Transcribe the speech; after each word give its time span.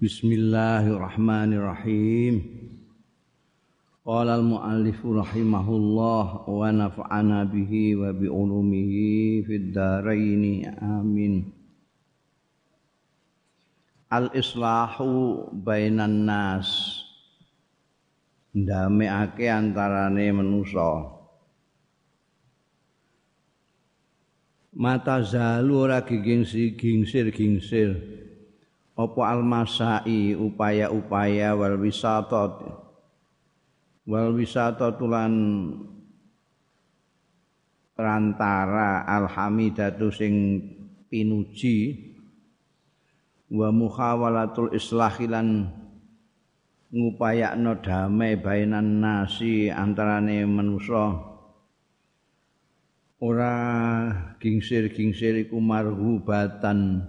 Bismillahirrahmanirrahim. 0.00 2.40
Qala 4.00 4.40
al-muallif 4.40 4.96
rahimahullah 5.04 6.48
wa 6.48 6.72
nafa'ana 6.72 7.44
bihi 7.44 8.00
wa 8.00 8.08
bi 8.08 8.24
ulumihi 8.24 9.44
fid 9.44 9.76
dharain 9.76 10.72
amin. 10.80 11.52
Al-islahu 14.08 15.52
bainan 15.52 16.24
nas. 16.24 17.04
Ndamekake 18.56 19.52
antarane 19.52 20.32
manusa. 20.32 21.12
Mata 24.80 25.20
zalu 25.20 25.76
ora 25.76 26.00
gingsir 26.00 26.72
gingsir 26.80 27.28
gingsir. 27.36 28.19
Apa 29.00 29.22
almasai 29.32 30.36
upaya-upaya 30.36 31.56
wal 31.56 31.80
wisatat 31.80 32.60
wal 34.04 34.30
wisatat 34.36 35.00
lan 35.00 35.32
perantara 38.00 39.04
alhamidatu 39.04 40.08
sing 40.08 40.34
pinuji. 41.12 42.08
Wa 43.50 43.68
muhawalatul 43.68 44.72
islahilan 44.72 45.68
ngupayakno 46.94 47.82
damai 47.82 48.40
bainan 48.40 49.02
nasi 49.02 49.68
antarane 49.68 50.48
manusa. 50.48 51.28
Ora 53.20 53.52
gingsir-gingsir 54.40 55.44
iku 55.44 55.60
marhubatan 55.60 57.04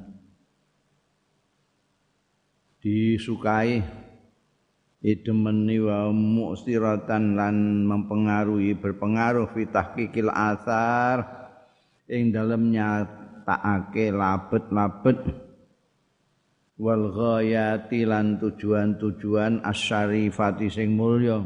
disukai. 2.82 3.80
Idemeni 5.02 5.82
wa 5.82 6.14
mu'stiratan 6.14 7.34
lan 7.34 7.90
mempengaruhi 7.90 8.78
berpengaruh 8.78 9.50
fitah 9.50 9.98
kikil 9.98 10.30
asar 10.30 11.26
ing 12.06 12.30
dalem 12.30 12.70
nyatakake 12.70 14.14
labet-labet. 14.14 15.18
Wal 16.78 17.14
ghayati 17.14 18.06
lan 18.06 18.38
tujuan-tujuan 18.42 19.66
asyarifati 19.66 20.70
sing 20.70 20.94
mulya. 20.94 21.42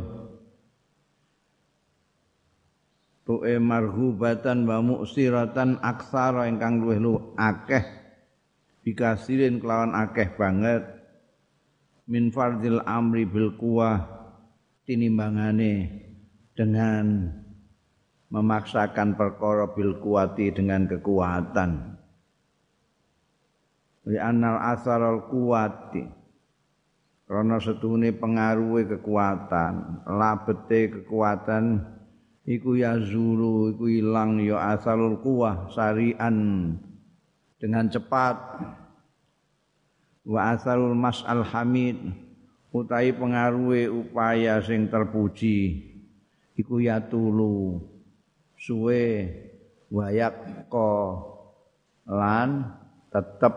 Tu'e 3.23 3.55
marhubatan 3.59 4.67
wa 4.67 4.83
mu'stiratan 4.83 5.79
aksara 5.79 6.51
ingkang 6.51 6.83
luwih 6.83 6.99
akeh. 7.39 7.83
Dikasirin 8.83 9.63
kelawan 9.63 9.95
akeh 9.95 10.35
banget 10.35 10.94
min 12.05 12.29
fardil 12.29 12.81
amri 12.85 13.25
bil 13.25 13.57
kuwah 13.57 14.05
tinimbangane 14.85 16.05
dengan 16.53 17.33
memaksakan 18.29 19.17
perkara 19.17 19.69
bil 19.73 19.97
kuwati 19.97 20.53
dengan 20.53 20.85
kekuatan. 20.85 21.97
Li 24.05 24.21
anal 24.21 24.61
asaral 24.61 25.25
kuwati 25.33 26.05
karena 27.25 27.57
setune 27.57 28.13
pengaruhe 28.13 28.85
kekuatan. 28.85 30.05
Labete 30.05 30.93
kekuatan 30.93 31.81
iku 32.45 32.77
ya 32.77 33.01
zulu 33.01 33.73
iku 33.73 33.89
ilang 33.89 34.37
ya 34.45 34.77
asalul 34.77 35.17
kuwah 35.25 35.73
sarian. 35.73 36.69
Dengan 37.55 37.89
cepat 37.89 38.35
wa 40.25 40.57
asarul 40.57 40.97
mas'al 40.97 41.45
hamid 41.45 41.97
utahi 42.73 43.13
pengaruhe 43.15 43.87
upaya 43.87 44.59
sing 44.59 44.89
terpuji 44.89 45.85
iku 46.57 46.81
ya 46.81 46.99
tulu 46.99 47.79
suwe 48.59 49.31
wayak 49.93 50.65
ko 50.67 51.21
lan 52.09 52.75
tetep. 53.09 53.53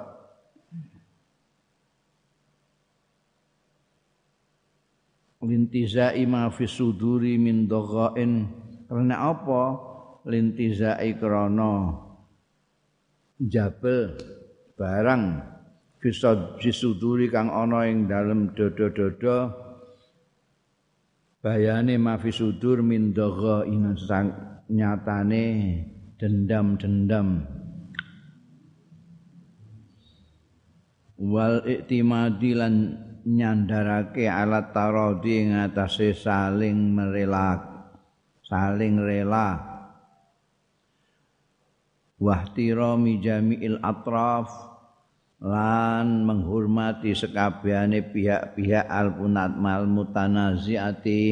Lintizai 5.38 6.28
ma 6.28 6.50
fi 6.52 6.68
suduri 6.68 7.40
min 7.40 7.70
doghain 7.70 8.52
karena 8.90 9.32
apa? 9.32 9.62
Lintizai 10.28 11.16
krana 11.16 11.94
jabel 13.40 14.18
barang 14.76 15.24
fisad 15.98 16.62
suduri 16.62 17.26
kang 17.30 17.50
ana 17.50 17.86
ing 17.90 18.06
dalem 18.06 18.54
dodo-dodo 18.54 19.50
bayane 21.42 21.98
mafi 21.98 22.30
sudur 22.34 22.82
min 22.82 23.14
dagha 23.14 23.66
sang 23.98 24.30
nyatane 24.68 25.44
dendam-dendam. 26.18 27.46
Wal 31.18 31.66
iktimadi 31.66 32.54
lan 32.54 32.74
nyandarake 33.26 34.30
alat 34.30 34.70
tarodi 34.70 35.50
ngatasé 35.50 36.14
saling 36.14 36.94
merela 36.94 37.58
saling 38.46 39.02
rela. 39.02 39.66
Wahtirami 42.18 43.22
jami'il 43.22 43.78
atraf 43.78 44.77
lan 45.38 46.26
menghormati 46.26 47.14
sekabehane 47.14 48.02
pihak-pihak 48.10 48.90
alpunat 48.90 49.54
mal 49.54 49.86
mutanaziati 49.86 51.22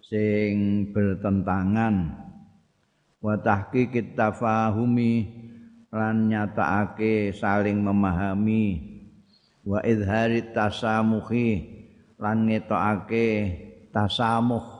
sing 0.00 0.52
bertentangan. 0.92 2.16
Wa 3.22 3.38
tahqiqit 3.38 4.16
tafahumi 4.16 5.28
lan 5.92 6.32
nyatakake 6.32 7.36
saling 7.36 7.78
memahami. 7.84 8.90
Wa 9.62 9.78
izhari 9.84 10.42
tasamuhi 10.50 11.48
lan 12.18 12.50
ngetokake 12.50 13.28
tasamuh 13.94 14.71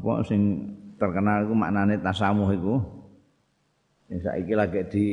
apa 0.00 0.24
sing 0.24 0.72
terkenal 0.96 1.44
iku 1.44 1.52
maknane 1.52 2.00
tasamuh 2.00 2.48
iku? 2.56 2.80
Sing 4.08 4.24
saiki 4.24 4.56
lagi 4.56 4.80
di 4.88 5.06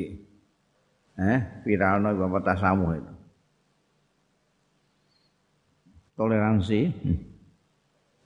eh 1.19 1.39
viralno 1.67 2.15
iku 2.15 2.23
apa 2.31 2.39
tasamuh 2.55 2.91
itu? 2.95 3.13
Toleransi. 6.15 6.81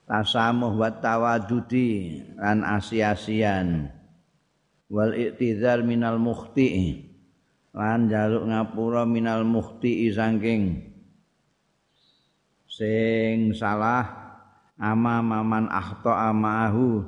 Tasamuh 0.06 0.70
wa 0.78 0.90
tawadudi 0.94 2.22
lan 2.38 2.62
asiasian 2.62 3.90
wal 4.86 5.18
iktizar 5.18 5.82
minal 5.82 6.22
mukhti. 6.22 7.10
Lan 7.74 8.06
jaluk 8.06 8.46
ngapura 8.46 9.02
minal 9.02 9.42
mukhti 9.42 10.12
saking 10.12 10.92
sing 12.68 13.50
salah 13.56 14.21
ama 14.82 15.22
maman 15.22 15.70
ahto 15.70 16.10
amahu 16.10 17.06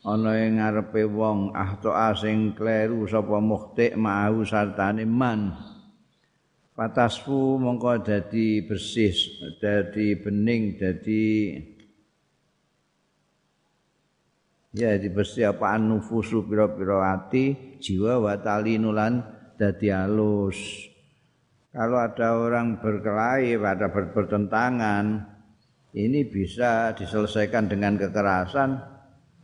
ana 0.00 0.32
ing 0.40 0.56
ngarepe 0.56 1.04
wong 1.04 1.52
ahto 1.52 1.92
sing 2.16 2.56
kleru 2.56 3.04
sapa 3.04 3.36
mukhtik 3.36 3.92
ma'ahu 4.00 4.48
sartane 4.48 5.04
man. 5.04 5.52
Patasfu 6.72 7.60
mongko 7.60 8.00
dadi 8.00 8.64
bersih 8.64 9.12
dadi 9.60 10.16
bening 10.16 10.80
dadi 10.80 11.52
ya 14.72 14.96
di 14.96 15.12
bersih 15.12 15.52
apa 15.52 15.76
nufusu 15.76 16.48
pira-pira 16.48 17.12
ati 17.12 17.76
jiwa 17.76 18.24
wa 18.24 18.34
talinulan 18.40 19.20
dadi 19.60 19.92
alus. 19.92 20.88
Kalau 21.76 22.00
ada 22.00 22.40
orang 22.40 22.80
berkelahi 22.80 23.60
pada 23.60 23.92
bertentangan 23.92 25.31
ini 25.92 26.24
bisa 26.24 26.96
diselesaikan 26.96 27.68
dengan 27.68 28.00
kekerasan, 28.00 28.80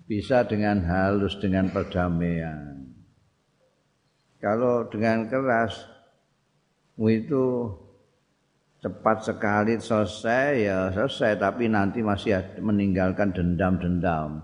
bisa 0.09 0.49
dengan 0.49 0.81
halus, 0.89 1.37
dengan 1.37 1.69
perdamaian. 1.69 2.89
Kalau 4.41 4.89
dengan 4.89 5.29
keras, 5.29 5.77
itu 6.97 7.69
cepat 8.81 9.29
sekali 9.29 9.77
selesai, 9.77 10.49
ya 10.57 10.79
selesai, 10.95 11.37
tapi 11.37 11.69
nanti 11.69 12.01
masih 12.01 12.39
meninggalkan 12.63 13.35
dendam-dendam. 13.35 14.41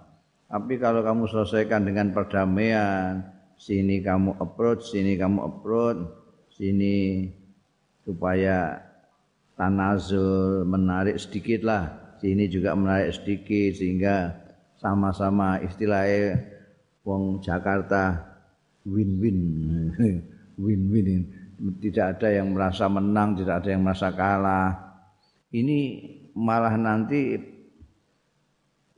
Tapi 0.51 0.75
kalau 0.77 1.01
kamu 1.01 1.25
selesaikan 1.31 1.89
dengan 1.89 2.13
perdamaian, 2.13 3.23
sini 3.57 4.05
kamu 4.05 4.37
approach, 4.39 4.93
sini 4.93 5.17
kamu 5.17 5.41
approach, 5.41 6.05
sini 6.53 7.27
supaya 8.05 8.77
tanazul 9.55 10.67
menarik 10.67 11.19
sedikit 11.19 11.67
lah. 11.67 12.17
Sini 12.19 12.47
juga 12.51 12.75
menarik 12.75 13.15
sedikit 13.15 13.79
sehingga 13.79 14.33
sama-sama 14.79 15.63
istilahnya 15.63 16.41
wong 17.07 17.43
Jakarta 17.43 18.35
win-win. 18.87 19.39
Win-win. 20.65 21.27
Tidak 21.83 22.19
ada 22.19 22.29
yang 22.31 22.55
merasa 22.55 22.87
menang 22.87 23.35
tidak 23.35 23.65
ada 23.65 23.69
yang 23.75 23.83
merasa 23.83 24.15
kalah. 24.15 24.71
Ini 25.51 25.79
malah 26.35 26.75
nanti 26.79 27.39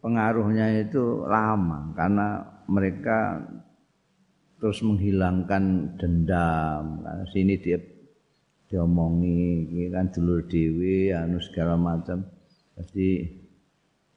pengaruhnya 0.01 0.85
itu 0.85 1.25
lama 1.25 1.93
karena 1.97 2.45
mereka 2.69 3.41
terus 4.61 4.81
menghilangkan 4.85 5.97
dendam. 6.01 7.05
Sini 7.33 7.57
dia 7.61 7.81
diomongi 8.67 9.67
iki 9.67 9.83
kan 9.95 10.11
dulur 10.11 10.47
dhewe 10.47 11.15
anu 11.15 11.39
segala 11.39 11.79
macam. 11.79 12.27
Jadi 12.77 13.25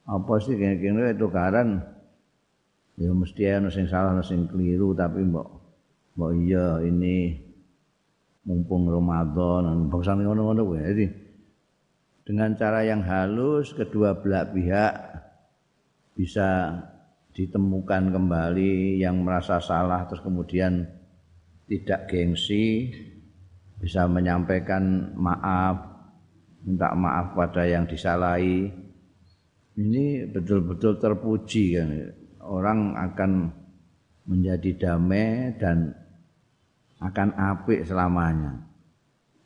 apa 0.09 0.33
sih 0.41 0.57
kene-kene 0.57 1.13
itu 1.13 1.27
karan? 1.29 1.79
Ya 2.99 3.15
mesti 3.15 3.47
ana 3.47 3.71
sing 3.71 3.87
salah 3.87 4.17
ana 4.17 4.25
sing 4.25 4.49
keliru 4.49 4.91
tapi 4.91 5.23
mbok 5.23 5.47
mbok 6.19 6.31
iya 6.35 6.83
ini 6.83 7.39
mumpung 8.43 8.89
Ramadan 8.89 9.87
bangsa 9.87 10.17
ngono-ngono 10.17 10.61
kuwi. 10.65 10.81
Jadi 10.83 11.05
dengan 12.25 12.53
cara 12.57 12.83
yang 12.83 13.05
halus 13.05 13.71
kedua 13.73 14.17
belah 14.19 14.49
pihak 14.51 14.93
bisa 16.17 16.75
ditemukan 17.31 18.11
kembali 18.11 18.99
yang 18.99 19.23
merasa 19.23 19.63
salah 19.63 20.03
terus 20.09 20.19
kemudian 20.25 20.83
tidak 21.69 22.09
gengsi 22.11 22.91
bisa 23.79 24.05
menyampaikan 24.05 25.15
maaf, 25.15 25.79
minta 26.67 26.91
maaf 26.93 27.33
pada 27.33 27.63
yang 27.63 27.87
disalahi. 27.87 28.67
Ini 29.79 30.27
betul-betul 30.35 30.99
terpuji 30.99 31.79
kan. 31.79 31.89
Orang 32.43 32.99
akan 32.99 33.31
menjadi 34.27 34.71
damai 34.75 35.55
dan 35.55 35.95
akan 36.99 37.29
apik 37.39 37.87
selamanya. 37.87 38.59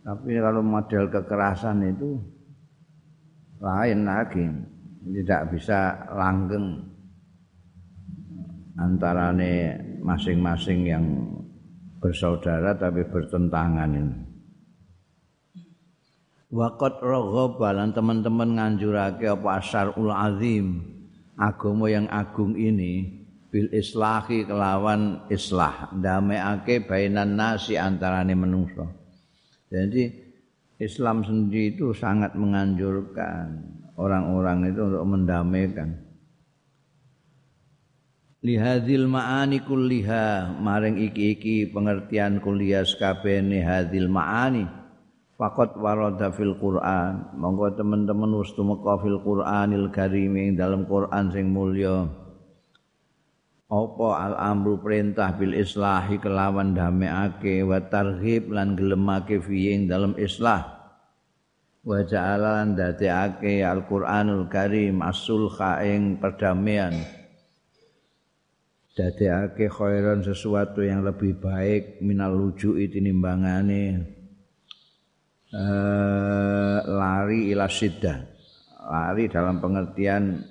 Tapi 0.04 0.36
kalau 0.42 0.66
model 0.66 1.08
kekerasan 1.08 1.86
itu 1.94 2.18
lain 3.62 4.04
lagi, 4.04 4.44
tidak 5.14 5.42
bisa 5.54 6.10
langgeng 6.12 6.82
antarane 8.76 9.78
masing-masing 10.02 10.80
yang 10.90 11.06
bersaudara 12.04 12.76
tapi 12.76 13.08
bertentangan 13.08 13.88
ini. 13.96 14.18
Waqat 16.52 17.00
raghaba 17.00 17.72
lan 17.72 17.96
teman-teman 17.96 18.60
nganjurake 18.60 19.26
apa 19.26 19.64
asyarul 19.64 20.12
azim 20.12 20.86
agama 21.40 21.90
yang 21.90 22.06
agung 22.12 22.54
ini 22.54 23.24
bil 23.50 23.72
islahi 23.74 24.46
kelawan 24.46 25.24
islah 25.32 25.90
ndameake 25.96 26.84
bainan 26.86 27.40
nasi 27.40 27.80
antarane 27.80 28.36
manusa. 28.36 28.86
Jadi 29.72 30.12
Islam 30.78 31.24
sendiri 31.24 31.74
itu 31.74 31.96
sangat 31.96 32.36
menganjurkan 32.36 33.64
orang-orang 33.96 34.70
itu 34.70 34.82
untuk 34.84 35.06
mendamaikan. 35.08 36.03
Lihadil 38.44 39.08
ma'ani 39.08 39.64
kulliha 39.64 40.60
maring 40.60 41.00
iki-iki 41.00 41.72
pengertian 41.72 42.44
kuliah 42.44 42.84
sakabehane 42.84 43.64
hadil 43.64 44.12
ma'ani 44.12 44.84
Fakot 45.34 45.76
warada 45.82 46.30
fil 46.30 46.54
Quran. 46.62 47.36
Monggo 47.36 47.74
teman-teman 47.74 48.38
wis 48.38 48.54
tumeka 48.54 49.02
fil 49.02 49.18
Quranil 49.20 49.90
Karim 49.90 50.38
ing 50.38 50.50
dalam 50.54 50.86
Quran 50.86 51.34
sing 51.34 51.50
mulya. 51.50 52.06
Apa 53.68 54.10
al 54.30 54.36
amru 54.38 54.78
perintah 54.78 55.34
bil 55.34 55.58
islahi 55.58 56.22
kelawan 56.22 56.78
dameake 56.78 57.66
wa 57.66 57.82
targhib 57.82 58.54
lan 58.54 58.78
gelemake 58.78 59.42
fi 59.42 59.74
ing 59.74 59.90
dalam 59.90 60.14
islah. 60.22 60.62
Wa 61.82 62.06
ja'alan 62.06 62.78
dadekake 62.78 63.66
Al 63.66 63.90
Quranul 63.90 64.48
Karim 64.48 65.02
as-sulha 65.02 65.82
ing 65.82 66.22
perdamaian. 66.22 67.23
Dadekake 68.94 69.74
khairan 69.74 70.22
sesuatu 70.22 70.86
yang 70.86 71.02
lebih 71.02 71.42
baik 71.42 71.98
minal 72.06 72.38
luju'i 72.38 72.94
tinimbangane 72.94 74.14
Eh, 75.54 76.80
lari 76.82 77.54
ila 77.54 77.70
siddah 77.70 78.26
lari 78.90 79.30
dalam 79.30 79.62
pengertian 79.62 80.42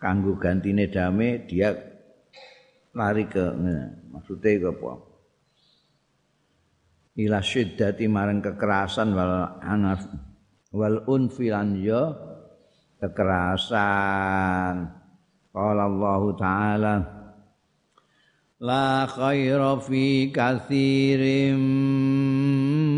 kanggo 0.00 0.40
gantine 0.40 0.88
dame 0.88 1.44
dia 1.44 1.76
lari 2.96 3.28
ke 3.28 3.44
maksudnya 4.08 4.56
ke 4.56 4.68
apa? 4.72 4.92
Ila 7.20 7.44
syiddati 7.44 8.08
marang 8.08 8.40
kekerasan 8.40 9.12
wal 9.12 9.60
anaf 9.60 10.08
wal 10.72 11.04
unfilan 11.04 11.76
yo 11.76 12.16
kekerasan. 13.04 14.96
Qala 15.52 15.82
Allah 15.84 16.22
taala 16.40 16.94
la 18.60 19.08
khaira 19.08 19.80
fi 19.80 20.28
katsirin 20.28 21.56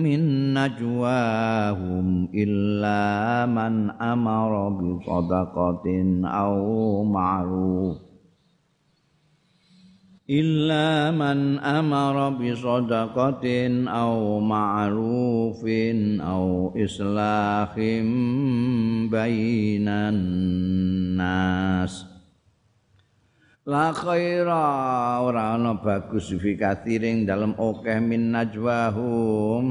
min 0.03 0.51
najwahum 0.59 2.27
illa 2.35 3.47
man 3.47 3.95
amara 3.95 4.75
bi 4.75 4.99
sadaqatin 5.07 6.27
aw 6.27 6.59
ma'ruf 7.07 8.03
illa 10.27 11.15
man 11.15 11.63
amara 11.63 12.35
bi 12.35 12.51
sadaqatin 12.59 13.87
aw 13.87 14.43
ma'rufin 14.43 16.19
aw 16.19 16.75
islahim 16.75 18.11
bainan 19.07 20.19
nas 21.15 22.12
La 23.63 23.95
khaira 23.95 25.23
ora 25.23 25.55
ana 25.55 25.79
bagus 25.79 26.35
fi 26.35 26.59
katiring 26.59 27.23
dalem 27.23 27.55
akeh 27.55 28.03
min 28.03 28.35
najwahum. 28.35 29.71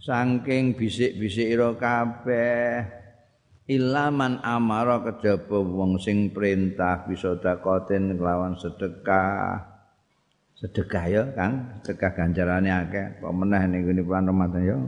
Saking 0.00 0.72
bisik-bisik 0.72 1.52
ira 1.52 1.76
kabeh 1.76 2.88
ilaman 3.68 4.40
amara 4.40 5.04
kejaba 5.04 5.60
wong 5.60 6.00
sing 6.00 6.32
perintah 6.32 7.04
bisa 7.04 7.36
dakoten 7.36 8.16
kelawan 8.16 8.56
sedekah. 8.56 9.68
Sedekah 10.56 11.04
ya 11.12 11.22
Kang. 11.36 11.76
Sedekah 11.84 12.16
ganjarane 12.16 12.72
akeh. 12.72 13.20
Kok 13.20 13.36
meneh 13.36 13.68
ning 13.68 13.84
ngene 13.84 14.00
Ramadan 14.00 14.62
ya 14.64 14.78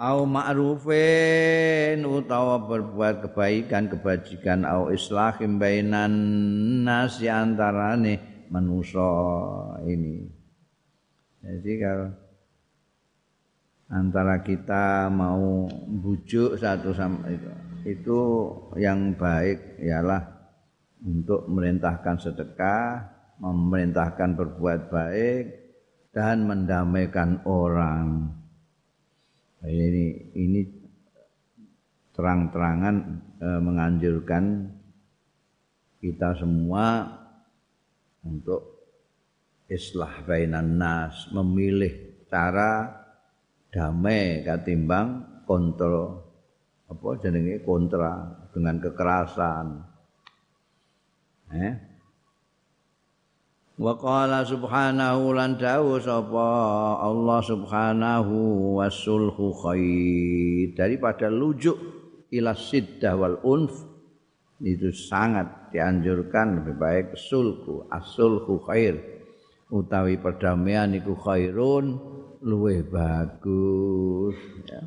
au 0.00 0.24
ma'rufin 0.24 2.00
utawa 2.00 2.56
berbuat 2.64 3.28
kebaikan 3.28 3.92
kebajikan 3.92 4.64
au 4.64 4.88
islahim 4.88 5.60
bainan 5.60 6.12
nas 6.88 7.20
antarane 7.20 8.48
manusa 8.48 9.12
ini 9.84 10.24
jadi 11.44 11.72
kalau 11.84 12.10
antara 13.92 14.40
kita 14.40 15.12
mau 15.12 15.68
bujuk 15.84 16.56
satu 16.56 16.96
sama 16.96 17.28
itu 17.28 17.50
itu 17.84 18.20
yang 18.76 19.16
baik 19.16 19.80
ialah 19.80 20.20
untuk 21.04 21.48
merintahkan 21.48 22.16
sedekah, 22.20 23.08
memerintahkan 23.40 24.36
berbuat 24.36 24.80
baik 24.92 25.44
dan 26.12 26.44
mendamaikan 26.44 27.40
orang. 27.48 28.39
Ini 29.60 30.32
ini 30.40 30.60
terang-terangan 32.16 32.96
e, 33.36 33.48
menganjurkan 33.60 34.44
kita 36.00 36.32
semua 36.40 37.04
untuk 38.24 38.80
islah 39.68 40.24
bainan 40.24 40.80
nas, 40.80 41.28
memilih 41.28 42.24
cara 42.32 42.88
damai 43.68 44.40
katimbang 44.42 45.44
kontrol 45.44 46.24
apa 46.90 47.06
jenenge 47.22 47.62
kontra 47.62 48.32
dengan 48.50 48.80
kekerasan. 48.80 49.66
Eh? 51.54 51.89
Wa 53.80 53.96
qala 53.96 54.44
subhanahu 54.44 55.32
lan 55.32 55.56
dawu 55.56 55.96
sapa 55.96 56.52
Allah 57.00 57.40
subhanahu 57.40 58.76
wasulhu 58.76 59.56
khair 59.56 60.76
daripada 60.76 61.32
lujuk 61.32 61.80
ila 62.28 62.52
siddah 62.52 63.16
wal 63.16 63.40
unf 63.40 63.72
itu 64.60 64.92
sangat 64.92 65.72
dianjurkan 65.72 66.60
lebih 66.60 66.76
baik 66.76 67.06
sulhu 67.16 67.88
asulhu 67.88 68.60
khair 68.68 69.00
utawi 69.72 70.20
perdamaian 70.20 70.92
iku 70.92 71.16
khairun 71.16 71.96
luwih 72.44 72.84
bagus 72.84 74.36
ya. 74.68 74.84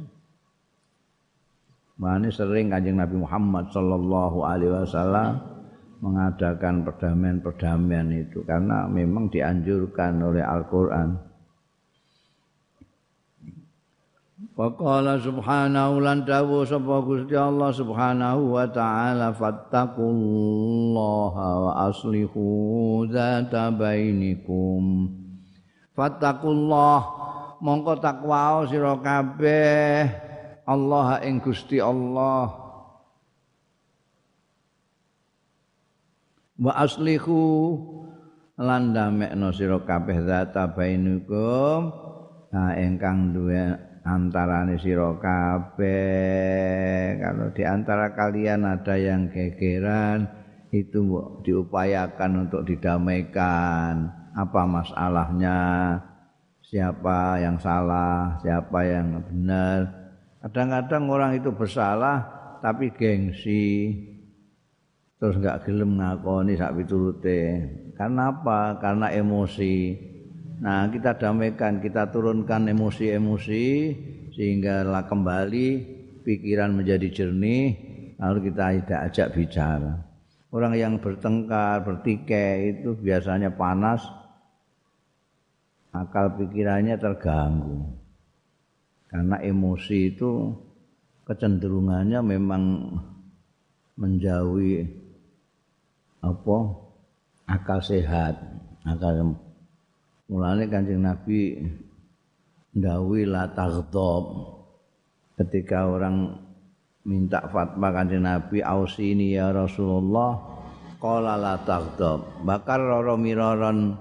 Mane 1.98 2.30
sering 2.30 2.70
Kanjeng 2.70 3.02
Nabi 3.02 3.18
Muhammad 3.18 3.74
sallallahu 3.74 4.46
alaihi 4.46 4.70
wasallam 4.70 5.42
mengadakan 6.04 6.84
perdamaian-perdamaian 6.84 8.12
itu 8.12 8.44
karena 8.44 8.92
memang 8.92 9.32
dianjurkan 9.32 10.20
oleh 10.20 10.44
Al-Qur'an. 10.44 11.16
Faqala 14.54 15.18
subhanahu 15.18 16.04
lan 16.04 16.28
dawu 16.28 16.68
sapa 16.68 17.02
Gusti 17.02 17.34
Allah 17.34 17.72
subhanahu 17.72 18.54
wa 18.54 18.68
ta'ala 18.68 19.34
fattaqullaha 19.34 20.04
wa 21.58 21.88
aslihu 21.88 23.08
dzata 23.08 23.72
bainikum. 23.74 25.08
Fattaqullah 25.96 27.00
mongko 27.64 27.98
takwa 27.98 28.68
sira 28.68 29.00
kabeh 29.00 30.06
Allah 30.68 31.24
ing 31.24 31.40
Gusti 31.40 31.80
Allah. 31.80 32.63
Wa 36.60 36.74
aslihu 36.78 37.42
lan 38.62 38.94
damekno 38.94 39.50
sira 39.50 39.82
kabeh 39.82 40.26
zata 40.30 40.70
bainikum 40.74 41.90
ha 42.54 42.78
ingkang 42.78 43.34
duwe 43.34 43.94
antarane 44.04 44.76
sira 44.78 45.16
kabeh. 45.18 45.88
Kalau 47.24 47.48
di 47.56 47.64
antara 47.64 48.12
kalian 48.14 48.68
ada 48.68 49.00
yang 49.00 49.32
gegeran 49.32 50.28
itu 50.76 51.02
diupayakan 51.48 52.48
untuk 52.48 52.68
didamaikan. 52.68 54.12
Apa 54.34 54.66
masalahnya? 54.66 55.60
Siapa 56.64 57.38
yang 57.38 57.62
salah? 57.62 58.42
Siapa 58.42 58.82
yang 58.82 59.22
benar? 59.30 59.94
Kadang-kadang 60.42 61.06
orang 61.08 61.38
itu 61.38 61.54
bersalah 61.54 62.26
tapi 62.60 62.90
gengsi 62.92 63.94
terus 65.24 65.40
nggak 65.40 65.64
gelem 65.64 66.04
ngakoni 66.04 66.60
sak 66.60 66.76
piturute. 66.76 67.64
Karena 67.96 68.36
apa? 68.36 68.76
Karena 68.76 69.08
emosi. 69.08 69.96
Nah, 70.60 70.92
kita 70.92 71.16
damaikan, 71.16 71.80
kita 71.80 72.12
turunkan 72.12 72.68
emosi-emosi 72.68 73.66
sehingga 74.36 74.84
lah 74.84 75.08
kembali 75.08 75.68
pikiran 76.28 76.76
menjadi 76.76 77.08
jernih, 77.08 77.64
lalu 78.20 78.52
kita 78.52 78.84
tidak 78.84 79.00
ajak 79.08 79.28
bicara. 79.32 79.94
Orang 80.52 80.76
yang 80.76 81.00
bertengkar, 81.00 81.88
bertikai 81.88 82.84
itu 82.84 82.92
biasanya 82.92 83.56
panas, 83.56 84.04
akal 85.96 86.36
pikirannya 86.36 87.00
terganggu. 87.00 87.80
Karena 89.08 89.40
emosi 89.40 90.00
itu 90.04 90.52
kecenderungannya 91.24 92.20
memang 92.20 92.92
menjauhi 93.96 95.03
apa? 96.24 96.58
Akal 97.44 97.84
sehat. 97.84 98.40
Akal 98.88 99.36
mulane 100.32 100.72
kanjeng 100.72 101.04
nabi 101.04 101.60
ndawi 102.72 103.28
la 103.28 103.52
ketika 105.34 105.86
orang 105.92 106.40
minta 107.04 107.44
fatwa 107.52 107.92
kanjeng 107.92 108.24
nabi 108.24 108.64
ausini 108.64 109.36
ya 109.36 109.52
rasulullah. 109.52 110.56
Qala 111.04 111.36
la 111.36 111.60
taghdab. 111.60 112.48
Bakar 112.48 112.80
roro 112.80 113.20
miraron. 113.20 114.00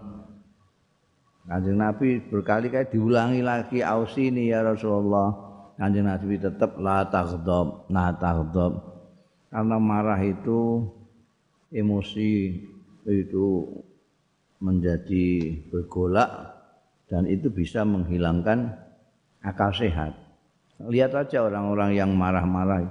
Kanjeng 1.42 1.82
nabi 1.82 2.22
berkali-kali 2.22 2.94
diulangi 2.94 3.42
lagi 3.42 3.82
ausini 3.82 4.46
ya 4.46 4.62
rasulullah. 4.62 5.34
Kanjeng 5.74 6.06
nabi 6.06 6.38
tetap 6.38 6.78
la 6.78 7.02
taghdab 7.10 7.90
la 7.90 8.14
taghdab. 8.14 8.72
Karena 9.50 9.76
marah 9.82 10.22
itu 10.22 10.86
emosi 11.72 12.60
itu 13.08 13.46
menjadi 14.62 15.58
bergolak 15.72 16.30
dan 17.10 17.26
itu 17.26 17.50
bisa 17.50 17.82
menghilangkan 17.82 18.72
akal 19.42 19.74
sehat. 19.74 20.14
Lihat 20.78 21.12
aja 21.16 21.42
orang-orang 21.42 21.98
yang 21.98 22.14
marah-marah 22.14 22.86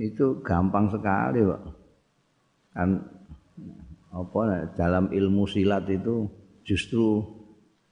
itu 0.00 0.40
gampang 0.40 0.88
sekali, 0.88 1.44
Pak. 1.44 1.62
Kan 2.72 2.90
apa 4.08 4.40
dalam 4.78 5.12
ilmu 5.12 5.44
silat 5.44 5.84
itu 5.90 6.24
justru 6.64 7.20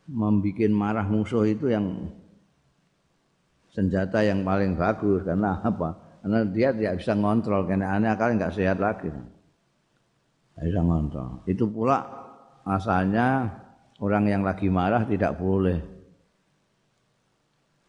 membuat 0.09 0.73
marah 0.73 1.07
musuh 1.07 1.45
itu 1.45 1.69
yang 1.69 2.09
senjata 3.75 4.25
yang 4.25 4.47
paling 4.47 4.79
bagus 4.79 5.27
karena 5.27 5.61
apa? 5.61 6.19
Karena 6.25 6.41
dia 6.49 6.73
tidak 6.73 7.05
bisa 7.05 7.13
ngontrol 7.13 7.69
karena 7.69 7.95
aneh 8.01 8.11
akal 8.11 8.33
nggak 8.33 8.55
sehat 8.55 8.81
lagi. 8.81 9.13
Bisa. 10.57 11.45
Itu 11.45 11.69
pula 11.69 12.01
asalnya 12.65 13.53
orang 14.01 14.25
yang 14.29 14.43
lagi 14.43 14.73
marah 14.73 15.05
tidak 15.05 15.37
boleh 15.37 15.79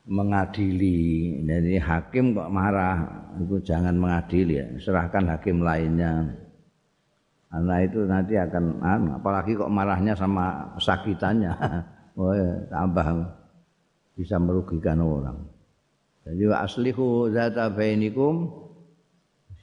mengadili. 0.07 1.39
Jadi 1.43 1.79
hakim 1.79 2.35
kok 2.35 2.51
marah 2.51 3.07
itu 3.39 3.59
jangan 3.63 3.95
mengadili 3.95 4.59
ya. 4.59 4.67
Serahkan 4.79 5.31
hakim 5.31 5.63
lainnya. 5.63 6.27
Karena 7.47 7.75
itu 7.79 8.03
nanti 8.03 8.35
akan 8.35 8.83
apalagi 9.15 9.55
kok 9.55 9.71
marahnya 9.71 10.13
sama 10.15 10.75
sakitannya. 10.79 11.53
Oh, 12.17 12.33
tambah 12.73 13.29
bisa 14.17 14.41
merugikan 14.41 14.97
orang. 15.05 15.37
Jadi 16.25 16.49
aslihu 16.49 17.29
zata 17.29 17.69
bainikum 17.69 18.49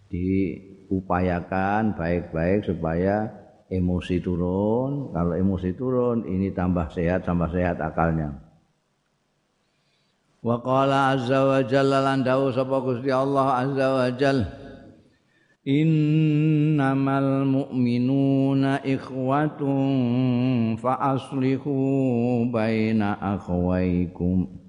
di 0.06 0.54
upayakan 0.91 1.95
baik-baik 1.95 2.69
supaya 2.69 3.31
emosi 3.69 4.21
turun. 4.21 5.12
Kalau 5.12 5.35
emosi 5.37 5.71
turun, 5.76 6.29
ini 6.29 6.53
tambah 6.53 6.91
sehat, 6.93 7.25
tambah 7.25 7.50
sehat 7.53 7.81
akalnya. 7.81 8.41
Wa 10.45 10.61
qala 10.61 11.17
azza 11.17 11.41
wa 11.41 11.61
jalla 11.64 12.05
lan 12.05 12.21
dawu 12.21 12.53
sapa 12.53 12.76
Gusti 12.85 13.09
Allah 13.09 13.64
azza 13.64 13.87
wa 13.88 14.09
jalla 14.12 14.64
Innamal 15.64 17.49
mu'minuna 17.49 18.85
ikhwatun 18.85 20.76
fa 20.76 21.17
aslihu 21.17 22.45
baina 22.53 23.17
akhwaikum 23.17 24.63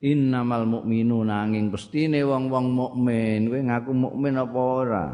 innamal 0.00 0.64
mu'minu 0.64 1.22
nanging 1.28 1.68
pestine 1.68 2.24
wong-wong 2.24 2.72
mukmin. 2.72 3.52
Kowe 3.52 3.60
ngaku 3.60 3.92
mukmin 3.92 4.34
apa 4.40 4.58
ora? 4.58 5.06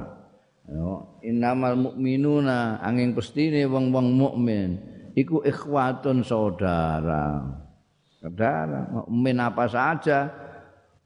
Yo 0.67 1.23
innamal 1.23 1.75
mu'minuna 1.79 2.83
angin 2.83 3.15
pestine 3.15 3.67
wong-wong 3.67 4.15
mukmin. 4.15 4.79
Iku 5.19 5.43
ikhwatun 5.43 6.23
saudara. 6.23 7.43
Saudara 8.23 8.87
mukmin 8.91 9.37
apa 9.43 9.67
saja? 9.67 10.31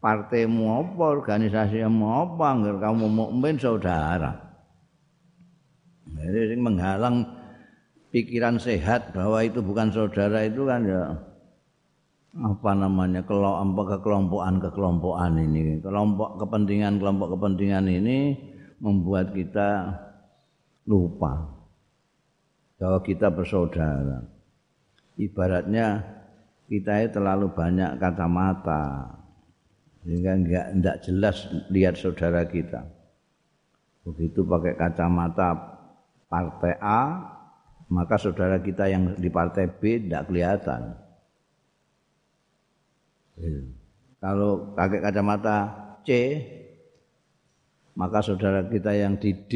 Partaimu 0.00 0.80
apa 0.80 1.04
organisasimu 1.12 2.04
apa 2.08 2.44
anggar 2.56 2.80
kamu 2.80 3.04
mukmin 3.04 3.60
saudara. 3.60 4.32
Jadi 6.08 6.56
menghalang 6.56 7.28
pikiran 8.08 8.56
sehat 8.56 9.12
bahwa 9.12 9.44
itu 9.44 9.60
bukan 9.60 9.92
saudara 9.92 10.48
itu 10.48 10.64
kan 10.64 10.82
ya 10.88 11.29
apa 12.30 12.70
namanya 12.78 13.26
kelompok 13.26 13.98
kekelompokan 13.98 14.62
kekelompokan 14.62 15.32
ini. 15.42 15.82
Kelompok 15.82 16.38
kepentingan 16.38 17.02
kelompok 17.02 17.34
kepentingan 17.34 17.90
ini 17.90 18.38
membuat 18.78 19.34
kita 19.34 19.98
lupa. 20.86 21.58
Bahwa 22.78 23.00
kita 23.02 23.28
bersaudara. 23.28 24.24
Ibaratnya 25.20 26.00
kita 26.70 27.04
itu 27.04 27.18
terlalu 27.18 27.50
banyak 27.50 27.98
kacamata. 27.98 29.16
Sehingga 30.00 30.32
enggak 30.32 30.66
enggak 30.72 30.96
jelas 31.04 31.36
lihat 31.68 31.98
saudara 31.98 32.46
kita. 32.46 32.86
Begitu 34.06 34.46
pakai 34.46 34.78
kacamata 34.80 35.52
partai 36.30 36.78
A 36.80 37.02
maka 37.90 38.14
saudara 38.16 38.62
kita 38.62 38.86
yang 38.86 39.18
di 39.18 39.28
partai 39.28 39.66
B 39.66 40.06
tidak 40.06 40.30
kelihatan. 40.30 40.94
Kalau 44.20 44.76
pakai 44.76 45.00
kacamata 45.00 45.58
C, 46.04 46.08
maka 47.96 48.20
saudara 48.20 48.64
kita 48.68 48.92
yang 48.92 49.16
di 49.16 49.32
D 49.32 49.52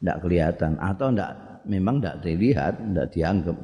tidak 0.00 0.24
kelihatan 0.24 0.80
atau 0.80 1.12
tidak 1.12 1.62
memang 1.68 2.00
tidak 2.00 2.16
dilihat, 2.24 2.74
tidak 2.80 3.08
dianggap. 3.12 3.58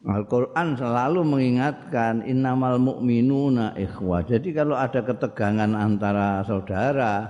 Al-Quran 0.00 0.80
selalu 0.80 1.20
mengingatkan 1.28 2.24
innamal 2.24 2.80
mu'minuna 2.80 3.76
ikhwah. 3.76 4.24
Jadi 4.24 4.56
kalau 4.56 4.72
ada 4.72 5.04
ketegangan 5.04 5.76
antara 5.76 6.40
saudara, 6.48 7.28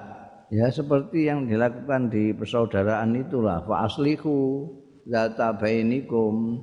ya 0.54 0.70
seperti 0.70 1.26
yang 1.26 1.50
dilakukan 1.50 2.14
di 2.14 2.30
persaudaraan 2.30 3.18
itulah. 3.18 3.66
Fa'aslihu 3.66 4.70
zata 5.02 5.50
bainikum. 5.58 6.62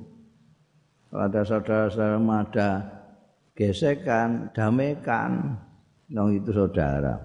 Kalau 1.12 1.24
ada 1.28 1.40
saudara-saudara 1.44 2.20
ada 2.20 2.68
gesekan, 3.58 4.54
damaikan, 4.54 5.58
dong 6.06 6.30
itu 6.38 6.54
saudara. 6.54 7.18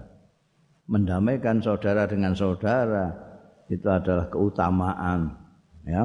mendamaikan 0.84 1.64
saudara 1.64 2.04
dengan 2.04 2.36
saudara 2.36 3.08
itu 3.72 3.88
adalah 3.88 4.28
keutamaan 4.28 5.32
ya. 5.88 6.04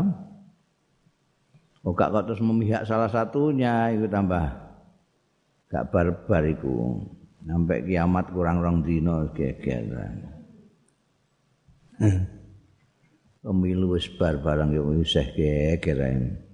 Oh 1.84 1.96
kok 1.96 2.12
terus 2.28 2.40
memihak 2.40 2.88
salah 2.88 3.12
satunya 3.12 3.92
itu 3.92 4.08
tambah 4.08 4.48
gak 5.68 5.92
barbar 5.92 6.44
iku. 6.48 7.04
Sampai 7.44 7.88
kiamat 7.88 8.36
kurang 8.36 8.60
rong 8.60 8.84
dino 8.84 9.32
gegeran. 9.32 10.28
Pemilu 13.40 13.96
wis 13.96 14.08
bar 14.16 14.40
barang 14.40 14.76
yo 14.76 14.96
isih 15.00 15.28
gegeran 15.36 16.49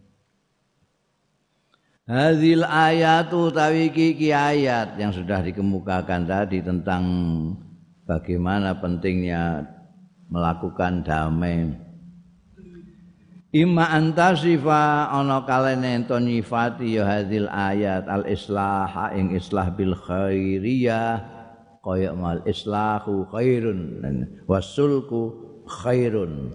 Hadil 2.05 2.61
ayatu 2.61 3.49
tawi 3.49 3.89
ki 3.89 4.29
ayat 4.29 4.93
yang 5.01 5.09
sudah 5.09 5.41
dikemukakan 5.41 6.29
tadi 6.29 6.61
tentang 6.61 7.01
bagaimana 8.05 8.77
pentingnya 8.77 9.65
melakukan 10.29 11.01
damai. 11.01 11.73
Ima 13.49 13.89
antasifa 13.89 15.09
ana 15.09 15.49
kalene 15.49 16.05
ento 16.05 16.21
nyifati 16.21 16.93
ya 16.93 17.09
hadil 17.09 17.49
ayat 17.49 18.05
al 18.05 18.29
islah 18.29 19.09
ing 19.15 19.33
islah 19.33 19.73
bil 19.73 19.97
khairiyah 19.97 21.25
kaya 21.81 22.13
mal 22.13 22.43
islahu 22.45 23.25
khairun 23.33 24.05
wasulku 24.45 25.33
khairun 25.65 26.53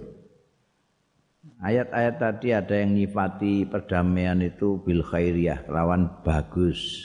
Ayat-ayat 1.60 2.16
tadi 2.16 2.56
ada 2.56 2.72
yang 2.72 2.96
nyifati 2.96 3.68
perdamaian 3.68 4.40
itu 4.40 4.80
bil 4.80 5.04
khairiyah, 5.04 5.68
lawan 5.68 6.08
bagus. 6.24 7.04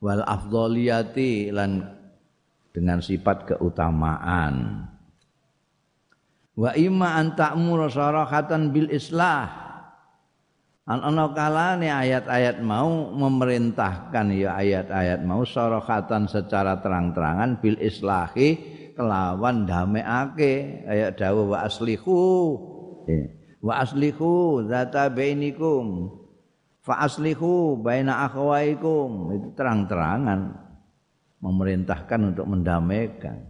Wal 0.00 0.24
afdoliyati 0.24 1.52
lan 1.52 1.84
dengan 2.72 3.04
sifat 3.04 3.44
keutamaan. 3.44 4.88
Wa 6.56 6.72
imma 6.80 7.20
an 7.20 7.36
ta'muru 7.36 7.92
sarahatan 7.92 8.72
bil 8.72 8.88
islah. 8.88 9.52
An 10.88 11.04
ana 11.04 11.28
kalane 11.36 11.92
ayat-ayat 11.92 12.64
mau 12.64 13.12
memerintahkan 13.12 14.32
ya 14.32 14.56
ayat-ayat 14.64 15.24
mau 15.28 15.44
sarahatan 15.44 16.24
secara 16.24 16.80
terang-terangan 16.80 17.60
bil 17.60 17.76
islahi 17.80 18.60
kelawan 18.96 19.68
dameake 19.68 20.84
ayat 20.88 21.20
dawuh 21.20 21.52
wa 21.52 21.68
aslihu. 21.68 22.20
Eh. 23.12 23.43
Wa 23.64 23.80
aslihu 23.80 24.60
zata 24.68 25.08
bainikum. 25.08 26.12
Fa 26.84 27.00
aslihu 27.08 27.80
baina 27.80 28.28
akhwaikum 28.28 29.32
itu 29.32 29.48
terang-terangan. 29.56 30.60
Memerintahkan 31.40 32.20
untuk 32.32 32.44
mendamaikan. 32.44 33.40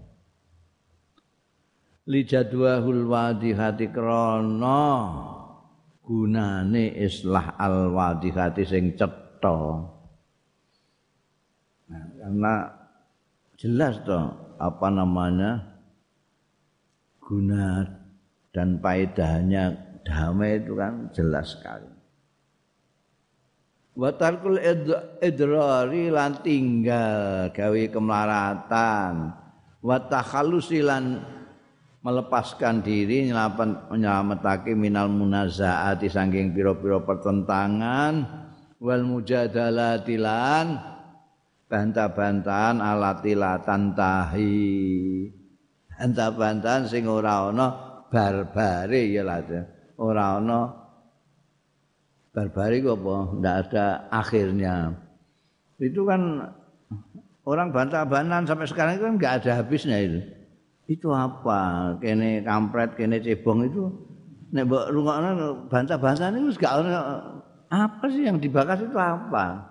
Li 2.10 2.22
jadwahul 2.22 3.10
wadihati 3.10 3.90
krana 3.90 4.82
gunane 6.02 6.94
islah 6.94 7.54
al 7.58 7.90
wadihati 7.94 8.62
sing 8.66 8.94
cetha. 8.98 9.58
Nah, 11.84 12.04
karena 12.18 12.54
jelas 13.54 14.02
toh 14.02 14.56
apa 14.58 14.86
namanya? 14.90 15.74
Guna 17.24 17.88
dan 18.52 18.82
faedahnya 18.84 19.93
damai 20.04 20.60
itu 20.60 20.76
kan 20.76 21.08
jelas 21.10 21.56
sekali. 21.56 21.90
Watarkul 23.94 24.58
idrari 25.22 26.10
lan 26.10 26.42
tinggal 26.42 27.48
gawe 27.54 27.82
kemelaratan. 27.88 29.30
Watakhalusi 29.84 30.82
lan 30.82 31.22
melepaskan 32.04 32.84
diri 32.84 33.32
nyelapan 33.32 33.88
menyelamatake 33.88 34.76
minal 34.76 35.08
munazaati 35.08 36.12
saking 36.12 36.52
pira-pira 36.52 37.00
pertentangan 37.00 38.12
wal 38.76 39.02
mujadalati 39.08 40.20
lan 40.20 40.76
bantah-bantahan 41.64 42.84
alatilatan 42.84 43.96
tahi 43.96 44.68
bantah-bantahan 45.96 46.84
sing 46.92 47.08
ora 47.08 47.48
ana 47.48 47.66
barbare 48.12 49.08
ya 49.08 49.24
lah 49.24 49.40
ora 49.98 50.38
ana 50.38 50.60
barbari 52.34 52.82
apa? 52.82 53.16
Ndak 53.38 53.56
ada 53.68 53.86
akhirnya. 54.10 54.74
Itu 55.78 56.06
kan 56.06 56.50
orang 57.46 57.70
bantah-bantahan 57.70 58.44
sampai 58.46 58.66
sekarang 58.66 58.92
itu 58.98 59.04
kan 59.06 59.14
nggak 59.18 59.34
ada 59.42 59.50
habisnya 59.62 59.98
itu. 60.02 60.20
Itu 60.90 61.14
apa? 61.14 61.94
Kene 62.02 62.44
kampret 62.44 62.98
kene 62.98 63.22
cebong 63.22 63.70
itu 63.70 63.88
nek 64.54 64.70
mbok 64.70 64.84
rungokno 64.90 65.66
bantah-bantahan 65.66 66.38
itu 66.38 66.54
gak 66.62 66.86
ana 66.86 66.98
apa 67.74 68.06
sih 68.06 68.26
yang 68.26 68.38
dibahas 68.38 68.78
itu 68.82 68.98
apa? 68.98 69.70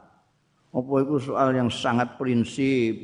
Apa 0.73 0.93
itu 1.05 1.15
soal 1.21 1.53
yang 1.53 1.69
sangat 1.69 2.17
prinsip 2.17 2.97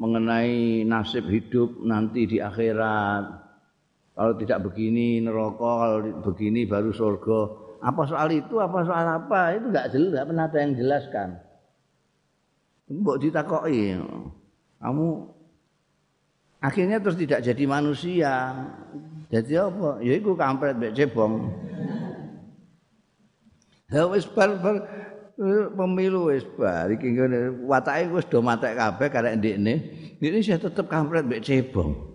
mengenai 0.00 0.82
nasib 0.88 1.28
hidup 1.28 1.84
nanti 1.84 2.24
di 2.24 2.38
akhirat 2.40 3.41
Kalau 4.12 4.36
tidak 4.36 4.58
begini 4.68 5.24
neraka, 5.24 5.72
kalau 5.80 5.98
begini 6.20 6.68
baru 6.68 6.92
surga. 6.92 7.38
Apa 7.80 8.02
soal 8.04 8.28
itu, 8.36 8.60
apa 8.60 8.84
soal 8.84 9.06
apa? 9.08 9.56
Itu 9.56 9.72
enggak 9.72 9.88
jelas, 9.96 10.10
enggak 10.12 10.26
pernah 10.28 10.44
ada 10.46 10.58
yang 10.60 10.72
jelaskan. 10.76 11.28
Mbok 12.92 13.16
ditakoki. 13.24 13.96
Kamu 14.76 15.06
akhirnya 16.60 17.00
terus 17.00 17.16
tidak 17.16 17.40
jadi 17.40 17.64
manusia. 17.64 18.52
Jadi 19.32 19.52
apa? 19.56 19.96
Ya 20.04 20.12
iku 20.20 20.36
kampret 20.36 20.76
mbek 20.76 20.94
cebong. 20.96 21.34
Ya 23.92 24.08
wis 24.08 24.24
bar, 24.24 24.48
pemilu 25.76 26.32
wis 26.32 26.48
bar 26.56 26.88
iki 26.88 27.12
ngene 27.12 27.68
watake 27.68 28.08
wis 28.08 28.24
do 28.24 28.40
matek 28.40 28.72
kabeh 28.72 29.08
karek 29.12 29.36
ndekne. 29.36 29.74
Ini 30.16 30.40
saya 30.40 30.64
tetep 30.64 30.88
kampret 30.88 31.28
mbek 31.28 31.44
cebong. 31.44 32.11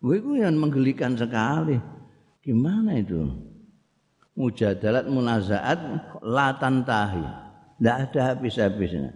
Itu 0.00 0.32
yang 0.40 0.56
menggelikan 0.56 1.12
sekali. 1.12 1.76
Gimana 2.40 2.96
itu? 2.96 3.28
Mujadalat 4.32 5.04
munazaat 5.12 5.80
latan 6.24 6.80
tahi. 6.88 7.24
Tidak 7.76 7.96
ada 8.08 8.20
habis-habisnya. 8.32 9.12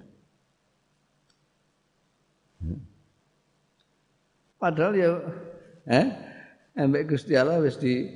Padahal 4.60 4.96
ya 4.96 5.10
eh 5.84 6.08
ambek 6.72 7.12
Gusti 7.12 7.36
Allah 7.36 7.60
wis 7.60 7.76
di 7.76 8.08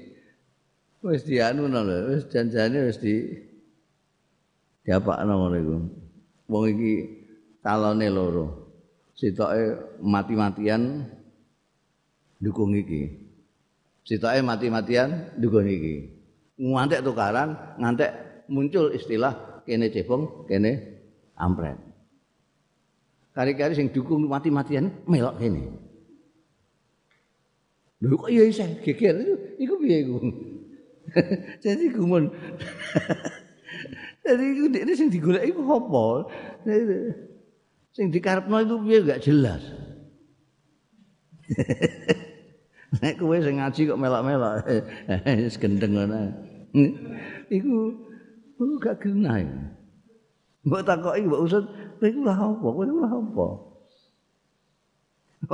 wis 1.04 1.20
di 1.28 1.37
anu 1.44 1.68
lho, 1.68 2.09
wis 2.09 2.24
janjane 2.33 2.88
wis 2.88 2.96
di 2.96 3.28
diapakno 4.88 5.28
ngono 5.37 5.57
iku. 5.61 5.76
Wong 6.48 6.64
iki 6.72 6.92
calone 7.61 8.09
loro. 8.09 8.46
Sitoke 9.12 9.76
mati-matian 10.00 11.04
dukung 12.42 12.74
iki. 12.74 13.29
Sitoke 14.07 14.40
mati-matian 14.40 15.37
dukung 15.37 15.68
iki. 15.68 16.16
Ngantek 16.59 17.05
tukaran, 17.05 17.77
ngantek 17.79 18.11
muncul 18.51 18.90
istilah 18.90 19.62
kene 19.68 19.92
cebong, 19.92 20.48
kene 20.48 20.98
ampret. 21.38 21.77
Kari-kari 23.37 23.79
sing 23.79 23.94
dukung 23.94 24.27
mati-matian 24.27 24.90
melok 25.07 25.38
kene. 25.38 25.62
Lho 27.98 28.14
kok 28.14 28.31
iya 28.31 28.46
iso 28.46 28.62
geger 28.83 29.18
iku 29.59 29.74
piye 29.79 30.07
iku? 30.07 30.18
Jadi 31.64 31.90
gumun. 31.90 32.31
Jadi 34.27 34.44
iku 34.55 34.64
dekne 34.70 34.92
sing 34.94 35.11
digolek 35.11 35.51
iku 35.51 35.62
apa? 35.66 36.31
Sing 37.94 38.14
dikarepno 38.14 38.62
itu 38.62 38.77
piye 38.87 38.98
gak 39.03 39.22
jelas. 39.22 39.62
Nek 42.88 43.20
kowe 43.20 43.37
sing 43.37 43.61
ngaji 43.61 43.81
kok 43.85 44.01
melok-melok 44.01 44.64
wis 45.44 45.61
gendeng 45.61 45.92
ngono. 45.92 46.33
Iku 47.53 47.77
iku 48.57 48.74
gak 48.81 49.05
genah. 49.05 49.44
Mbok 50.64 50.83
takoki 50.88 51.29
mbok 51.29 51.44
usut, 51.44 51.64
iku 52.01 52.24
lha 52.24 52.33
apa? 52.33 52.64
Kowe 52.64 52.85
lha 52.88 53.09
apa? 53.12 53.48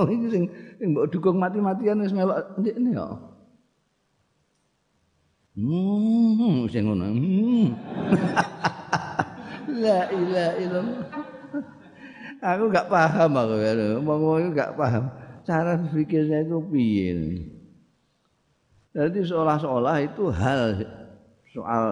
Oh 0.01 0.09
iki 0.09 0.27
sing 0.33 0.44
sing 0.81 0.88
mbok 0.94 1.11
dukung 1.11 1.37
mati-matian 1.42 2.01
wis 2.07 2.14
melok 2.14 2.55
ndekne 2.62 2.94
kok. 2.94 3.14
Hmm, 5.59 6.70
sing 6.70 6.87
ngono. 6.87 7.05
Hmm. 7.11 7.66
La 9.83 10.07
ilaha 10.07 10.53
illallah. 10.62 11.03
Aku 12.44 12.68
gak 12.70 12.87
paham 12.92 13.31
aku, 13.35 13.55
ngomong 14.05 14.55
gak 14.55 14.77
paham. 14.79 15.24
Cara 15.45 15.77
berpikirnya 15.77 16.43
itu 16.43 16.59
piye. 16.73 17.13
Jadi 18.95 19.21
seolah-olah 19.27 19.97
itu 20.03 20.25
hal 20.33 20.81
soal 21.53 21.85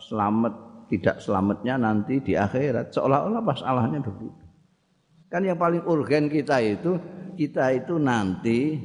selamat 0.00 0.54
tidak 0.90 1.16
selamatnya 1.22 1.74
nanti 1.78 2.18
di 2.22 2.34
akhirat 2.34 2.94
seolah-olah 2.94 3.42
masalahnya 3.42 4.02
begitu. 4.02 4.44
Kan 5.30 5.46
yang 5.46 5.58
paling 5.58 5.86
urgen 5.86 6.26
kita 6.26 6.58
itu 6.62 6.98
kita 7.38 7.70
itu 7.74 7.94
nanti 7.98 8.78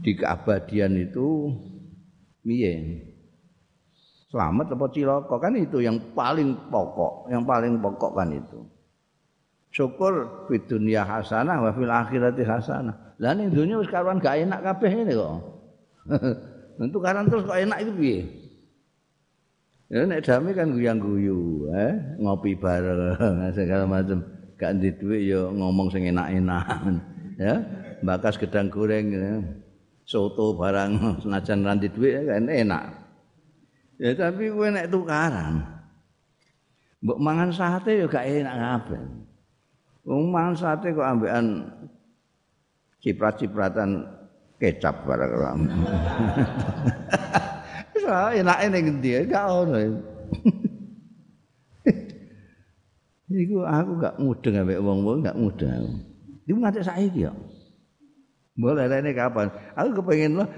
di 0.00 0.12
keabadian 0.16 0.96
itu 0.96 1.52
piye? 2.40 3.04
Selamat 4.26 4.74
apa 4.74 4.86
cilaka 4.90 5.36
kan 5.38 5.54
itu 5.54 5.78
yang 5.78 5.96
paling 6.12 6.68
pokok, 6.68 7.30
yang 7.30 7.46
paling 7.46 7.78
pokok 7.78 8.12
kan 8.18 8.34
itu. 8.34 8.75
Syukur 9.76 10.48
di 10.48 10.56
dunia 10.64 11.04
hasanah 11.04 11.60
wa 11.60 11.70
fil 11.76 11.92
akhirati 11.92 12.48
hasanah. 12.48 13.20
Lah 13.20 13.36
ning 13.36 13.52
dunya 13.52 13.76
wis 13.76 13.92
karuan 13.92 14.16
gak 14.16 14.40
enak 14.40 14.64
kabeh 14.64 15.04
ini 15.04 15.12
kok. 15.12 15.36
Tentu 16.80 16.96
karan 17.04 17.28
terus 17.28 17.44
kok 17.44 17.60
enak 17.60 17.84
itu 17.84 17.92
piye? 17.92 18.20
Ya 19.92 20.08
nek 20.08 20.24
dami 20.24 20.56
kan 20.56 20.72
guyang-guyu, 20.72 21.68
eh 21.76 21.92
ngopi 22.24 22.56
bareng 22.56 23.52
segala 23.56 23.84
macam. 23.84 24.24
Gak 24.56 24.80
di 24.80 24.88
duit 24.96 25.28
ya 25.28 25.44
ngomong 25.52 25.92
sing 25.92 26.08
enak-enak. 26.08 26.64
ya, 27.44 27.60
bakas 28.00 28.40
gedang 28.40 28.72
goreng 28.72 29.12
ya. 29.12 29.44
soto 30.08 30.56
barang 30.56 31.20
senajan 31.20 31.68
ranti 31.68 31.92
duit 31.92 32.24
kan 32.24 32.48
enak. 32.48 32.96
Ya 34.00 34.16
tapi 34.16 34.48
kowe 34.48 34.72
nek 34.72 34.88
tukaran. 34.88 35.60
Mbok 37.04 37.20
mangan 37.20 37.52
sate 37.52 38.00
ya 38.00 38.08
gak 38.08 38.24
enak 38.24 38.56
kabeh. 38.56 39.25
Wong 40.06 40.30
sate 40.54 40.94
kok 40.94 41.02
ambekan 41.02 41.66
ciprat-cipratan 43.02 44.06
kecap 44.62 45.02
barang. 45.02 45.60
Wah, 48.06 48.30
enake 48.30 48.70
ning 48.70 48.84
endi? 48.86 49.18
Gak 49.26 49.50
ono. 49.50 49.74
Iku 53.26 53.66
aku 53.66 53.92
gak 53.98 54.22
mudeng 54.22 54.62
ambek 54.62 54.78
wong-wong 54.78 55.26
gak 55.26 55.34
mudeng 55.34 55.74
aku. 55.74 55.90
Iku 56.46 56.58
nganti 56.62 56.86
saiki 56.86 57.26
ya. 57.26 57.34
Boleh 58.54 58.86
ini 58.86 59.10
kapan? 59.10 59.50
Aku 59.74 60.00
kepengen 60.00 60.38
lah 60.40 60.48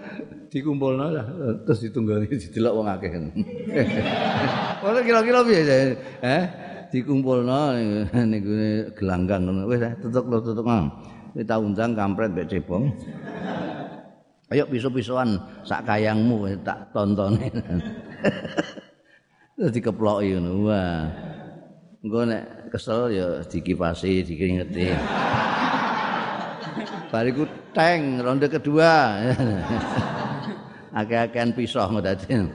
dikumpulno 0.52 1.10
lah 1.10 1.26
terus 1.64 1.82
ditunggangi 1.88 2.30
didelok 2.30 2.76
wong 2.76 2.86
akeh. 2.86 3.10
Ora 4.86 5.00
kira-kira 5.00 5.40
piye 5.42 5.96
eh 6.20 6.67
dikumpulno 6.92 7.76
niku 8.12 8.52
gelanggang 8.96 9.44
ngono. 9.44 9.68
Wis 9.68 9.84
tutuk 10.00 10.24
tutuk. 10.28 10.66
Kita 11.36 11.60
undang 11.60 11.94
kampret 11.94 12.32
mbek 12.32 12.48
cebong. 12.48 12.90
Ayo 14.48 14.64
pisu-pisuan 14.64 15.36
sak 15.60 15.84
kayangmu 15.84 16.48
tak 16.64 16.88
tontone. 16.96 17.48
Terus 19.58 19.74
dikeploki 19.74 20.38
ngono. 20.38 20.50
Wah. 20.66 21.10
Engko 21.98 22.30
nek 22.30 22.70
kesel 22.70 23.10
ya 23.10 23.42
dikipasi, 23.42 24.22
dikringeti. 24.22 24.94
Bariku 27.12 27.42
teng 27.74 28.22
ronde 28.22 28.46
kedua. 28.46 29.18
Akeh-akehan 30.98 31.52
pisah 31.52 31.90
dadi. 32.00 32.48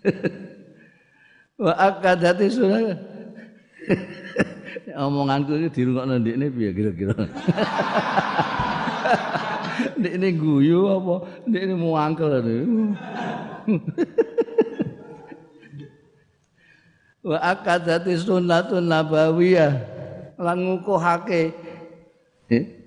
Wa 1.64 1.72
akadati 1.76 2.48
sunah. 2.48 2.96
omonganku 5.00 5.52
iki 5.56 5.68
dirungokno 5.74 6.18
ndekne 6.18 6.46
piye 6.50 6.70
kira-kira. 6.72 7.14
Ndekne 9.98 10.28
guyu 10.36 10.88
apa 10.88 11.14
ndekne 11.48 11.74
muangkel 11.76 12.32
Wa 17.20 17.38
akadati 17.52 18.16
sunnatun 18.16 18.88
nabawiyah 18.88 19.72
lan 20.40 20.56
ngukuhake. 20.64 21.52
Eh? 22.48 22.79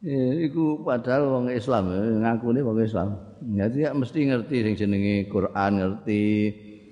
Eh, 0.00 0.48
iku 0.48 0.80
padahal 0.80 1.28
wong 1.28 1.46
Islam 1.52 1.92
ngakune 2.24 2.64
wong 2.64 2.80
Islam. 2.80 3.20
Jadi 3.44 3.84
ya 3.84 3.92
mesti 3.92 4.18
ngerti 4.32 4.56
sing 4.64 4.74
jenenge 4.76 5.28
Quran 5.28 5.72
ngerti, 5.76 6.24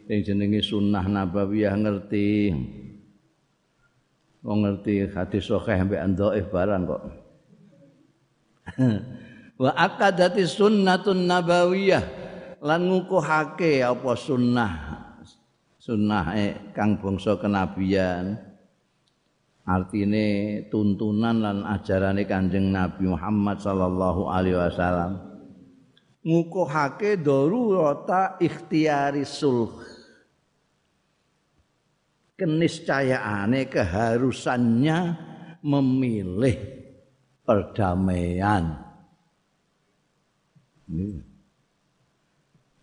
sing 0.05 0.19
jenenge 0.25 0.61
sunnah 0.61 1.05
nabawiyah 1.09 1.73
ngerti. 1.73 2.53
wong 4.49 4.65
ngerti 4.65 5.11
hadis 5.11 5.51
sahih 5.51 5.85
mbek 5.85 6.03
dhaif 6.15 6.47
barang 6.49 6.83
kok 6.87 7.03
wa 9.63 9.71
akadati 9.75 10.49
sunnatun 10.49 11.27
nabawiyah 11.27 12.05
lan 12.63 12.87
ngukuhake 12.87 13.85
apa 13.85 14.11
sunnah 14.15 14.73
sunnah 15.77 16.33
eh, 16.33 16.73
kang 16.73 16.97
bangsa 16.97 17.37
kenabian 17.37 18.39
artine 19.69 20.27
tuntunan 20.73 21.45
lan 21.45 21.59
ajarane 21.69 22.25
Kanjeng 22.25 22.73
Nabi 22.73 23.05
Muhammad 23.13 23.61
sallallahu 23.61 24.33
alaihi 24.33 24.57
wasallam. 24.57 25.21
Ngukuhake 26.25 27.21
darurata 27.21 28.41
ikhtiari 28.41 29.29
sulh. 29.29 29.77
Keniscayaane 32.39 33.69
keharusannya 33.69 34.99
memilih 35.61 36.57
perdamaian. 37.43 38.79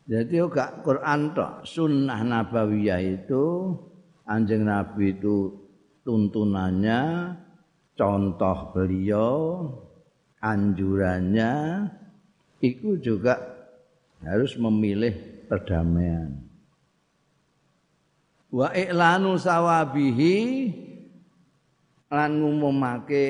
Jadi 0.05 0.33
juga 0.37 0.85
Quran 0.85 1.33
tok, 1.33 1.65
sunnah 1.65 2.21
nabawiyah 2.21 3.01
itu 3.01 3.73
anjing 4.29 4.67
Nabi 4.67 5.17
itu 5.17 5.64
tuntunannya, 6.05 7.33
contoh 7.97 8.57
beliau, 8.77 9.33
anjurannya, 10.37 11.81
itu 12.61 13.01
juga 13.01 13.41
harus 14.21 14.53
memilih 14.61 15.17
perdamaian. 15.49 16.45
wa 18.55 18.71
i'lanu 18.71 19.35
sawabihi 19.35 20.37
lan 22.07 22.31
ngumumake 22.39 23.27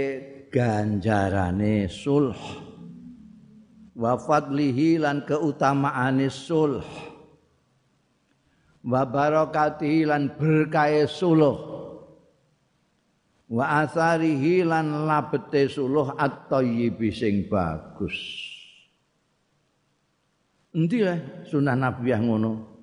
ganjarane 0.53 1.89
sulh. 1.89 2.37
Wa 3.95 4.19
fadlihi 4.19 4.99
lan 5.01 5.23
keutamaane 5.23 6.27
sulh. 6.29 6.85
Wa 8.85 9.01
barakatihi 9.07 10.05
lan 10.05 10.35
berkahe 10.37 11.09
sulh 11.09 11.74
wa 13.49 13.85
atharihi 13.85 14.65
lan 14.65 15.05
labete 15.05 15.69
sulh 15.69 16.13
at-thayyib 16.17 16.97
sing 17.13 17.45
bagus. 17.45 18.17
Endi 20.75 21.07
sunah 21.47 21.77
nabi 21.77 22.11
ngono? 22.11 22.75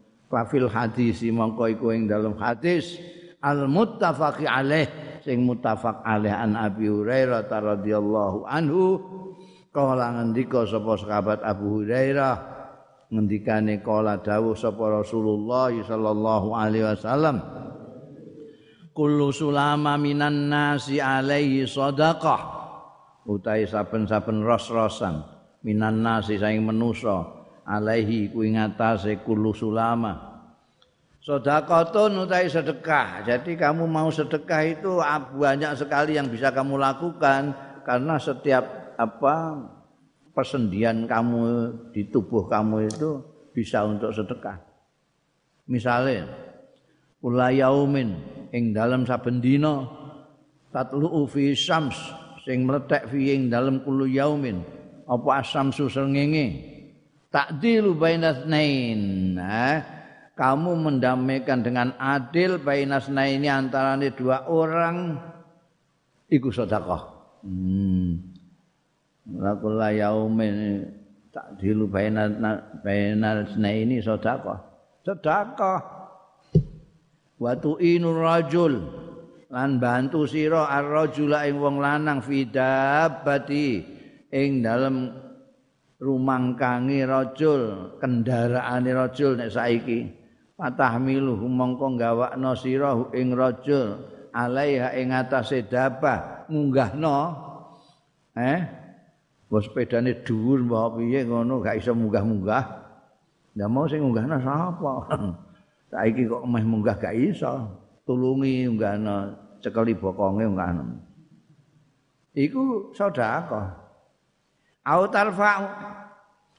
Fil 0.49 0.65
hadis 0.73 1.21
mongko 1.29 1.69
iku 1.69 1.93
ing 1.93 2.09
dalam 2.09 2.41
hadis. 2.41 2.97
Al 3.45 3.69
muttafaqi 3.69 4.49
alaih 4.49 4.89
sing 5.21 5.45
muttafaq 5.45 6.01
alaih 6.01 6.33
an 6.33 6.57
Abi 6.57 6.89
Hurairah 6.89 7.45
radhiyallahu 7.53 8.49
anhu. 8.49 8.97
Kala 9.73 10.09
ngendika 10.17 10.65
sapa 10.65 10.97
sahabat 10.97 11.45
Abu 11.45 11.81
Hurairah? 11.81 12.35
Ngendikane 13.13 13.85
kala 13.85 14.25
dawuh 14.25 14.57
sapa 14.57 15.05
Rasulullah 15.05 15.69
sallallahu 15.69 16.57
alaihi 16.57 16.89
wasallam 16.97 17.45
kullu 18.93 19.33
sulama 19.33 19.97
minan 19.97 20.53
nasi 20.53 21.01
alaihi 21.01 21.65
sadaqah. 21.65 22.63
Utai 23.23 23.65
saben-saben 23.65 24.43
ros-rosan 24.45 25.25
minan 25.65 26.03
nasi 26.03 26.37
saing 26.37 26.63
menusa 26.63 27.23
alaihi 27.67 28.31
ku 28.31 28.45
ngatasé 28.45 29.23
kullu 29.25 29.57
sulama. 29.57 30.33
Sedekahun 31.23 32.27
utai 32.27 32.51
sedekah. 32.51 33.23
Jadi 33.23 33.55
kamu 33.55 33.87
mau 33.87 34.11
sedekah 34.11 34.63
itu 34.67 34.99
banyak 35.39 35.79
sekali 35.79 36.19
yang 36.19 36.27
bisa 36.27 36.51
kamu 36.51 36.75
lakukan 36.83 37.55
karena 37.87 38.19
setiap 38.19 38.95
apa 38.99 39.55
persendian 40.35 41.07
kamu 41.07 41.43
di 41.95 42.11
tubuh 42.11 42.51
kamu 42.51 42.91
itu 42.91 43.23
bisa 43.55 43.87
untuk 43.87 44.11
sedekah. 44.11 44.59
Misalnya 45.71 46.27
ulayaumin 47.23 48.19
ing 48.53 48.77
dalam 48.77 49.09
saben 49.09 49.41
dina 49.41 49.89
tatlu 50.71 51.25
fi 51.27 51.57
syams 51.57 51.97
sing 52.45 52.69
meletek 52.69 53.09
fi 53.09 53.35
ing 53.35 53.49
dalam 53.49 53.81
kullu 53.83 54.07
yaumin. 54.07 54.61
Apa 55.09 55.43
asamsu 55.43 55.91
srengenge? 55.91 56.71
Takdilu 57.33 57.97
bainasnain. 57.97 59.01
Nah, 59.35 59.81
kamu 60.37 60.73
mendamaikan 60.79 61.65
dengan 61.65 61.97
adil 61.97 62.61
bainasnain 62.61 63.41
ini 63.41 63.49
antara 63.49 63.97
dua 64.13 64.47
orang 64.49 65.17
iku 66.29 66.53
sedekah. 66.53 67.03
Hmm. 67.43 68.33
Lakula 69.33 69.95
yaumin 69.95 70.87
takdilu 71.33 71.89
bainas 71.89 72.37
bainasnain 72.85 73.89
ini 73.89 74.05
sedekah. 74.05 74.61
Sedekah 75.03 76.02
wa 77.43 77.59
tu'inur 77.59 78.23
rajul. 78.23 78.75
Lan 79.53 79.83
bantu 79.83 80.25
sira 80.25 80.71
ar-rajula 80.71 81.45
ing 81.45 81.61
wong 81.61 81.83
lanang 81.83 82.25
fidabbati 82.25 83.85
ing 84.33 84.65
dalem 84.65 85.13
rumangkangi 86.01 87.05
rajul 87.05 87.93
kendaraane 87.99 88.91
rajul 88.95 89.37
nek 89.37 89.51
saiki. 89.53 90.09
Patahmilu 90.57 91.37
mongko 91.37 91.99
gawakno 91.99 92.55
sira 92.57 92.97
ing 93.13 93.35
rajul 93.35 94.01
alaiha 94.33 94.97
ing 94.97 95.13
atase 95.13 95.69
dabah 95.69 96.49
munggahno 96.49 97.19
eh? 98.39 98.61
Bos 99.53 99.69
sepedane 99.69 100.25
dhuwur 100.25 100.65
mbok 100.65 100.97
piye 100.97 101.29
ngono 101.29 101.61
gak 101.61 101.77
iso 101.77 101.93
munggah-munggah. 101.93 102.65
Ndak 103.53 103.69
mau 103.69 103.85
sing 103.85 104.01
munggahno 104.01 104.41
sapa 104.41 104.93
saiki 105.93 106.25
kok 106.25 106.49
meh 106.49 106.65
munggah 106.65 106.97
gak 106.97 107.13
iso. 107.13 107.69
Tulungi 108.09 108.67
munggahno 108.67 109.37
cekeli 109.63 109.95
bokonge 109.95 110.49
munggahno 110.49 111.13
iku 112.37 112.93
sedekah. 112.97 113.69
Au 114.83 115.03
tarfa'u. 115.07 115.67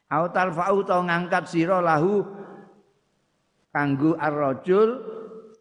Au 0.08 0.26
tarfa'u 0.30 0.78
to 0.86 0.98
ngangkat 1.04 1.44
sira 1.50 1.82
lahu 1.82 2.24
kanggo 3.74 4.14
ar-rajul 4.16 5.02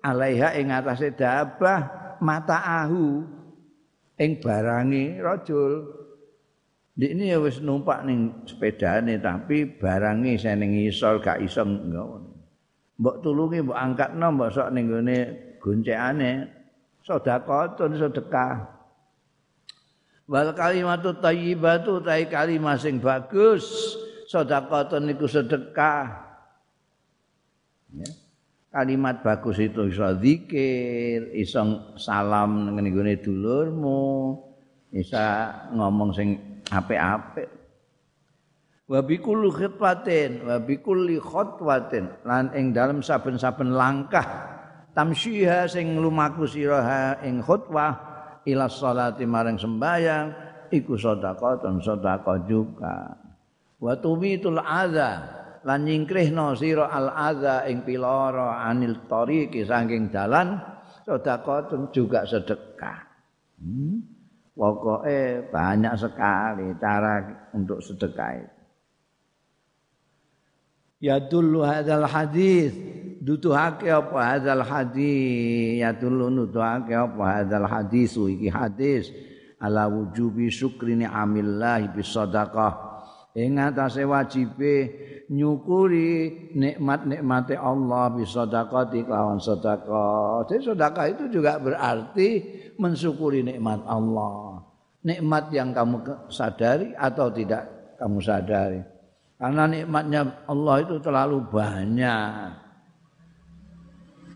alaiha 0.04 0.54
ing 0.60 0.68
atase 0.70 1.16
dabah 1.16 2.16
mataahu 2.20 3.24
ing 4.20 4.38
barangi 4.38 5.18
rajul. 5.18 5.98
Ini 6.92 7.34
ya 7.34 7.40
wis 7.40 7.64
numpak 7.64 8.04
ning 8.04 8.44
sepedane 8.44 9.16
tapi 9.16 9.64
barangi 9.64 10.36
sing 10.36 10.60
ning 10.60 10.76
isol 10.84 11.24
gak 11.24 11.40
iso 11.40 11.64
ngono 11.64 12.31
mbok 12.98 13.20
tulungi 13.24 13.64
mbok 13.64 13.78
angkatno 13.78 14.26
mbok 14.32 14.50
sok 14.52 14.68
ning 14.74 14.90
gone 14.90 15.18
goncekane. 15.62 16.32
Sedekah 17.02 17.74
sedekah. 17.76 18.54
Wal 20.30 20.54
kalimatu 20.54 21.18
thayyibatu 21.18 21.98
tai 22.02 22.30
kalimat 22.30 22.78
sing 22.78 23.02
bagus. 23.02 23.94
Sedekah 24.30 24.98
niku 25.02 25.26
sedekah. 25.26 26.06
Ya. 27.92 28.08
Kalimat 28.72 29.20
bagus 29.20 29.60
itu 29.60 29.92
iso 29.92 30.08
zikir, 30.16 31.28
iso 31.36 31.92
salam 32.00 32.72
ngene 32.72 32.88
gone 32.88 33.20
dulurmu, 33.20 34.32
iso 34.96 35.20
ngomong 35.76 36.16
sing 36.16 36.40
apik-apik. 36.72 37.61
Wa 38.92 39.00
bi 39.00 39.16
kulli 39.16 39.48
khitwatin 39.48 40.44
wa 40.44 40.60
bi 40.60 40.76
kulli 40.76 41.16
khotwatin 41.16 42.12
lan 42.28 42.52
ing 42.52 42.76
dalem 42.76 43.00
saben-saben 43.00 43.72
langkah 43.72 44.20
tamsyiha 44.92 45.64
sing 45.64 45.96
lumaku 45.96 46.44
sira 46.44 47.16
ing 47.24 47.40
khutbah 47.40 47.96
ila 48.44 48.68
sholati 48.68 49.24
marang 49.24 49.56
sembayang 49.56 50.26
iku 50.68 51.00
sedekah 51.00 51.64
dan 51.64 51.80
sedekah 51.80 52.38
juga. 52.44 53.16
Wa 53.80 53.96
tumitul 53.96 54.60
adza 54.60 55.24
lan 55.64 55.88
nyingkrihno 55.88 56.52
sira 56.52 56.92
al 56.92 57.08
adza 57.16 57.64
ing 57.72 57.88
piloro 57.88 58.52
anil 58.52 59.08
tariqi 59.08 59.64
saking 59.64 60.12
dalan 60.12 60.60
sedekah 61.08 61.88
juga 61.96 62.28
sedekah. 62.28 62.98
Hmm. 63.56 64.04
Pokoknya 64.52 65.48
banyak 65.48 65.94
sekali 65.96 66.76
cara 66.76 67.24
untuk 67.56 67.80
sedekah 67.80 68.32
itu. 68.36 68.61
Ya 71.02 71.18
dulu 71.18 71.66
hadal 71.66 72.06
hadis 72.06 72.70
dutuhake 73.18 73.90
apa 73.90 74.38
hadal 74.38 74.62
hadis 74.62 75.82
ya 75.82 75.90
dulu 75.90 76.30
nutuhake 76.30 76.94
apa 76.94 77.42
hadal 77.42 77.66
hadis 77.66 78.14
iki 78.14 78.46
hadis 78.46 79.10
ala 79.58 79.90
wujubi 79.90 80.46
syukri 80.46 80.94
ni'amillah 80.94 81.90
bis 81.90 82.06
sadaqah 82.14 82.92
ing 83.34 83.58
atase 83.58 84.06
wajibe 84.06 84.74
nyukuri 85.32 86.52
nikmat-nikmate 86.52 87.56
Allah 87.56 88.12
bisa 88.12 88.44
sedekah 88.44 88.92
lawan 89.08 89.40
sedekah. 89.40 90.44
Jadi 90.44 90.60
sedekah 90.60 91.06
itu 91.08 91.24
juga 91.32 91.56
berarti 91.56 92.28
mensyukuri 92.76 93.40
nikmat 93.40 93.80
Allah. 93.88 94.60
Nikmat 95.02 95.50
yang 95.50 95.74
kamu 95.74 96.28
sadari 96.30 96.94
atau 96.94 97.32
tidak 97.32 97.66
kamu 97.98 98.18
sadari. 98.22 98.91
Karena 99.42 99.66
nikmatnya 99.66 100.46
Allah 100.46 100.76
itu 100.86 101.02
terlalu 101.02 101.42
banyak. 101.50 102.62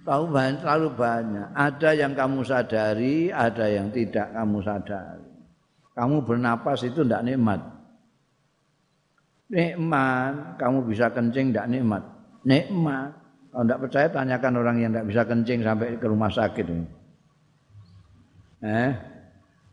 Tahu 0.03 0.25
banyak, 0.35 0.59
terlalu 0.67 0.89
banyak. 0.99 1.47
Ada 1.55 1.91
yang 1.95 2.13
kamu 2.19 2.43
sadari, 2.43 3.31
ada 3.31 3.71
yang 3.71 3.95
tidak 3.95 4.35
kamu 4.35 4.59
sadari. 4.67 5.31
Kamu 5.95 6.27
bernapas 6.27 6.83
itu 6.83 7.07
tidak 7.07 7.23
nikmat 7.23 7.63
Nikmat, 9.47 10.59
kamu 10.59 10.91
bisa 10.91 11.07
kencing 11.15 11.55
tidak 11.55 11.71
nikmat. 11.71 12.03
Nikmat. 12.43 13.15
Kalau 13.55 13.63
tidak 13.63 13.81
percaya 13.87 14.07
tanyakan 14.11 14.55
orang 14.59 14.77
yang 14.83 14.91
tidak 14.91 15.07
bisa 15.07 15.23
kencing 15.23 15.63
sampai 15.63 15.95
ke 15.95 16.07
rumah 16.11 16.31
sakit. 16.35 16.67
Eh, 18.67 18.91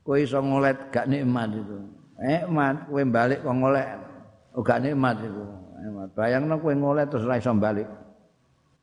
kue 0.06 0.22
iso 0.22 0.38
gak 0.94 1.10
nikmat 1.10 1.50
itu. 1.58 1.78
Nikmat, 2.22 2.86
kue 2.86 3.02
balik 3.10 3.42
ngolet, 3.42 3.98
oh 4.54 4.62
gak 4.62 4.82
nikmat 4.86 5.22
itu. 5.22 5.44
Nikmat. 5.84 6.10
Bayang 6.16 6.48
no 6.48 6.62
kue 6.62 6.74
ngolet 6.78 7.10
terus 7.10 7.26
iso 7.28 7.52
balik. 7.58 7.90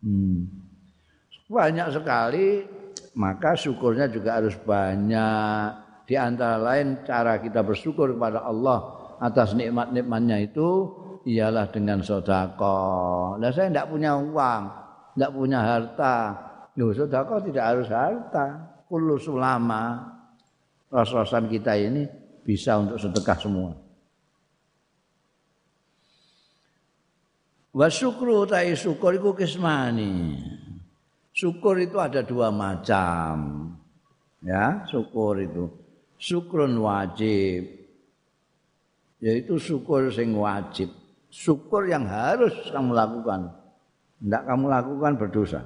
Hmm. 0.05 0.49
Banyak 1.51 1.89
sekali, 1.91 2.63
maka 3.19 3.59
syukurnya 3.59 4.07
juga 4.07 4.39
harus 4.39 4.55
banyak. 4.61 5.91
Di 6.07 6.15
antara 6.19 6.59
lain 6.59 7.07
cara 7.07 7.39
kita 7.39 7.63
bersyukur 7.63 8.15
kepada 8.15 8.43
Allah 8.43 8.99
atas 9.23 9.55
nikmat-nikmatnya 9.55 10.43
itu 10.43 10.69
ialah 11.27 11.69
dengan 11.71 12.01
sodako. 12.01 13.37
Nah 13.37 13.51
saya 13.53 13.69
tidak 13.69 13.91
punya 13.93 14.17
uang, 14.17 14.63
tidak 15.15 15.31
punya 15.35 15.59
harta. 15.61 16.17
Loh 16.79 16.91
sodako 16.95 17.45
tidak 17.45 17.65
harus 17.67 17.89
harta. 17.91 18.47
Kullu 18.91 19.21
sulama. 19.21 20.17
Ros-rosan 20.91 21.47
kita 21.47 21.79
ini 21.79 22.03
bisa 22.43 22.75
untuk 22.83 22.99
sedekah 22.99 23.39
semua. 23.39 23.71
Wa 27.71 27.87
syukru 27.87 28.47
ta'i 28.47 28.75
syukur 28.75 29.15
itu 29.15 29.31
kismani. 29.35 30.37
Syukur 31.31 31.79
itu 31.79 31.97
ada 32.03 32.27
dua 32.27 32.51
macam. 32.51 33.71
Ya, 34.43 34.83
syukur 34.91 35.39
itu. 35.39 35.71
Syukrun 36.19 36.77
wajib 36.83 37.81
yaitu 39.21 39.61
syukur 39.61 40.09
sing 40.09 40.33
wajib 40.33 40.89
syukur 41.29 41.87
yang 41.87 42.09
harus 42.09 42.57
kamu 42.73 42.97
lakukan 42.97 43.53
tidak 44.19 44.43
kamu 44.49 44.65
lakukan 44.67 45.13
berdosa 45.21 45.61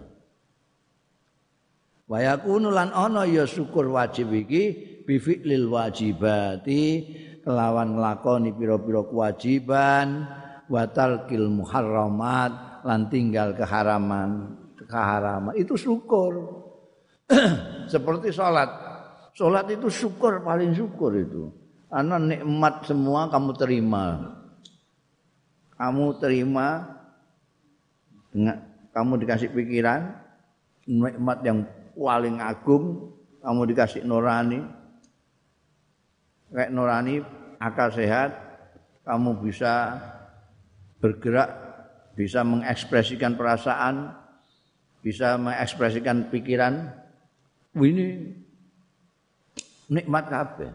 wa 2.11 2.19
yakunu 2.19 2.75
lan 2.75 2.91
ana 2.91 3.23
ya 3.25 3.47
syukur 3.47 3.89
wajib 3.95 4.35
iki 4.35 4.63
bi 5.07 5.23
fi'lil 5.23 5.71
wajibati 5.71 6.83
kelawan 7.47 7.95
nglakoni 7.95 8.51
pira-pira 8.59 9.07
kewajiban 9.07 10.27
wa 10.71 10.83
talqil 10.89 11.49
muharramat 11.49 12.85
lan 12.85 13.09
tinggal 13.13 13.53
keharaman 13.53 14.57
keharaman 14.85 15.53
itu 15.57 15.77
syukur 15.77 16.65
seperti 17.93 18.33
salat 18.33 18.69
salat 19.33 19.67
itu 19.73 19.89
syukur 19.89 20.45
paling 20.45 20.77
syukur 20.77 21.17
itu 21.17 21.65
karena 21.95 22.19
nikmat 22.19 22.83
semua 22.91 23.31
kamu 23.31 23.55
terima. 23.55 24.35
Kamu 25.79 26.19
terima 26.19 26.83
dengan 28.35 28.59
kamu 28.91 29.23
dikasih 29.23 29.55
pikiran 29.55 30.11
nikmat 30.91 31.39
yang 31.47 31.63
paling 31.95 32.43
agung, 32.43 33.15
kamu 33.39 33.63
dikasih 33.71 34.03
nurani. 34.03 34.67
Kayak 36.51 36.75
nurani 36.75 37.23
akal 37.63 37.95
sehat, 37.95 38.43
kamu 39.07 39.39
bisa 39.39 39.95
bergerak, 41.05 41.53
bisa 42.17 42.41
mengekspresikan 42.41 43.37
perasaan, 43.37 44.17
bisa 45.05 45.37
mengekspresikan 45.37 46.33
pikiran. 46.33 46.89
Ini 47.77 48.07
nikmat 49.93 50.25
kabeh. 50.33 50.73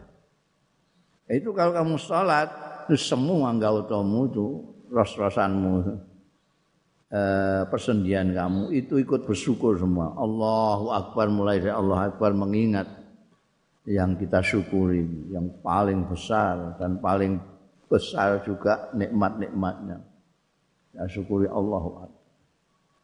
Itu 1.26 1.50
kalau 1.50 1.74
kamu 1.74 1.98
sholat, 1.98 2.48
itu 2.86 2.94
semua 2.94 3.50
gautomu 3.58 4.30
itu, 4.30 4.46
ros-rosanmu, 4.94 5.74
eh, 7.10 7.62
persendian 7.66 8.30
kamu, 8.30 8.70
itu 8.70 9.02
ikut 9.02 9.26
bersyukur 9.26 9.82
semua. 9.82 10.14
Allahu 10.14 10.94
Akbar, 10.94 11.26
mulai 11.26 11.58
dari 11.58 11.74
Allah 11.74 12.14
Akbar 12.14 12.30
mengingat 12.30 12.86
yang 13.82 14.14
kita 14.14 14.46
syukuri, 14.46 15.02
yang 15.34 15.50
paling 15.58 16.06
besar 16.06 16.78
dan 16.78 17.02
paling 17.02 17.42
besar 17.90 18.46
juga 18.46 18.94
nikmat-nikmatnya. 18.94 20.09
Ya 20.94 21.06
syukuri 21.06 21.46
Akbar. 21.46 22.10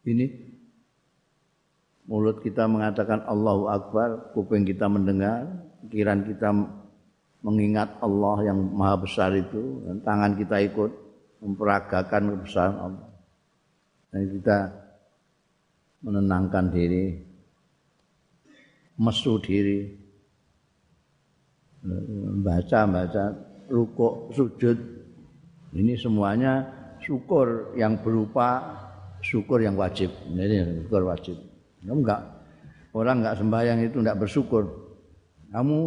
Ini 0.07 0.27
mulut 2.07 2.43
kita 2.43 2.67
mengatakan 2.71 3.27
Allahu 3.27 3.71
Akbar, 3.71 4.31
kuping 4.35 4.67
kita 4.67 4.87
mendengar, 4.87 5.47
pikiran 5.87 6.27
kita 6.27 6.51
mengingat 7.43 7.99
Allah 8.03 8.51
yang 8.51 8.59
maha 8.75 9.03
besar 9.03 9.35
itu, 9.39 9.87
dan 9.87 10.03
tangan 10.03 10.33
kita 10.35 10.57
ikut 10.67 10.91
memperagakan 11.43 12.23
kebesaran 12.39 12.77
Allah. 12.79 13.11
Dan 14.11 14.23
kita 14.35 14.59
menenangkan 16.03 16.67
diri, 16.71 17.23
mesu 18.99 19.39
diri, 19.43 19.95
baca-baca, 22.43 23.25
rukuk, 23.71 24.35
sujud. 24.35 24.79
Ini 25.77 25.99
semuanya 25.99 26.76
syukur 27.07 27.73
yang 27.79 28.03
berupa 28.03 28.75
syukur 29.23 29.63
yang 29.63 29.79
wajib. 29.79 30.11
Ini 30.27 30.83
syukur 30.83 31.07
wajib. 31.07 31.39
Kamu 31.87 32.03
enggak 32.03 32.23
orang 32.93 33.23
enggak 33.23 33.37
sembahyang 33.39 33.79
itu 33.87 33.97
enggak 34.03 34.19
bersyukur. 34.19 34.65
Kamu 35.55 35.79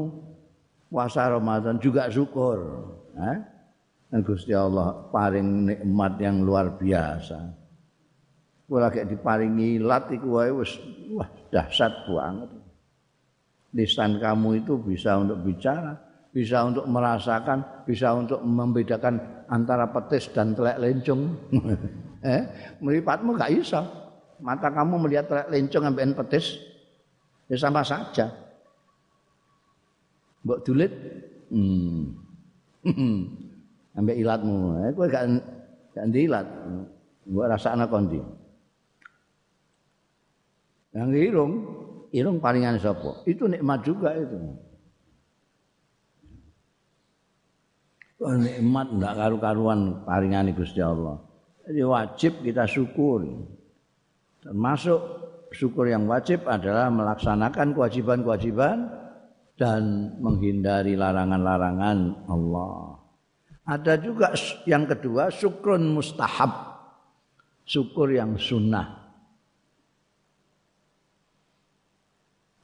puasa 0.87 1.27
Ramadan 1.27 1.77
juga 1.83 2.07
syukur. 2.07 2.57
Eh? 3.19 3.37
Gusti 4.23 4.55
Allah 4.55 5.05
paring 5.13 5.69
nikmat 5.69 6.17
yang 6.17 6.41
luar 6.41 6.73
biasa. 6.79 7.37
Kula 8.65 8.89
lagi 8.89 9.05
diparingi 9.05 9.81
lat 9.81 10.09
iku 10.09 10.41
wae 10.41 10.49
wis 10.53 10.73
wah 11.13 11.29
dahsyat 11.53 11.93
banget. 12.09 12.49
Lisan 13.69 14.17
kamu 14.17 14.65
itu 14.65 14.81
bisa 14.81 15.13
untuk 15.21 15.45
bicara, 15.45 15.93
bisa 16.29 16.61
untuk 16.65 16.85
merasakan, 16.85 17.85
bisa 17.89 18.13
untuk 18.13 18.39
membedakan 18.45 19.45
antara 19.49 19.89
petis 19.89 20.29
dan 20.29 20.53
telek 20.53 20.77
lencung. 20.77 21.33
eh, 22.25 22.41
meripatmu 22.77 23.33
gak 23.33 23.53
bisa. 23.57 23.81
Mata 24.39 24.69
kamu 24.71 25.09
melihat 25.09 25.25
telek 25.27 25.49
lencung 25.49 25.83
sampai 25.83 26.13
petis, 26.13 26.45
ya 27.49 27.57
sama 27.57 27.81
saja. 27.81 28.29
Mbok 30.45 30.59
dulit, 30.63 30.93
hmm. 31.51 32.03
sampai 33.97 34.15
ilatmu. 34.21 34.55
Eh, 34.85 34.91
kowe 34.93 35.07
gak 35.09 35.25
gak 35.97 36.05
ndilat. 36.07 36.47
Mbok 37.25 37.47
rasakno 37.49 37.89
kondi. 37.89 38.21
Yang 40.93 41.09
irung, 41.29 41.53
irung 42.09 42.37
palingan 42.41 42.81
sapa? 42.81 43.21
Itu 43.25 43.45
nikmat 43.45 43.85
juga 43.85 44.13
itu. 44.17 44.68
Nikmat 48.19 48.87
enggak 48.91 49.15
karu-karuan 49.15 50.03
paringane 50.03 50.51
Gusti 50.51 50.83
Allah. 50.83 51.23
Jadi 51.63 51.81
wajib 51.87 52.31
kita 52.43 52.67
syukur. 52.67 53.23
Termasuk 54.43 54.99
syukur 55.55 55.87
yang 55.87 56.03
wajib 56.09 56.43
adalah 56.43 56.91
melaksanakan 56.91 57.71
kewajiban-kewajiban 57.71 58.77
dan 59.55 60.15
menghindari 60.19 60.99
larangan-larangan 60.99 62.27
Allah. 62.27 62.99
Ada 63.69 64.01
juga 64.01 64.33
yang 64.65 64.89
kedua 64.89 65.31
syukrun 65.31 65.93
mustahab. 65.93 66.75
Syukur 67.69 68.09
yang 68.09 68.33
sunnah. 68.35 68.97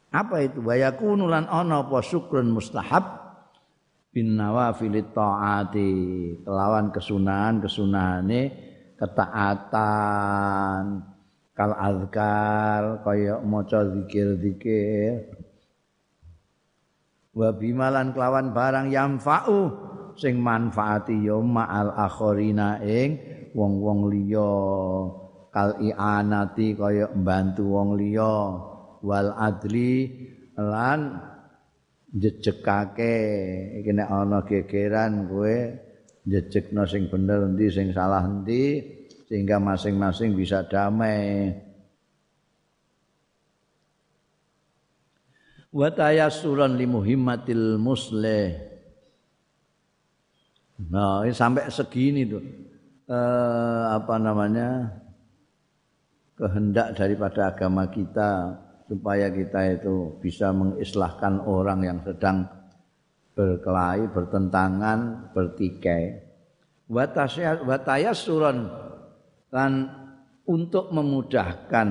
Apa 0.10 0.48
itu? 0.48 0.66
Wa 0.66 0.74
yakunulan 0.80 1.46
ana 1.46 1.86
apa 1.86 2.02
syukrun 2.02 2.50
mustahab 2.50 3.25
bin 4.16 4.40
nawafil 4.40 4.96
taati 5.12 5.92
kelawan 6.48 6.88
kesunahan 6.96 7.60
kesunahane 7.60 8.48
ketaatan 8.96 10.84
kal 11.52 11.76
azkar 11.76 13.04
kaya 13.04 13.44
maca 13.44 13.84
zikir-zikir. 13.92 15.36
Wa 17.36 17.52
bimalan 17.52 18.16
kelawan 18.16 18.56
barang 18.56 18.88
yamfa'u 18.88 19.60
sing 20.16 20.40
manfaati 20.40 21.28
ya 21.28 21.36
ma'al 21.36 21.92
akhirina 21.92 22.80
ing 22.88 23.20
wong-wong 23.52 24.08
liya. 24.16 24.56
Kal 25.52 25.76
i'anati 25.84 26.72
kaya 26.72 27.12
mbantu 27.12 27.68
wong 27.68 28.00
liya. 28.00 28.36
Wal 29.04 29.36
adli 29.36 30.08
lan 30.56 31.35
jejekake 32.16 33.16
iki 33.84 33.92
nek 33.92 34.08
ana 34.08 34.40
gegeran 34.48 35.28
kowe 35.28 35.58
jejekno 36.24 36.88
sing 36.88 37.12
bener 37.12 37.44
endi 37.44 37.68
sing 37.68 37.92
salah 37.92 38.24
endi 38.24 38.80
sehingga 39.28 39.60
masing-masing 39.60 40.38
bisa 40.38 40.64
damai. 40.64 41.52
Wa 45.76 45.92
tayassuran 45.92 46.80
li 46.80 46.88
muhimmatil 46.88 47.76
muslih. 47.76 48.56
Nah 50.88 51.24
ini 51.28 51.36
sampai 51.36 51.68
segini 51.68 52.24
tuh 52.24 52.44
eh, 53.12 53.84
apa 53.92 54.16
namanya? 54.16 54.88
Kehendak 56.36 57.00
daripada 57.00 57.48
agama 57.48 57.88
kita 57.88 58.60
supaya 58.86 59.34
kita 59.34 59.82
itu 59.82 60.18
bisa 60.22 60.54
mengislahkan 60.54 61.42
orang 61.46 61.80
yang 61.86 62.00
sedang 62.06 62.46
berkelahi, 63.34 64.08
bertentangan, 64.10 65.32
bertikai. 65.34 66.24
Watayasuran 67.66 68.70
dan 69.50 69.90
untuk 70.46 70.94
memudahkan 70.94 71.88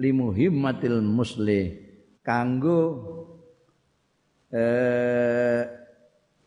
limuhimmatil 0.00 1.04
musli 1.04 1.76
kanggo 2.24 2.80
eh, 4.48 5.62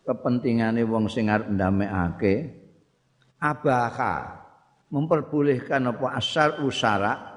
kepentingane 0.02 0.82
wong 0.84 1.06
sing 1.06 1.30
arep 1.30 1.54
ndamekake 1.54 2.50
abaka 3.38 4.42
memperbolehkan 4.90 5.94
apa 5.94 6.18
asar 6.18 6.66
usara 6.66 7.33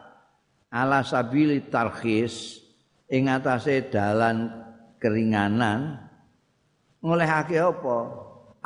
ala 0.76 1.00
sabili 1.00 1.64
tarkhis 1.72 2.60
ing 3.08 3.32
atase 3.32 3.88
dalan 3.88 4.52
keringanan 5.00 5.96
ngolehake 7.00 7.56
apa? 7.56 7.98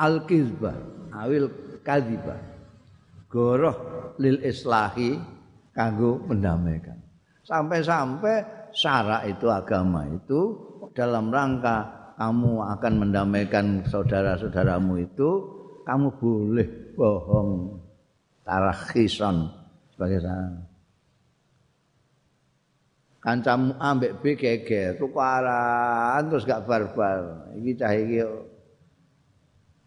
Al 0.01 0.25
kizbah 0.27 0.75
awil 1.13 1.47
kadhiba 1.85 2.35
goroh 3.31 3.77
lil 4.19 4.43
islahi 4.43 5.15
kanggo 5.71 6.19
mendamaikan. 6.27 6.99
Sampai-sampai 7.47 8.69
syarak 8.75 9.29
itu 9.31 9.47
agama 9.47 10.03
itu 10.09 10.57
dalam 10.91 11.31
rangka 11.31 11.87
kamu 12.19 12.53
akan 12.77 12.93
mendamaikan 13.01 13.65
saudara-saudaramu 13.87 14.99
itu 14.99 15.29
kamu 15.87 16.07
boleh 16.21 16.67
bohong 16.93 17.81
tarakhisan 18.45 19.49
sebagai 19.95 20.21
sana 20.21 20.70
kancamu 23.21 23.77
ambek 23.77 24.17
B 24.19 24.33
geger 24.33 24.97
tukaran 24.97 26.25
terus 26.27 26.43
gak 26.43 26.65
barbar. 26.65 27.53
Iki 27.53 27.71
cah 27.77 27.93
iki 27.93 28.17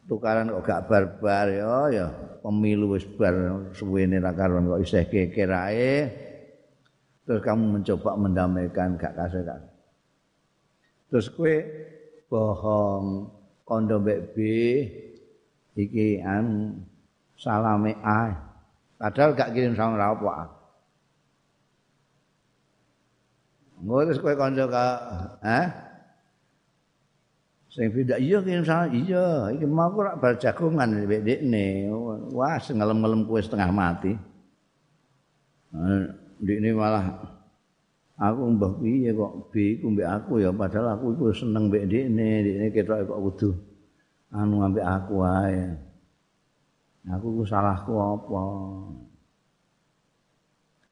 tukaran 0.07 0.55
kok 0.55 0.65
gak 0.65 0.85
barbar 0.87 1.47
ya 1.51 1.75
ya 1.91 2.07
pemilu 2.41 2.95
wis 2.95 3.05
bar 3.19 3.35
suwene 3.75 4.23
ra 4.23 4.31
karuan 4.33 4.71
kok 4.71 4.83
isih 4.87 5.05
geger 5.11 5.51
ae. 5.51 5.95
Terus 7.27 7.43
kamu 7.43 7.81
mencoba 7.81 8.15
mendamaikan 8.15 8.95
gak 8.95 9.19
kasih 9.19 9.43
gak. 9.43 9.61
Terus 11.11 11.27
kue 11.35 11.67
bohong 12.31 13.35
kondo 13.67 13.99
mbek 13.99 14.31
B 14.31 14.37
iki 15.75 16.23
an 16.23 16.79
salame 17.35 17.99
A. 18.07 18.31
Padahal 18.95 19.35
gak 19.35 19.51
kirim 19.51 19.75
sama 19.75 19.99
apa 19.99 20.64
Ngurus 23.85 24.17
kowe 24.17 24.33
kanca 24.33 24.65
ka, 24.65 24.87
eh? 25.45 25.67
Sing 27.69 27.93
beda 27.93 28.17
iya 28.17 28.41
ki 28.41 28.65
salah 28.65 28.89
iya, 28.89 29.53
iki 29.53 29.69
mau 29.69 29.93
ora 29.93 30.17
bar 30.17 30.41
jagongan 30.41 31.05
dekne. 31.05 31.93
Wah, 32.33 32.57
ngelem-ngelem 32.57 33.29
kowe 33.29 33.37
setengah 33.45 33.69
mati. 33.69 34.17
Ndikne 36.41 36.71
malah 36.73 37.19
aku 38.15 38.41
mbah 38.57 38.73
piye 38.79 39.11
kok 39.11 39.51
bi 39.51 39.75
ku 39.83 39.91
mbek 39.91 40.07
aku 40.07 40.39
ya 40.39 40.55
padahal 40.55 40.95
aku 40.95 41.19
iku 41.19 41.25
seneng 41.35 41.67
mbek 41.67 41.91
dekne, 41.91 42.47
dekne 42.47 42.67
ketok 42.71 43.11
kok 43.11 43.21
kudu 43.21 43.51
anu 44.33 44.65
ambek 44.65 44.87
aku 44.87 45.13
wae. 45.21 45.77
Aku 47.11 47.37
ku 47.37 47.43
salahku 47.45 47.93
apa? 48.01 48.43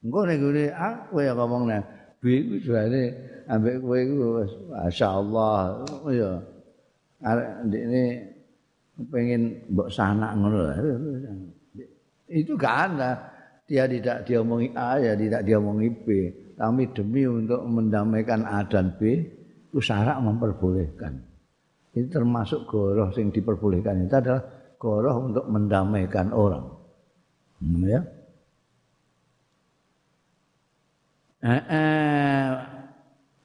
Engko 0.03 0.21
nek 0.27 0.75
aku 0.75 1.23
ya 1.23 1.33
ngomong 1.39 1.71
nek 1.71 2.02
bi 2.23 2.47
ku 2.47 2.57
jane 2.63 3.11
ambek 3.51 3.83
kowe 3.83 3.99
iku 3.99 4.17
masyaallah 4.71 5.83
ya 6.15 6.31
arek 7.27 7.49
ndekne 7.67 8.05
pengen 9.11 9.43
mbok 9.67 9.91
sanak 9.91 10.39
ngono 10.39 10.71
itu 12.31 12.55
gak 12.55 12.77
ada 12.95 13.33
dia 13.73 13.89
tidak 13.89 14.29
diomongi 14.29 14.69
A 14.77 15.01
ya 15.01 15.17
tidak 15.17 15.49
diomongi 15.49 15.89
B. 15.89 16.07
Tapi 16.53 16.85
demi 16.93 17.25
untuk 17.25 17.65
mendamaikan 17.65 18.45
A 18.45 18.61
dan 18.69 18.93
B 19.01 19.17
itu 19.73 19.81
syarat 19.81 20.21
memperbolehkan. 20.21 21.17
Itu 21.97 22.09
termasuk 22.13 22.69
goroh 22.69 23.09
yang 23.17 23.33
diperbolehkan. 23.33 24.05
Itu 24.05 24.15
adalah 24.21 24.45
goroh 24.77 25.17
untuk 25.33 25.49
mendamaikan 25.49 26.37
orang. 26.37 26.65
Hmm, 27.63 27.87
ya 27.87 27.97
eh, 27.97 28.03
eh, 28.03 28.05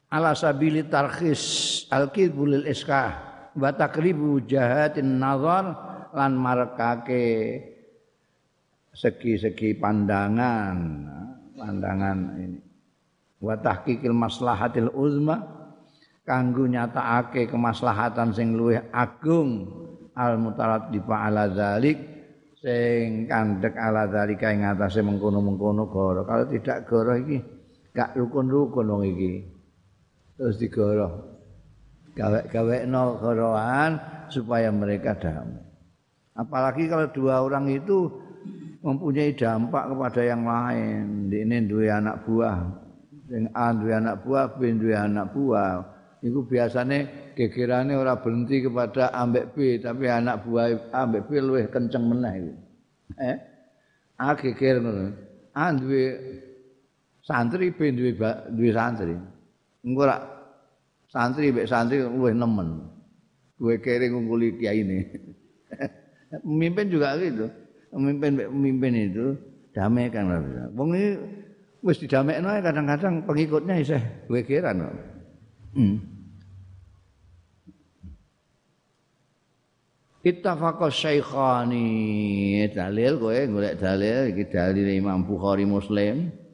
ala 0.08 0.30
sabili 0.38 0.86
tarkhis 0.86 1.42
al-kidbulil 1.90 2.64
iskah 2.70 3.10
wa 3.58 3.74
takribu 3.74 4.38
jahatin 4.46 5.18
nazar 5.18 5.74
lan 6.14 6.38
marekake 6.38 7.58
segi-segi 8.94 9.74
pandangan 9.78 10.78
pandangan 11.58 12.18
ini. 12.38 12.60
Wa 13.38 13.54
tahqiqil 13.58 14.14
maslahatil 14.14 14.90
uzma 14.94 15.42
kanggo 16.26 16.66
nyatakake 16.66 17.46
kemaslahatan 17.50 18.34
sing 18.34 18.54
luwih 18.54 18.82
agung 18.90 19.70
al 20.18 20.38
mutaraddifa 20.38 21.30
ala 21.30 21.46
zalik 21.50 21.98
sing 22.58 23.30
kandhek 23.30 23.78
ala 23.78 24.10
zalika 24.10 24.50
ing 24.50 24.66
atase 24.66 25.02
mengkono-mengkono 25.06 25.86
goro. 25.86 26.26
Kalau 26.26 26.50
tidak 26.50 26.86
goro 26.90 27.14
iki 27.14 27.57
gak 27.98 28.14
rukun-rukun 28.14 28.86
wong 28.86 29.02
iki. 29.10 29.42
Terus 30.38 30.54
digoroh. 30.62 31.34
Gawe-gawe 32.14 32.86
no 32.86 33.18
gorohan 33.18 33.98
supaya 34.30 34.70
mereka 34.70 35.18
damai. 35.18 35.66
Apalagi 36.38 36.86
kalau 36.86 37.10
dua 37.10 37.42
orang 37.42 37.66
itu 37.66 38.06
mempunyai 38.86 39.34
dampak 39.34 39.90
kepada 39.90 40.22
yang 40.22 40.46
lain. 40.46 41.26
Ini 41.26 41.66
dua 41.66 41.98
anak 41.98 42.22
buah. 42.22 42.58
Yang 43.26 43.46
A 43.58 43.66
dua 43.74 43.94
anak 43.98 44.16
buah 44.22 44.46
B 44.54 44.60
dua 44.78 44.96
anak 45.10 45.34
buah. 45.34 45.72
Itu 46.22 46.46
biasanya 46.46 47.34
gegerane 47.34 47.98
ora 47.98 48.18
berhenti 48.22 48.62
kepada 48.62 49.10
ambek 49.10 49.54
B 49.58 49.82
tapi 49.82 50.06
anak 50.06 50.46
buah 50.46 50.94
ambek 50.94 51.26
B 51.26 51.42
lebih 51.42 51.66
kenceng 51.74 52.06
meneh 52.06 52.54
eh? 53.18 53.36
A 54.18 54.34
ngono. 54.34 55.14
A 55.54 55.74
duwe 55.74 56.04
santri 57.28 57.68
B 57.76 57.92
duwe 57.92 58.16
duwe 58.56 58.70
santri 58.72 59.12
engko 59.84 60.02
rak 60.08 60.22
santri 61.12 61.52
mek 61.52 61.68
santri 61.68 62.00
luwih 62.04 62.32
nemen. 62.32 62.88
Duwe 63.58 63.82
kere 63.82 64.06
ngungkuli 64.08 64.54
kiai 64.60 64.86
ini. 64.86 64.98
Pemimpin 66.46 66.86
juga 66.92 67.18
gitu. 67.18 67.50
Pemimpin 67.90 68.38
pemimpin 68.38 68.92
itu 68.94 69.26
damai 69.74 70.12
kan 70.12 70.30
bisa. 70.30 70.64
Wong 70.76 70.94
ini 70.94 71.08
wis 71.82 71.98
didamekno 71.98 72.52
kadang-kadang 72.62 73.24
pengikutnya 73.24 73.74
isih 73.82 74.02
duwe 74.28 74.44
keran. 74.44 74.84
Hmm. 75.74 75.96
Ittafaqa 80.18 80.92
syaikhani 80.92 82.68
dalil 82.74 83.16
kowe 83.16 83.38
golek 83.48 83.74
dalil 83.80 84.34
iki 84.34 84.44
dalil 84.52 84.86
Imam 84.92 85.24
Bukhari 85.24 85.64
Muslim. 85.64 86.47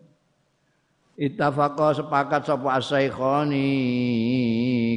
Ittafaqa 1.15 1.95
sepakat 1.95 2.43
sapa 2.43 2.75
asaikhani 2.75 3.71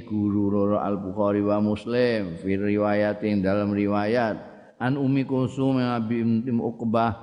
guru 0.01 0.49
loro 0.49 0.81
Al 0.81 0.97
Bukhari 0.97 1.45
wa 1.45 1.61
Muslim 1.61 2.41
fi 2.41 2.57
riwayatin 2.57 3.45
dalam 3.45 3.69
riwayat 3.69 4.33
an 4.81 4.97
Ummi 4.97 5.29
Kulsum 5.29 5.77
binti 6.09 6.49
Uqbah 6.49 7.13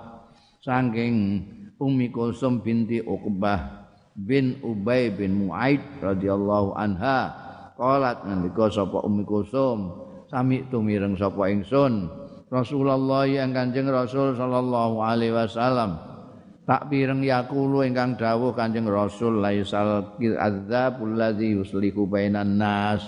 saking 0.63 1.43
Ummi 1.75 2.15
Kulsum 2.15 2.63
binti 2.63 3.03
Uqbah 3.03 3.91
bin 4.15 4.63
Ubay 4.63 5.11
bin 5.11 5.43
Muaid 5.43 5.83
radhiyallahu 5.99 6.79
anha 6.79 7.35
qalat 7.75 8.23
ngendika 8.23 8.71
sapa 8.71 9.03
Ummi 9.03 9.27
Kulsum 9.27 9.91
sami 10.31 10.71
tumireng 10.71 11.19
sapa 11.19 11.51
ingsun 11.51 12.07
Rasulullah 12.47 13.27
yang 13.27 13.51
Kanjeng 13.51 13.91
Rasul 13.91 14.39
sallallahu 14.39 15.03
alaihi 15.03 15.35
wasallam 15.35 16.14
tak 16.65 16.89
pireng 16.89 17.21
yakulu 17.21 17.85
ingkang 17.85 18.17
dawuh 18.17 18.57
Kanjeng 18.57 18.89
Rasul 18.89 19.45
laisal 19.45 20.17
adzabul 20.17 21.17
ladzi 21.17 21.53
yuslihu 21.53 22.09
bainan 22.09 22.57
nas. 22.57 23.05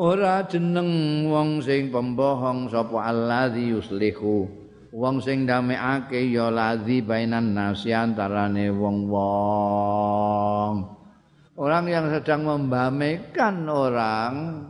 Ora 0.00 0.48
jeneng 0.48 1.28
wong 1.28 1.60
sing 1.60 1.92
pembohong 1.92 2.72
sapa 2.72 3.04
alladzi 3.04 3.76
yuslihu. 3.76 4.48
Wong 4.90 5.20
sing 5.20 5.44
damekake 5.44 6.24
ya 6.32 6.48
ladzi 6.48 7.04
bainan 7.04 7.52
nas 7.52 7.84
antarane 7.84 8.72
wong-wong. 8.72 10.74
Orang 11.60 11.92
yang 11.92 12.08
sedang 12.08 12.48
membamekan 12.48 13.68
orang 13.68 14.64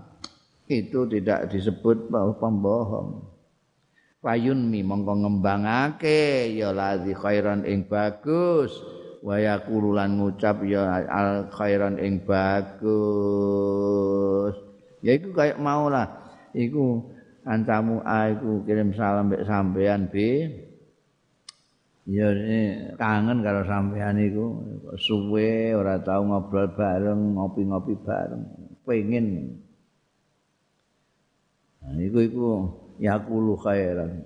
itu 0.66 1.06
tidak 1.06 1.46
disebut 1.50 2.10
pembohong 2.10 3.29
Fayun 4.20 4.68
mi 4.68 4.84
mongko 4.84 5.16
ngembangake 5.24 6.52
ya 6.52 6.76
ladzi 6.76 7.16
khairan 7.16 7.64
ing 7.64 7.88
bagus. 7.88 8.68
Wa 9.24 9.40
yaqulu 9.40 9.96
ngucap 9.96 10.60
ya 10.68 11.08
al 11.08 11.48
khairan 11.48 11.96
ing 11.96 12.20
bagus. 12.28 12.84
Ya 15.00 15.16
iku 15.16 15.32
kayak 15.32 15.56
mau 15.56 15.88
lah. 15.88 16.04
Iku 16.52 17.00
ancamu 17.48 18.04
iku 18.04 18.60
kirim 18.68 18.92
salam 18.92 19.32
mbek 19.32 19.48
sampean 19.48 20.12
B 20.12 20.44
ya 22.04 22.28
kangen 23.00 23.40
karo 23.40 23.64
sampean 23.64 24.20
iku. 24.20 24.60
Suwe 25.00 25.72
ora 25.72 25.96
tau 25.96 26.28
ngobrol 26.28 26.68
bareng 26.76 27.40
ngopi-ngopi 27.40 27.96
bareng. 28.04 28.44
Pengen 28.84 29.56
nah, 31.80 31.96
iku 31.96 32.20
iku 32.20 32.68
yaqulu 33.00 33.56
khairan. 33.56 34.20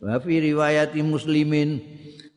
Wa 0.00 0.16
fi 0.18 0.40
riwayati 0.40 1.04
muslimin 1.04 1.84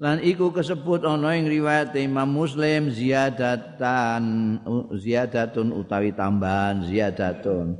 lan 0.02 0.20
iku 0.20 0.52
kesebut 0.52 1.06
ana 1.08 1.38
ing 1.38 1.48
riwayat 1.48 1.96
Imam 1.96 2.28
Muslim 2.28 2.92
ziyadatan 2.92 4.60
ziyadatun 4.92 5.72
utawi 5.72 6.12
tambahan 6.12 6.84
ziyadatun. 6.86 7.80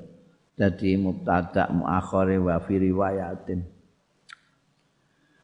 Dadi 0.56 0.94
mubtada 0.96 1.68
muakhare 1.74 2.38
wa 2.38 2.62
fi 2.62 2.78
riwayatin. 2.78 3.66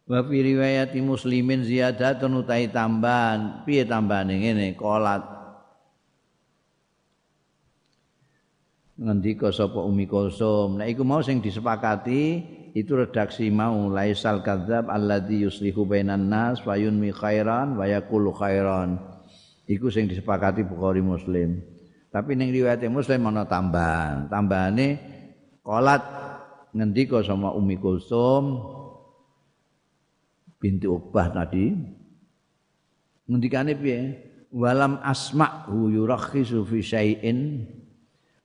Wa 0.05 0.21
fi 0.21 0.37
riwayati 0.39 1.01
muslimin 1.01 1.65
ziyadatun 1.65 2.45
utawi 2.45 2.69
tambahan. 2.69 3.65
Piye 3.65 3.83
tambahane 3.89 4.37
ngene 4.37 4.77
qolat 4.77 5.36
ngendika 8.97 9.53
sapa 9.53 9.77
Umi 9.85 10.09
Kulsum. 10.09 10.81
Nah 10.81 10.89
iku 10.89 11.05
mau 11.05 11.21
sing 11.21 11.39
disepakati 11.39 12.21
itu 12.73 12.91
redaksi 12.97 13.49
mau 13.53 13.89
laisal 13.89 14.41
kadzab 14.41 14.89
alladzi 14.89 15.45
yuslihu 15.45 15.85
bainan 15.85 16.29
nas 16.29 16.61
wa 16.65 16.73
yunmi 16.73 17.13
khairan 17.13 17.77
wa 17.77 17.85
yaqulu 17.85 18.33
khairan. 18.33 18.97
Iku 19.69 19.93
sing 19.93 20.09
disepakati 20.09 20.65
Bukhari 20.65 21.05
Muslim. 21.05 21.61
Tapi 22.09 22.33
ning 22.33 22.49
riwayat 22.49 22.81
Muslim 22.89 23.29
ana 23.29 23.45
tambahan. 23.45 24.25
Tambahane 24.31 24.97
qolat 25.61 26.01
ngendika 26.73 27.21
sama 27.21 27.53
Umi 27.53 27.77
Kulsum 27.77 28.57
binti 30.57 30.89
Uqbah 30.89 31.29
tadi. 31.29 31.69
Ngendikane 33.27 33.77
piye? 33.77 33.99
Walam 34.47 35.03
asma'hu 35.03 35.91
yurakhisu 35.91 36.63
fi 36.63 36.79
syai'in 36.79 37.67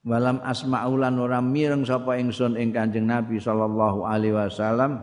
walam 0.03 0.43
asma'ulan 0.43 1.15
ora 1.19 1.39
mireng 1.39 1.87
sapa 1.87 2.19
ingsun 2.19 2.59
ing 2.59 2.75
Kanjeng 2.75 3.07
Nabi 3.07 3.39
sallallahu 3.39 4.07
alaihi 4.07 4.35
wasallam. 4.35 4.99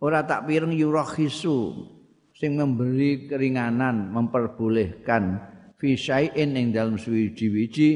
Ora 0.00 0.24
tak 0.24 0.48
pireng 0.48 0.72
yurakhisu 0.72 1.86
sing 2.32 2.56
memberi 2.56 3.28
keringanan 3.28 4.08
memperbolehkan 4.16 5.36
fi 5.76 5.92
syai'in 5.92 6.56
ing 6.56 6.72
dalem 6.72 6.96
suwiji-wiji 6.96 7.90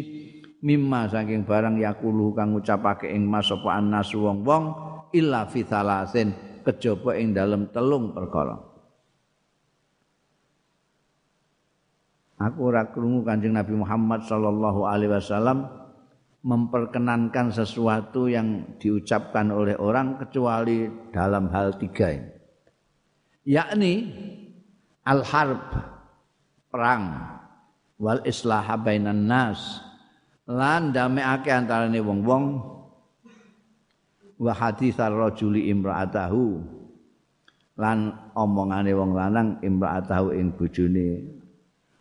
mimma 0.60 1.08
saking 1.08 1.48
barang 1.48 1.80
yakulu 1.80 2.36
kang 2.36 2.52
ngucapake 2.52 3.08
ing 3.08 3.24
mas 3.24 3.48
sapa 3.48 3.80
annas 3.80 4.12
wong-wong 4.12 4.64
illa 5.16 5.48
fi 5.48 5.64
thalasin 5.64 6.60
kejaba 6.60 7.16
ing 7.16 7.32
dalem 7.32 7.72
telung 7.72 8.12
perkara 8.12 8.73
Aku 12.34 12.74
ora 12.74 12.90
krungu 12.90 13.22
Kanjeng 13.22 13.54
Nabi 13.54 13.78
Muhammad 13.78 14.26
sallallahu 14.26 14.90
alaihi 14.90 15.14
wasallam 15.14 15.70
memperkenankan 16.44 17.54
sesuatu 17.54 18.26
yang 18.26 18.76
diucapkan 18.76 19.48
oleh 19.54 19.78
orang 19.78 20.20
kecuali 20.20 20.90
dalam 21.14 21.48
hal 21.54 21.78
tiga 21.78 22.10
ini. 22.12 22.30
Yakni 23.44 23.92
al-harb 25.06 25.62
perang 26.68 27.04
wal 28.02 28.20
islah 28.26 28.66
bainan 28.82 29.30
nas 29.30 29.78
lan 30.44 30.92
dameake 30.92 31.48
antarane 31.48 32.00
wong-wong 32.02 32.44
wa 34.42 34.52
hadis 34.52 34.98
ar-rajuli 34.98 35.70
imra'atahu 35.70 36.60
lan 37.78 38.12
omongane 38.34 38.92
wong 38.92 39.12
lanang 39.14 39.48
imra'atahu 39.62 40.34
ing 40.34 40.52
bojone 40.52 41.40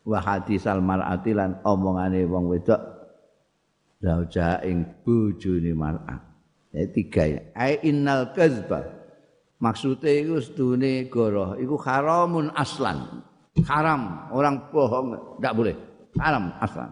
wa 0.03 0.19
hadisal 0.19 0.83
mar'ati 0.83 1.31
lan 1.31 1.63
omongane 1.63 2.27
wong 2.27 2.51
wedok 2.51 2.81
zauja 4.03 4.59
ing 4.67 4.83
bojone 5.03 5.71
mar'ah. 5.71 6.19
Ya 6.75 6.89
tiga 6.91 7.23
ya. 7.23 7.39
Ai 7.55 7.79
innal 7.87 8.35
kadzba 8.35 8.83
maksude 9.63 10.11
iku 10.27 10.43
sedune 10.43 11.07
goroh. 11.07 11.55
Iku 11.55 11.79
haramun 11.79 12.51
aslan. 12.51 13.23
Haram. 13.63 14.27
Orang 14.35 14.67
bohong. 14.73 15.39
Tidak 15.39 15.53
boleh. 15.55 15.75
Haram 16.19 16.51
aslan. 16.59 16.91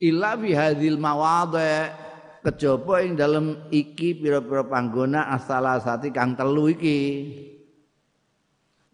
Illa 0.00 0.32
fi 0.40 0.50
hadhil 0.56 0.96
mawadhi. 0.96 2.06
Kejaba 2.46 3.02
ing 3.02 3.18
dalem 3.18 3.66
iki 3.74 4.22
pira-pira 4.22 4.62
panggona 4.62 5.34
asalasati 5.34 6.14
kang 6.14 6.38
telu 6.38 6.70
iki 6.70 6.98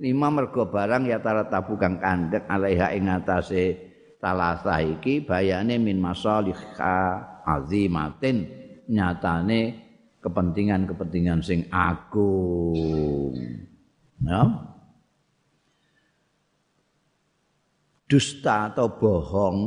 lima 0.02 0.34
mergo 0.34 0.66
barang 0.66 1.06
ya 1.06 1.22
tara 1.22 1.46
tabu 1.46 1.78
kang 1.78 2.02
kandhek 2.02 2.42
alaiha 2.50 2.90
ing 2.90 3.06
atase 3.06 3.78
talasa 4.18 4.82
iki 4.82 5.22
bayane 5.22 5.78
min 5.78 6.02
masalihha 6.02 7.22
azimatin 7.46 8.50
nyatane 8.90 9.78
kepentingan-kepentingan 10.18 11.42
sing 11.42 11.70
agung. 11.70 13.34
Ya. 14.22 14.42
Dusta 18.10 18.70
atau 18.70 18.90
bohong 18.92 19.58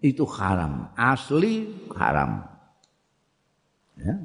itu 0.00 0.24
haram 0.36 0.92
asli 0.96 1.68
haram. 1.96 2.44
Ya. 3.96 4.16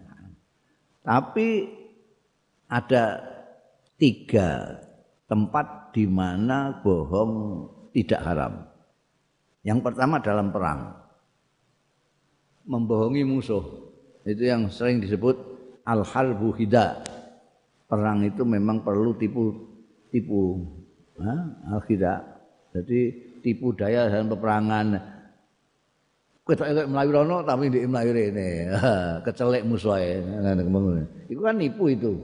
Tapi 1.04 1.72
ada 2.68 3.20
tiga 3.96 4.80
tempat 5.32 5.96
di 5.96 6.04
mana 6.12 6.84
bohong 6.84 7.64
tidak 7.96 8.20
haram. 8.20 8.68
Yang 9.64 9.80
pertama 9.80 10.20
dalam 10.20 10.52
perang. 10.52 10.92
Membohongi 12.68 13.24
musuh. 13.24 13.64
Itu 14.28 14.44
yang 14.44 14.68
sering 14.68 15.00
disebut 15.00 15.40
al-harbu 15.88 16.52
hida. 16.60 17.00
Perang 17.88 18.28
itu 18.28 18.44
memang 18.44 18.84
perlu 18.84 19.16
tipu 19.16 19.56
tipu 20.12 20.68
al-hida. 21.72 22.28
Jadi 22.76 23.00
tipu 23.40 23.72
daya 23.72 24.12
dalam 24.12 24.28
peperangan 24.28 24.88
ketok 26.44 26.68
elek 26.68 26.88
melayu 26.92 27.12
rono 27.16 27.38
tapi 27.48 27.72
di 27.72 27.88
melayu 27.88 28.12
rene. 28.12 28.50
Kecelek 29.24 29.64
musuhe. 29.64 30.20
Itu 31.32 31.40
kan 31.40 31.56
nipu 31.56 31.88
itu. 31.88 32.20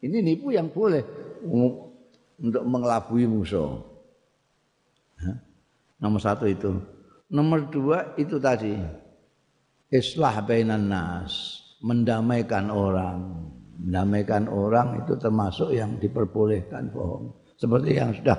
Ini 0.00 0.24
nipu 0.24 0.48
yang 0.48 0.72
boleh 0.72 1.04
untuk 2.40 2.64
mengelabui 2.64 3.28
musuh. 3.28 3.80
Nomor 6.00 6.20
satu 6.20 6.48
itu. 6.48 6.72
Nomor 7.28 7.68
dua 7.68 8.16
itu 8.16 8.40
tadi. 8.40 8.74
Islah 9.92 10.40
bainan 10.42 10.88
nas. 10.88 11.60
Mendamaikan 11.84 12.72
orang. 12.72 13.48
Mendamaikan 13.80 14.48
orang 14.48 15.04
itu 15.04 15.16
termasuk 15.16 15.72
yang 15.72 15.96
diperbolehkan 16.00 16.88
bohong. 16.92 17.32
Seperti 17.60 17.90
yang 17.96 18.10
sudah 18.16 18.38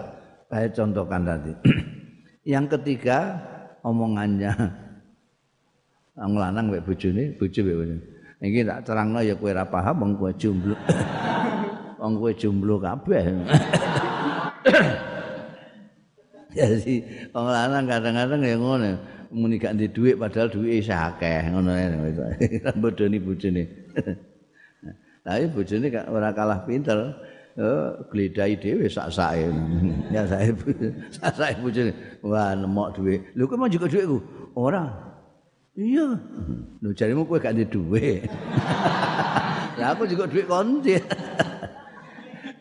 saya 0.49 0.68
contohkan 0.74 1.22
tadi. 1.26 1.54
yang 2.58 2.66
ketiga, 2.66 3.38
omongannya 3.86 4.54
wong 6.22 6.38
lanang 6.38 6.70
mek 6.70 6.86
bojone 6.86 7.34
bojo 7.34 7.60
mek 7.66 7.97
iki 8.45 8.62
tak 8.62 8.86
terangno 8.86 9.26
ya 9.26 9.34
kowe 9.38 9.49
ora 9.49 9.66
paham 9.66 9.95
wong 10.06 10.12
kowe 10.20 10.32
wong 12.02 12.14
kowe 12.18 12.32
jomblo 12.34 12.82
kabeh 12.82 13.22
jadi 16.58 16.95
wong 17.30 17.47
lanang 17.47 17.86
kadang-kadang 17.86 18.41
ya 18.41 18.56
ngono 18.58 18.89
muni 19.32 19.56
gak 19.62 19.78
ndek 19.78 19.93
dhuwit 19.93 20.18
padahal 20.18 20.49
dhuwite 20.49 20.82
isih 20.82 20.97
akeh 20.97 21.54
ngono 21.54 21.70
ae 21.72 21.88
bodoni 22.82 23.18
bojone 23.22 23.64
tapi 25.22 25.45
bojone 25.54 25.86
gak 25.93 26.10
ora 26.10 26.34
kalah 26.34 26.66
pinter 26.66 27.14
gledai 28.12 28.56
dhewe 28.56 28.88
sak-sake. 28.88 29.52
Ya 30.10 30.24
saya 30.28 30.56
sak-sake 31.12 31.60
bojone. 31.60 31.91
Wah, 32.24 32.56
nemok 32.56 32.95
duwe. 32.95 33.20
Lho 33.36 33.43
kok 33.47 33.58
mau 33.60 33.68
juga 33.68 33.91
duitku? 33.91 34.18
Ora. 34.56 34.88
Iya. 35.76 36.16
Lho 36.80 36.89
jarimu 36.95 37.28
kowe 37.28 37.39
gak 37.39 37.54
ndek 37.56 37.70
duwe. 37.72 38.24
Lah 39.80 39.97
aku 39.97 40.06
juga 40.08 40.30
duit 40.30 40.45
konti. 40.47 40.95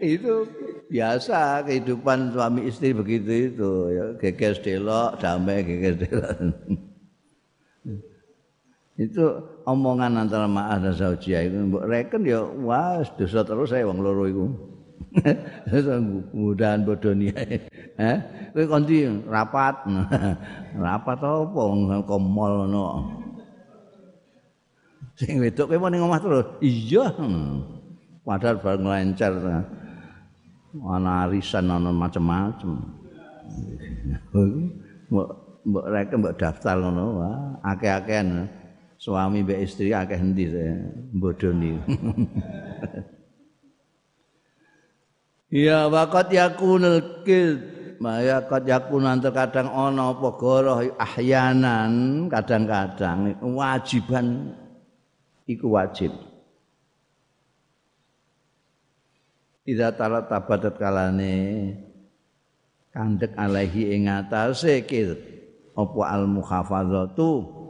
Itu 0.00 0.48
biasa 0.90 1.64
kehidupan 1.68 2.34
suami 2.34 2.66
istri 2.66 2.90
begitu 2.90 3.52
itu 3.52 3.70
ya 3.94 4.04
geges 4.18 4.58
delok 4.64 5.20
damai 5.22 5.62
geges 5.62 5.96
delok 6.02 6.28
itu 9.06 9.24
omongan 9.64 10.26
antara 10.26 10.44
ma'ah 10.44 10.76
dan 10.76 10.92
zaujiyah 10.92 11.48
itu 11.48 11.56
mbok 11.68 11.88
reken 11.88 12.26
ya 12.26 12.44
wah 12.44 13.00
dosa 13.16 13.40
terus 13.46 13.72
saya 13.72 13.88
wong 13.88 14.04
loro 14.04 14.24
iku 14.28 14.44
mudahan 16.36 16.86
bodoni 16.86 17.34
ae. 17.34 17.66
Eh, 17.98 18.18
kowe 18.54 18.64
kondi 18.66 19.06
rapat. 19.26 19.86
rapat 20.78 21.18
apa 21.18 21.62
ke 22.06 22.16
mall 22.16 22.52
ngono. 22.66 22.84
Sing 25.18 25.42
wedok 25.42 25.74
kowe 25.74 25.88
ning 25.90 26.02
omah 26.04 26.20
terus. 26.22 26.46
Iya. 26.62 27.10
Padahal 28.22 28.62
bar 28.62 28.76
nglancar. 28.78 29.32
Ana 30.78 31.26
arisan 31.26 31.66
ana 31.66 31.90
macam-macam. 31.90 32.78
Mbok 35.10 35.30
mbok 35.66 35.86
rek 35.90 36.14
mbok 36.14 36.36
daftar 36.38 36.78
ngono 36.78 37.04
wah 37.18 37.36
akeh-akehan 37.66 38.46
suami 38.94 39.42
mbek 39.42 39.66
istri 39.66 39.90
akeh 39.90 40.18
endi 40.18 40.46
bodoni. 41.10 41.74
Ya 45.50 45.90
waqat 45.90 46.30
yakunul 46.30 47.26
kid 47.26 47.80
Maya 48.00 48.40
qad 48.48 48.64
yakun 48.64 49.04
kadang 49.20 49.68
ana 49.68 50.16
apa 50.16 50.32
goroh 50.40 50.80
ahyanan 50.96 52.24
kadang-kadang 52.32 53.36
wajiban 53.44 54.56
iku 55.44 55.76
wajib. 55.76 56.08
Ida 59.68 59.92
talat 59.92 60.28
tabadat 60.30 60.80
kalane. 60.80 61.36
Kandek 62.90 63.38
alaihi 63.38 63.94
ing 63.94 64.10
atase 64.10 64.82
kid 64.82 65.14
apa 65.78 66.00
al 66.10 66.26
muhafazatu 66.26 67.60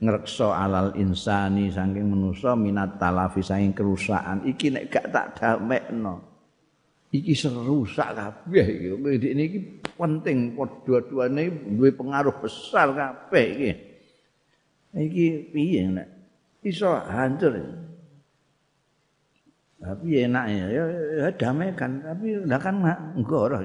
ngrekso 0.00 0.48
alal 0.48 0.96
insani 0.96 1.68
saking 1.68 2.08
manusa 2.08 2.56
minat 2.56 2.96
talafi 2.96 3.44
saking 3.44 3.76
kerusakan. 3.76 4.48
Iki 4.48 4.66
nek 4.72 4.84
gak 4.88 5.06
tak 5.12 5.26
damekno. 5.36 6.24
Iki 7.10 7.34
serusak 7.36 8.16
kabeh 8.16 8.66
iki. 8.70 8.86
Ini 9.34 9.42
iki 9.44 9.58
penting 9.98 10.56
dua-duane 10.56 11.74
duwe 11.76 11.90
pengaruh 11.92 12.40
besar 12.40 12.96
kabeh 12.96 13.46
iki. 13.50 13.70
Iki 14.94 15.26
piye 15.52 15.84
nek? 15.90 16.08
Iso 16.64 16.96
hancur 16.96 17.60
tapi 19.80 20.20
ya, 20.20 20.28
ya, 20.44 20.84
ya 21.24 21.28
damai 21.40 21.72
kan 21.72 22.04
tapi 22.04 22.36
lah 22.44 22.60
kan 22.60 22.84
enggak 23.16 23.64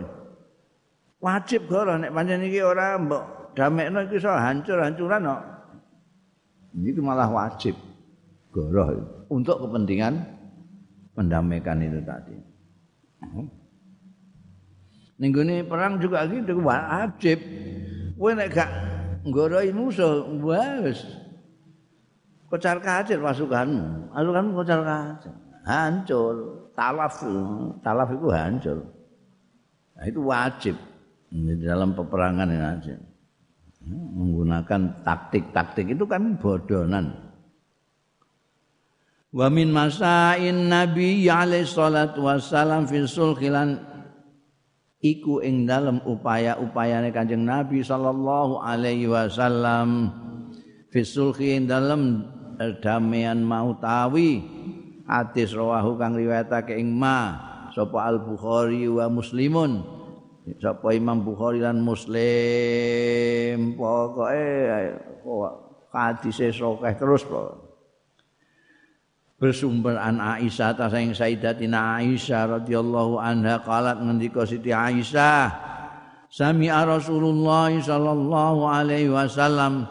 wajib 1.19 1.67
goro 1.67 1.99
nek 1.99 2.13
pancen 2.13 2.45
iki 2.45 2.63
ora 2.63 2.95
mbok 3.01 3.45
damekno 3.55 4.05
iki 4.05 4.19
iso 4.19 4.29
hancur-hancuran 4.29 5.25
kok. 5.25 5.43
Itu 6.75 7.01
malah 7.01 7.31
wajib 7.31 7.73
goro 8.51 9.25
untuk 9.31 9.63
kepentingan 9.65 10.13
mendamaikan 11.15 11.81
itu 11.81 11.99
tadi. 12.03 12.35
Ning 15.15 15.31
perang 15.65 15.97
juga 15.97 16.27
gitu 16.27 16.59
wajib. 16.61 17.39
Kowe 18.15 18.31
nek 18.31 18.47
gak 18.51 18.71
nggoroi 19.27 19.71
musuh, 19.75 20.23
wis. 20.39 21.03
Kocar 22.47 22.79
kacir 22.79 23.19
pasukanmu. 23.19 24.11
Pasukanmu 24.11 24.51
kocar 24.55 24.79
kacir. 24.83 25.35
Hancur, 25.65 26.69
talaf. 26.77 27.25
Talaf 27.81 28.09
itu 28.13 28.27
hancur. 28.29 28.77
Nah, 29.97 30.05
itu 30.05 30.21
wajib 30.21 30.75
di 31.33 31.55
dalam 31.59 31.97
peperangan 31.97 32.47
ini 32.53 32.61
aja. 32.61 32.95
Menggunakan 33.89 35.01
taktik-taktik 35.01 35.97
itu 35.97 36.05
kan 36.05 36.37
bodonan. 36.37 37.25
wa 39.35 39.51
min 39.51 39.67
masain 39.67 40.71
nabi 40.71 41.27
alaihi 41.27 41.67
salatu 41.67 42.23
wassalam 42.23 42.87
fi 42.87 43.03
sulhilan 43.03 43.83
iku 45.03 45.43
ing 45.43 45.67
dalem 45.67 45.99
upaya-upayane 46.07 47.11
Kanjeng 47.11 47.43
Nabi 47.43 47.83
sallallahu 47.83 48.63
alaihi 48.63 49.11
wasallam 49.11 50.09
fi 50.87 51.03
sulhi 51.03 51.59
ing 51.59 51.67
dalem 51.67 52.25
damaian 52.79 53.43
mautawi 53.43 54.39
hadis 55.05 55.53
rawahu 55.53 55.97
kang 56.01 56.17
riwayatake 56.17 56.75
ing 56.77 56.91
ma 56.93 57.37
sapa 57.71 58.09
al 58.09 58.21
bukhari 58.21 58.89
wa 58.89 59.09
muslimun. 59.09 59.81
Sapa 60.61 60.93
imam 60.93 61.25
bukhari 61.25 61.61
lan 61.61 61.81
muslim. 61.81 63.73
Pokoke 63.73 64.45
hadise 65.95 66.53
sokeh 66.53 66.93
terus 66.99 67.25
pokoke 67.25 67.65
bersumber 69.35 69.99
an 69.99 70.23
Aisyah 70.23 70.79
ta 70.79 70.87
sing 70.87 71.11
Sayyidatina 71.11 71.99
Aisyah 71.99 72.59
radhiyallahu 72.59 73.19
anha 73.19 73.59
qalat 73.61 73.99
ngendika 73.99 74.47
Siti 74.47 74.71
Aisyah 74.71 75.51
Sami 76.31 76.67
Rasulullah 76.67 77.71
sallallahu 77.71 78.67
alaihi 78.67 79.07
wasallam. 79.07 79.87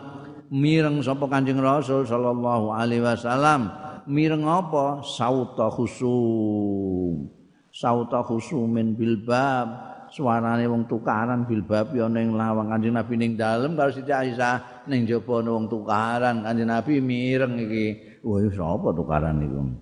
Mireng 0.53 1.01
sapa 1.01 1.25
Kanjeng 1.25 1.57
Rasul 1.57 2.05
sallallahu 2.05 2.69
alaihi 2.69 3.01
wasallam 3.01 3.73
mireng 4.07 4.45
apa? 4.49 5.05
Sauta 5.05 5.69
khusum. 5.73 7.29
Sauta 7.75 8.23
khusumin 8.23 8.95
bil 8.95 9.19
bab 9.27 9.95
suarane 10.15 10.63
wong 10.71 10.87
tukaran 10.87 11.43
bil 11.43 11.67
bab 11.67 11.91
ya 11.91 12.07
ning 12.07 12.39
lawang 12.39 12.71
Kanjeng 12.71 12.95
Nabi 12.95 13.19
ning 13.19 13.35
dalem 13.35 13.75
karo 13.75 13.91
Siti 13.91 14.15
Aisyah 14.15 14.87
ning 14.87 15.11
jaba 15.11 15.43
wong 15.43 15.67
tukaran. 15.67 16.47
Kanjeng 16.47 16.71
Nabi 16.71 17.03
mireng 17.03 17.59
iki. 17.59 17.87
Wah, 18.23 18.41
sapa 18.55 18.89
tukaran 18.95 19.43
niku? 19.43 19.75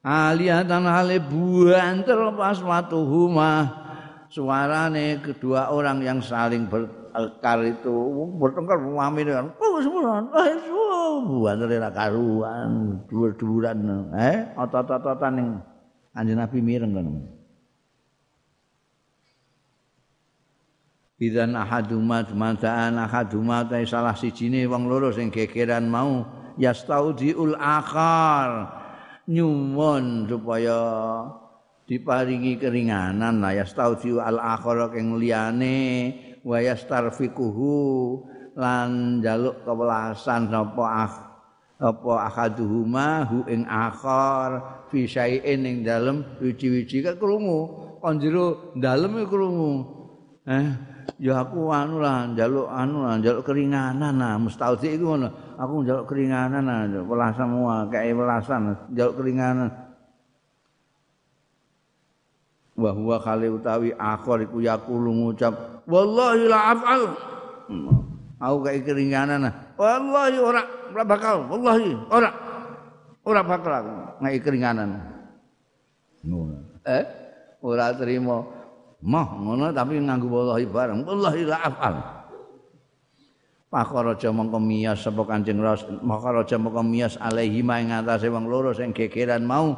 Aliyatan 0.00 0.84
hale 0.88 1.20
buantel 1.20 2.32
pas 2.32 2.56
watuhuma 2.56 3.52
suarane 4.32 5.20
kedua 5.20 5.72
orang 5.74 6.00
yang 6.00 6.20
saling 6.24 6.70
bertengkar 7.10 7.58
itu 7.66 7.94
bertengkar 8.38 8.78
wami 8.78 9.26
dengan 9.26 9.50
oh 9.58 9.78
semua 9.82 10.22
oh 10.70 11.14
buantel 11.26 11.82
ra 11.82 11.90
karuan 11.90 13.02
dhuwur-dhuwuran 13.10 13.78
eh 14.14 14.54
otot-ototan 14.54 15.32
ning 15.34 15.48
Kanjeng 16.10 16.42
Nabi 16.42 16.58
mireng 16.58 16.90
kono. 16.90 17.12
Bidan 21.20 21.52
ahaduma 21.52 22.24
dumadaan 22.24 22.96
ahaduma 22.96 23.68
salah 23.84 24.16
sijine 24.16 24.64
wong 24.64 24.88
loro 24.88 25.12
sing 25.12 25.28
gegeran 25.28 25.86
mau 25.86 26.24
yastaudiul 26.56 27.54
akhar. 27.60 28.80
Nyuwun 29.30 30.26
supaya 30.26 30.80
diparingi 31.86 32.58
keringanan 32.58 33.38
lah 33.38 33.54
yastaudiu 33.54 34.18
al 34.18 34.40
akhar 34.42 34.90
kang 34.90 35.14
liyane 35.20 35.78
wa 36.44 36.58
yastarfiquhu 36.60 37.72
lan 38.56 39.20
jaluk 39.24 39.62
kewelasan 39.64 40.50
sapa 40.50 40.84
ah 40.84 41.12
apa 41.80 42.12
akaduhuma 42.28 43.24
hu 43.24 43.48
ing 43.48 43.64
akhar 43.64 44.84
fi 44.92 45.08
syai'in 45.08 45.64
ing 45.64 45.76
dalem 45.80 46.20
wiji-wiji 46.36 47.00
ka 47.00 47.16
krungu 47.16 47.96
kon 48.04 48.20
jero 48.20 48.76
dalem 48.76 49.24
krungu. 49.24 49.72
Eh 50.44 50.68
ya 51.16 51.40
aku 51.40 51.72
anu 51.72 52.04
lah 52.04 52.28
njaluk 52.28 52.68
anu 52.68 53.08
lah 53.08 53.16
njaluk 53.16 53.48
keringanan 53.48 54.12
lah. 54.20 54.36
Mustaudi 54.36 54.92
iku 54.92 55.16
ngono 55.16 55.56
aku 55.56 55.74
njaluk 55.84 56.04
keringanan 56.04 56.64
lah 56.68 56.84
welas 57.00 57.32
semua 57.40 57.88
kayak 57.88 58.12
welasan 58.12 58.76
njaluk 58.92 59.14
keringanan. 59.16 59.72
Wa 62.76 62.92
huwa 62.92 63.16
khali 63.20 63.48
utawi 63.48 63.92
akhir 63.96 64.48
iku 64.48 64.64
yaqulu 64.64 65.12
ngucap 65.12 65.52
wallahi 65.90 66.46
la 66.46 66.60
afal. 66.72 67.02
Aku 68.40 68.56
kayak 68.64 68.88
keringanan 68.88 69.50
lah. 69.50 69.54
Wallahi 69.76 70.36
ora 70.40 70.62
ora 70.88 71.04
bakal. 71.04 71.36
Wallahi 71.50 71.92
ora. 72.08 72.30
Ora 73.20 73.40
bakal 73.44 73.72
aku. 73.84 73.92
Ngai 74.24 74.38
keringanan. 74.40 74.88
Eh? 76.88 77.04
Ora 77.60 77.92
terima. 77.92 78.40
Mah 79.00 79.28
ngono 79.36 79.68
tapi 79.76 80.00
nganggo 80.00 80.28
wallahi 80.32 80.64
bareng. 80.64 81.04
Wallahi 81.04 81.42
la 81.44 81.58
afal. 81.60 81.94
Pakaraja 83.70 84.34
mongko 84.34 84.58
miyas 84.58 85.04
sapa 85.04 85.22
Kanjeng 85.28 85.60
Rasul. 85.60 86.00
Pakaraja 86.02 86.56
mongko 86.58 86.82
miyas 86.82 87.14
alaihi 87.20 87.62
ma 87.62 87.78
ing 87.78 87.92
atase 87.92 88.26
wong 88.26 88.50
loro 88.50 88.74
sing 88.74 88.90
gegeran 88.90 89.46
mau 89.46 89.76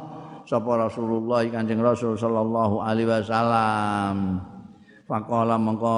sapa 0.49 0.87
Rasulullah 0.87 1.45
Kanjeng 1.45 1.83
Rasul 1.83 2.15
sallallahu 2.15 2.81
alaihi 2.81 3.11
wasallam. 3.11 4.52
Faqala 5.03 5.59
mongko 5.59 5.97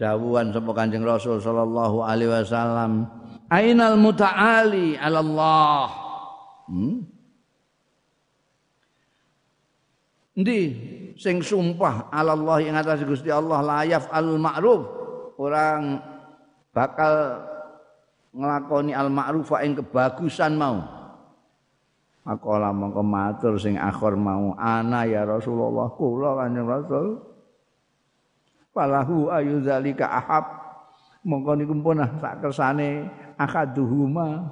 dawuhan 0.00 0.52
sapa 0.52 0.70
Kanjeng 0.72 1.04
Rasul 1.04 1.40
sallallahu 1.40 2.04
alaihi 2.04 2.32
wasallam. 2.32 3.08
Ainal 3.52 3.96
muta'ali 4.00 4.96
'ala 4.98 5.18
Allah. 5.22 5.86
Hmm? 6.66 7.06
Sing 11.16 11.40
sumpah 11.40 12.12
Allah 12.12 12.60
ing 12.60 12.76
atas 12.76 13.00
Gusti 13.08 13.32
Allah 13.32 13.64
layaf 13.64 14.12
al 14.12 14.36
ma'ruf 14.36 14.84
orang 15.40 15.96
bakal 16.76 17.40
nglakoni 18.36 18.92
al 18.92 19.08
ma'ruf 19.08 19.48
ing 19.64 19.80
kebagusan 19.80 20.60
mau 20.60 20.84
Makola 22.26 22.74
mongko 22.74 23.06
matur 23.06 23.54
sing 23.54 23.78
akhir 23.78 24.18
mau 24.18 24.50
ana 24.58 25.06
ya 25.06 25.22
Rasulullah 25.22 25.88
kula 25.94 26.34
kanjeng 26.42 26.66
Rasul 26.66 27.22
falahu 28.76 29.32
ayu 29.32 29.64
zalika 29.64 30.04
ahab. 30.04 30.44
Mongko 31.24 31.56
niku 31.56 31.74
pun 31.80 32.04
sak 32.20 32.44
kersane 32.44 33.08
akaduhuma 33.40 34.44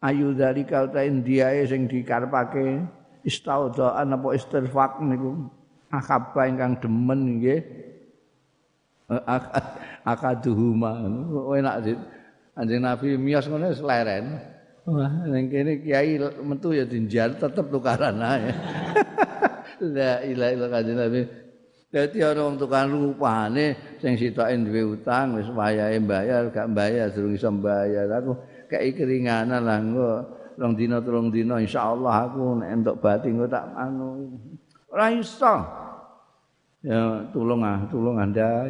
ayu 0.00 0.32
zalika 0.32 0.88
ta 0.88 1.04
indiae 1.04 1.68
sing 1.68 1.84
dikarepake. 1.84 2.80
Istaudaan 3.22 4.16
apa 4.16 4.34
istirfaq 4.34 5.04
niku? 5.04 5.46
Akaba 5.92 6.48
ingkang 6.48 6.80
demen 6.80 7.38
nggih. 7.38 7.60
Akaduhuma. 10.02 11.04
Enak 11.60 11.76
sih? 11.84 11.96
Anjing 12.56 12.80
nabi 12.84 13.16
mios 13.16 13.48
ngono 13.48 13.72
seleren 13.72 14.36
wah 14.82 15.24
ning 15.30 15.46
kene 15.46 15.78
kiai 15.78 16.18
metu 16.42 16.74
ya 16.74 16.84
dinjar 16.84 17.38
tetep 17.38 17.70
tukaran 17.70 18.18
ae. 18.18 18.50
La 19.94 20.22
ilaha 20.22 20.50
illallah 20.52 20.70
kanjeng 20.70 20.98
nabi 20.98 21.20
Dadi 21.92 22.24
ana 22.24 22.48
wong 22.48 22.56
tukang 22.56 22.88
rupane 22.88 23.76
sing 24.00 24.16
sitoke 24.16 24.48
duwe 24.64 24.96
utang 24.96 25.36
wis 25.36 25.44
wayahe 25.52 26.00
bayar 26.00 26.48
gak 26.48 26.72
bayar 26.72 27.12
durung 27.12 27.36
iso 27.36 27.52
bayar 27.52 28.08
aku 28.16 28.32
kei 28.72 28.96
keringanan 28.96 29.60
lah 29.60 29.76
engko 29.76 30.24
rong 30.56 30.72
dina 30.72 31.04
telung 31.04 31.28
dina 31.28 31.60
insyaallah 31.60 32.32
aku 32.32 32.64
nek 32.64 32.68
entuk 32.72 32.96
bati 32.96 33.28
engko 33.28 33.44
tak 33.44 33.76
anu 33.76 34.24
ora 34.88 35.12
iso. 35.12 35.54
Ya 36.80 37.28
tulung 37.28 37.60
ah 37.60 37.84
tulung 37.92 38.16
anda 38.16 38.64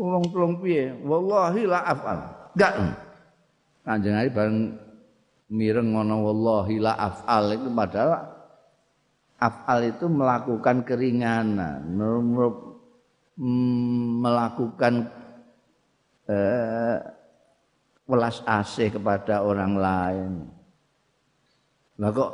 tulung 0.00 0.24
tulung 0.32 0.64
piye? 0.64 0.96
Wallahi 1.04 1.68
la 1.68 1.80
afal. 1.84 2.18
Enggak 2.56 2.72
kanjeng 3.84 4.16
bareng 4.32 4.58
mireng 5.52 5.88
ngono 5.92 6.24
wallahi 6.24 6.80
la 6.80 6.96
afal. 6.96 7.52
Itu 7.52 7.68
padahal 7.68 8.29
afal 9.40 9.88
itu 9.88 10.06
melakukan 10.06 10.84
keringanan 10.84 11.80
melakukan 14.20 15.08
eh, 16.28 16.96
welas 18.04 18.44
asih 18.44 18.92
kepada 18.92 19.40
orang 19.40 19.72
lain 19.80 20.32
lah 21.96 22.12
kok 22.12 22.32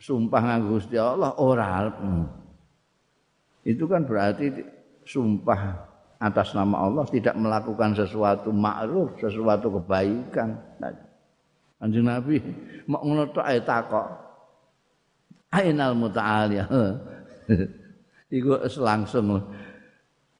sumpah 0.00 0.40
nganggo 0.40 0.80
Gusti 0.80 0.96
Allah 0.96 1.36
ora 1.36 1.92
hmm. 1.92 2.24
itu 3.68 3.84
kan 3.84 4.08
berarti 4.08 4.64
sumpah 5.04 5.90
atas 6.20 6.52
nama 6.52 6.84
Allah 6.84 7.08
tidak 7.08 7.32
melakukan 7.32 7.96
sesuatu 7.96 8.52
ma'ruf, 8.52 9.16
sesuatu 9.16 9.80
kebaikan. 9.80 10.52
Anjing 11.80 12.04
Nabi 12.04 12.36
mau 12.84 13.00
ngono 13.00 13.32
tok 13.32 13.46
ae 13.48 13.64
takok. 13.64 14.29
Ainal 15.50 15.98
muta'ali. 15.98 16.62
Iku 18.36 18.62
langsung 18.78 19.42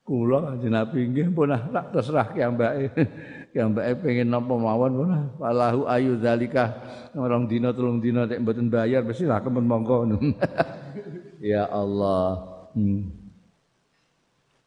kula 0.07 0.55
Anjing 0.55 0.75
Nabi 0.75 1.07
nggih 1.07 1.31
pun 1.31 1.55
tak 1.55 1.95
terserah 1.95 2.31
ki 2.35 2.41
ambake. 2.43 2.91
Ki 3.51 3.59
ambake 3.59 3.95
pengen 4.03 4.31
napa 4.31 4.55
mawon 4.55 4.93
pun 4.95 5.11
walahu 5.39 5.87
ayu 5.91 6.19
zalika 6.19 6.71
orang 7.15 7.51
dina 7.51 7.75
telung 7.75 8.03
dina 8.03 8.27
nek 8.27 8.43
mboten 8.43 8.71
bayar 8.71 9.03
mesti 9.03 9.27
lah 9.27 9.43
kemen 9.43 9.67
monggo. 9.67 10.07
ya 11.43 11.67
Allah. 11.67 12.43
Hmm. 12.75 13.11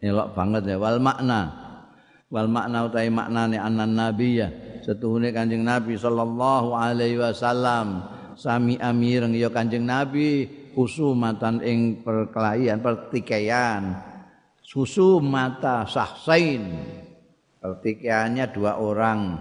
Elok 0.04 0.36
banget 0.36 0.64
ya 0.68 0.76
wal 0.76 1.00
makna. 1.00 1.41
Wal 2.28 2.52
makna 2.52 2.88
utai 2.88 3.08
maknane 3.08 3.56
anan 3.56 3.96
nabi 3.96 4.44
ya. 4.44 4.48
Setuhune 4.84 5.32
Kanjeng 5.32 5.64
Nabi 5.64 5.96
sallallahu 5.96 6.76
alaihi 6.76 7.16
wasallam 7.16 8.04
sami 8.36 8.78
amireng 8.78 9.34
ya 9.34 9.50
Kanjeng 9.54 9.86
Nabi 9.86 10.46
khusumatan 10.74 11.62
ing 11.62 12.02
perkelahian 12.02 12.82
pertikaian. 12.82 14.00
Susu 14.64 15.22
mata 15.22 15.86
sahsain. 15.86 16.64
Pertikaiannya 17.62 18.46
dua 18.52 18.82
orang. 18.82 19.40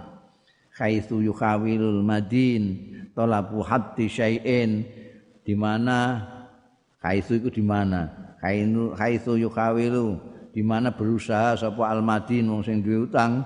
Khaitsu 0.72 1.20
yukhawilul 1.20 2.00
madin 2.00 2.92
talabu 3.12 3.60
hatti 3.60 4.08
syai'in 4.08 4.88
di 5.44 5.52
mana 5.52 6.22
kaisu 7.02 7.42
itu 7.44 7.60
di 7.60 7.64
mana 7.64 8.08
yukawilu 9.36 10.08
di 10.52 10.62
mana 10.64 10.92
berusaha 10.92 11.56
sapa 11.56 11.92
almadin 11.92 12.48
wong 12.48 12.62
sing 12.64 12.80
duwe 12.80 13.08
utang 13.08 13.44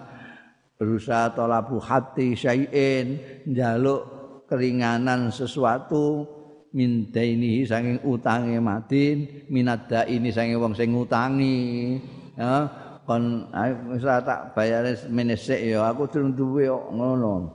berusaha 0.76 1.34
talabu 1.34 1.82
hatti 1.82 2.36
syai'in 2.38 3.18
njaluk 3.48 4.15
keringanan 4.46 5.30
sesuatu 5.30 6.26
min 6.74 7.10
dainihi 7.10 7.66
saking 7.66 8.02
utange 8.06 8.58
madin 8.62 9.46
minadda 9.50 10.06
ini 10.06 10.30
saking 10.30 10.58
wong 10.58 10.74
sing 10.74 10.94
ngutangi 10.94 11.98
ya. 12.38 12.66
Kon 13.06 13.46
wis 13.86 14.02
tak 14.02 14.50
bayare 14.58 14.98
menesek 15.06 15.62
ya 15.62 15.94
aku 15.94 16.10
durung 16.10 16.34
duwe 16.34 16.66
kok 16.66 16.90
ngono. 16.90 17.54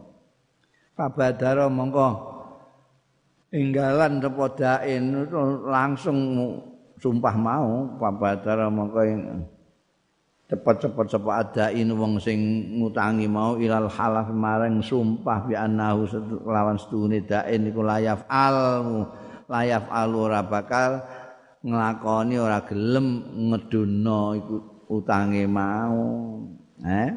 Pabadara 0.96 1.68
mongko 1.68 2.08
enggalan 3.52 4.24
repodain 4.24 5.28
langsung 5.68 6.18
sumpah 7.04 7.36
mau 7.36 8.00
pabadara 8.00 8.72
mongko 8.72 9.04
cepet-cepet 9.04 9.61
sapa 10.52 11.32
adain 11.40 11.88
wong 11.96 12.20
sing 12.20 12.40
ngutangi 12.84 13.24
mau 13.24 13.56
ilal 13.56 13.88
halaf 13.88 14.36
marang 14.36 14.84
sumpah 14.84 15.48
bi 15.48 15.56
annahu 15.56 16.04
lawan 16.44 16.76
setune 16.76 17.24
dain 17.24 17.72
iku 17.72 17.80
layaf 17.80 18.28
al 18.28 19.08
layaf 19.48 19.88
al 19.88 20.12
ora 20.12 20.44
bakal 20.44 21.00
nglakoni 21.64 22.36
ora 22.36 22.68
gelem 22.68 23.24
ngedono 23.48 24.36
iku 24.36 24.56
utange 24.92 25.48
mau. 25.48 26.04
Eh? 26.84 27.12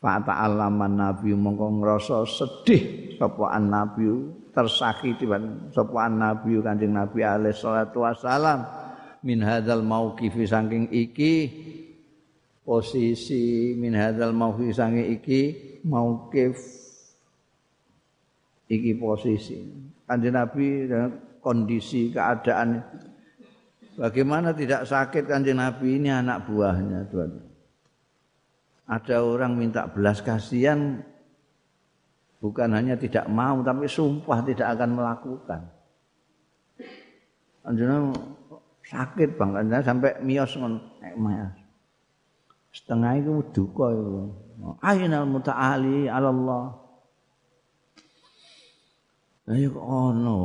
Pak 0.00 0.18
ta'alaman 0.24 0.92
nabi 0.96 1.36
mongko 1.36 1.82
ngrasa 1.82 2.24
sedih 2.24 3.12
sapa 3.20 3.60
nabi 3.60 4.08
tersakiti 4.56 5.28
sapa 5.74 6.08
nabi 6.08 6.62
kanjeng 6.64 6.96
nabi 6.96 7.20
alaihi 7.26 7.56
salatu 7.56 8.06
wasalam 8.06 8.85
min 9.26 9.42
hadzal 9.42 9.82
mauqifi 9.82 10.46
saking 10.46 10.86
iki 10.94 11.34
posisi 12.62 13.74
min 13.74 13.98
hadzal 13.98 14.30
mauqifi 14.30 14.70
saking 14.70 15.06
iki 15.18 15.40
mauqif 15.82 16.54
iki 18.70 18.94
posisi 18.94 19.66
kanjeng 20.06 20.38
nabi 20.38 20.86
kondisi 21.42 22.14
keadaan 22.14 22.86
Bagaimana 23.96 24.52
tidak 24.52 24.84
sakit 24.84 25.24
kanjeng 25.24 25.56
Nabi 25.56 25.96
ini 25.96 26.12
anak 26.12 26.44
buahnya 26.44 27.08
Tuhan. 27.08 27.32
Ada 28.86 29.24
orang 29.24 29.56
minta 29.56 29.88
belas 29.88 30.20
kasihan 30.20 31.00
bukan 32.38 32.76
hanya 32.76 32.94
tidak 33.00 33.24
mau 33.32 33.64
tapi 33.64 33.88
sumpah 33.88 34.44
tidak 34.44 34.68
akan 34.76 34.90
melakukan. 35.00 35.60
Kanjeng 37.64 38.12
sakit 38.86 39.34
bang 39.34 39.50
kanjeng 39.50 39.82
sampai 39.82 40.12
mios 40.22 40.54
ngon 40.54 40.74
Setengah 42.76 43.16
itu 43.16 43.40
duka 43.56 43.88
itu. 43.88 44.28
Ainal 44.84 45.24
muta'ali 45.24 46.12
Allah. 46.12 46.76
Ayo 49.48 49.72
kok 49.72 49.86
ono 49.86 50.36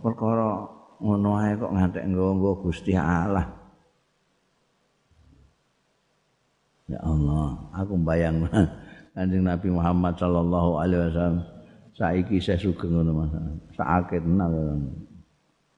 perkara 0.00 0.64
ngono 1.02 1.30
ae 1.36 1.52
kok 1.52 1.74
ngantek 1.76 2.08
nggo 2.08 2.64
Gusti 2.64 2.96
Allah. 2.96 3.44
Ya 6.86 7.02
Allah, 7.02 7.58
aku 7.76 7.98
bayang 8.00 8.46
Kanjeng 9.16 9.44
Nabi 9.44 9.68
Muhammad 9.74 10.14
sallallahu 10.16 10.78
alaihi 10.78 11.10
wasallam 11.10 11.42
saiki 11.92 12.40
saya 12.40 12.56
sugeng 12.56 12.94
ngono 12.94 13.12
Mas. 13.20 13.34
Sakit 13.76 14.24
tenan. 14.24 14.80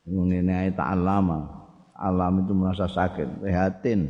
Ngene 0.07 0.53
ae 0.53 0.71
tak 0.71 0.95
alama. 0.95 1.58
Alam 1.99 2.47
itu 2.47 2.55
merasa 2.55 2.87
sakit, 2.87 3.43
prihatin. 3.43 4.07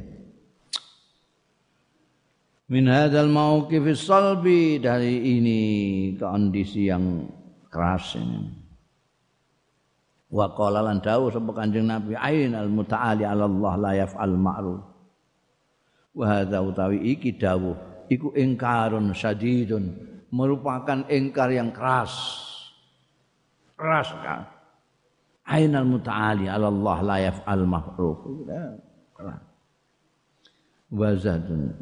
Min 2.69 2.85
hadzal 2.85 3.33
mauqif 3.33 3.81
salbi 3.97 4.77
dari 4.77 5.41
ini 5.41 5.61
kondisi 6.21 6.93
yang 6.93 7.25
keras 7.73 8.21
ini. 8.21 8.59
wa 10.29 10.53
qala 10.53 10.85
lan 10.85 11.01
dawuh 11.01 11.33
sapa 11.33 11.57
kanjeng 11.57 11.89
nabi 11.89 12.13
ain 12.13 12.53
al 12.53 12.69
mutaali 12.69 13.25
ala 13.25 13.49
Allah 13.49 13.75
la 13.81 13.93
yaf'al 14.05 14.37
ma'ruf 14.37 14.85
wa 16.13 16.25
hadza 16.29 16.61
utawi 16.61 17.17
iki 17.17 17.33
dawuh 17.33 17.77
iku 18.13 18.37
ingkarun 18.37 19.17
sadidun 19.17 19.97
merupakan 20.29 21.09
ingkar 21.09 21.49
yang 21.49 21.73
keras 21.73 22.13
keras 23.73 24.13
kan 24.21 24.45
ain 25.49 25.73
al 25.73 25.89
mutaali 25.89 26.45
ala 26.47 26.69
Allah 26.69 26.99
la 27.01 27.17
yaf'al 27.33 27.65
ma'ruf 27.65 28.21
wa 30.93 31.13
zadun. 31.17 31.73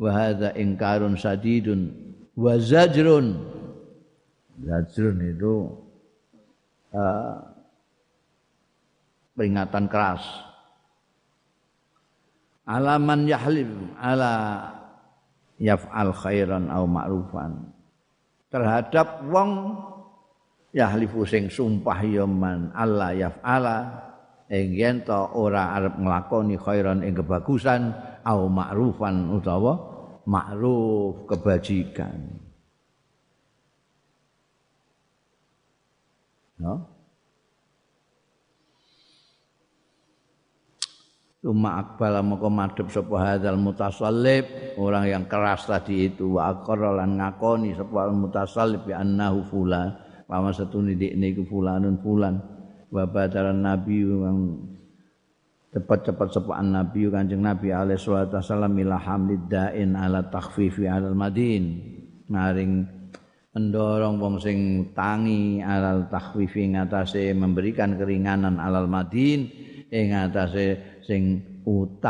Wa 0.00 0.10
hadza 0.12 0.56
ingkarun 0.56 1.16
sadidun. 1.16 1.92
Wa 2.36 2.56
zajrun. 2.56 3.36
Zajrun 4.60 5.18
itu 5.24 5.54
uh, 6.92 7.36
peringatan 9.36 9.88
keras. 9.88 10.24
Alaman 12.68 13.26
yahlim 13.26 13.96
ala 13.98 14.62
yaf'al 15.58 16.12
khairan 16.16 16.68
au 16.68 16.84
ma'rufan. 16.84 17.72
Terhadap 18.52 19.24
wong 19.26 19.80
yahlifu 20.70 21.26
sing 21.26 21.50
sumpah 21.50 22.00
ya 22.06 22.24
man 22.26 22.70
Allah 22.74 23.14
yaf'ala 23.14 23.78
ing 24.50 24.74
yen 24.74 24.96
ora 25.10 25.78
arep 25.78 25.94
nglakoni 25.98 26.58
khairan 26.58 27.06
ing 27.06 27.14
kebagusan 27.14 27.94
au 28.26 28.50
ma'rufan 28.50 29.30
utawa 29.30 29.72
ma'ruf 30.26 31.26
kebajikan. 31.30 32.18
No? 36.60 36.74
Tuma 41.40 41.80
akbala 41.80 42.20
moko 42.20 42.52
madhep 42.52 42.92
sapa 42.92 43.16
hadzal 43.16 43.56
mutasallib, 43.56 44.76
orang 44.76 45.08
yang 45.08 45.24
keras 45.24 45.64
tadi 45.64 46.12
itu 46.12 46.36
wa 46.36 46.52
aqarra 46.52 47.00
lan 47.00 47.16
ngakoni 47.16 47.72
sapa 47.72 48.12
mutasallib 48.12 48.84
bi 48.84 48.92
annahu 48.92 49.40
fulan, 49.48 49.88
paman 50.30 50.54
setune 50.54 50.94
dikne 50.94 51.34
iku 51.34 51.42
fulanun 51.50 51.98
fulan. 51.98 52.38
Wa 52.94 53.10
badaran 53.10 53.66
nabi 53.66 54.06
yang 54.06 54.62
cepat-cepat 55.74 56.28
sapa 56.30 56.58
nabi 56.62 57.06
Kanjeng 57.10 57.42
Nabi 57.42 57.70
alaihi 57.70 57.98
salatu 57.98 58.38
wasallam 58.38 58.74
ila 58.78 58.98
hamlid 58.98 59.46
da'in 59.50 59.98
ala 59.98 60.30
takhfifi 60.30 60.86
alal 60.86 61.18
madin. 61.18 61.82
Maring 62.30 62.86
mendorong 63.50 64.22
wong 64.22 64.38
sing 64.38 64.90
tangi 64.94 65.58
alal 65.58 66.06
takhfifi 66.06 66.70
ngatasé 66.70 67.34
memberikan 67.34 67.98
keringanan 67.98 68.62
alal 68.62 68.86
madin 68.86 69.50
ing 69.90 70.14
ngatasé 70.14 70.78
sing 71.02 71.42
utang 71.66 72.06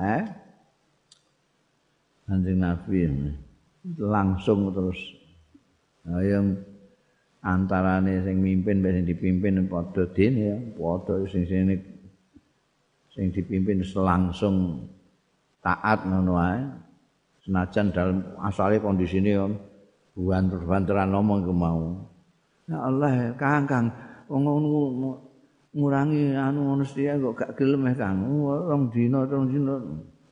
eh 0.00 0.24
Kanjeng 2.24 2.58
Nabi 2.58 3.06
langsung 4.00 4.72
terus 4.72 4.98
yang 6.22 6.54
antarane 7.42 8.22
sing 8.22 8.38
mimpin 8.38 8.82
sing 8.82 9.04
dipimpin 9.06 9.66
padha 9.66 10.06
dene 10.14 10.40
ya 10.40 10.56
padha 10.78 11.26
sing 11.26 11.42
sini 11.46 11.74
sing 13.10 13.34
dipimpin 13.34 13.82
langsung 13.98 14.86
taat 15.62 16.06
ngono 16.06 16.34
ae 16.38 16.62
senajan 17.42 17.90
dalam 17.90 18.18
asale 18.42 18.78
kondisine 18.78 19.30
ya 19.34 19.46
banter-banteran 20.16 21.10
ngomong 21.10 21.38
ke 21.42 21.52
mau 21.52 21.82
ya 22.70 22.78
Allah 22.86 23.34
Kang 23.34 23.66
Kang 23.66 23.86
wong 24.30 24.42
ngurangi 25.76 26.32
anu 26.32 26.80
sithik 26.80 27.20
kok 27.20 27.34
gak 27.36 27.50
gelem 27.60 27.92
eh 27.92 27.94
Kang. 27.94 28.24
Rong 28.40 28.88
dina, 28.88 29.28
rong 29.28 29.44
dina. 29.52 29.76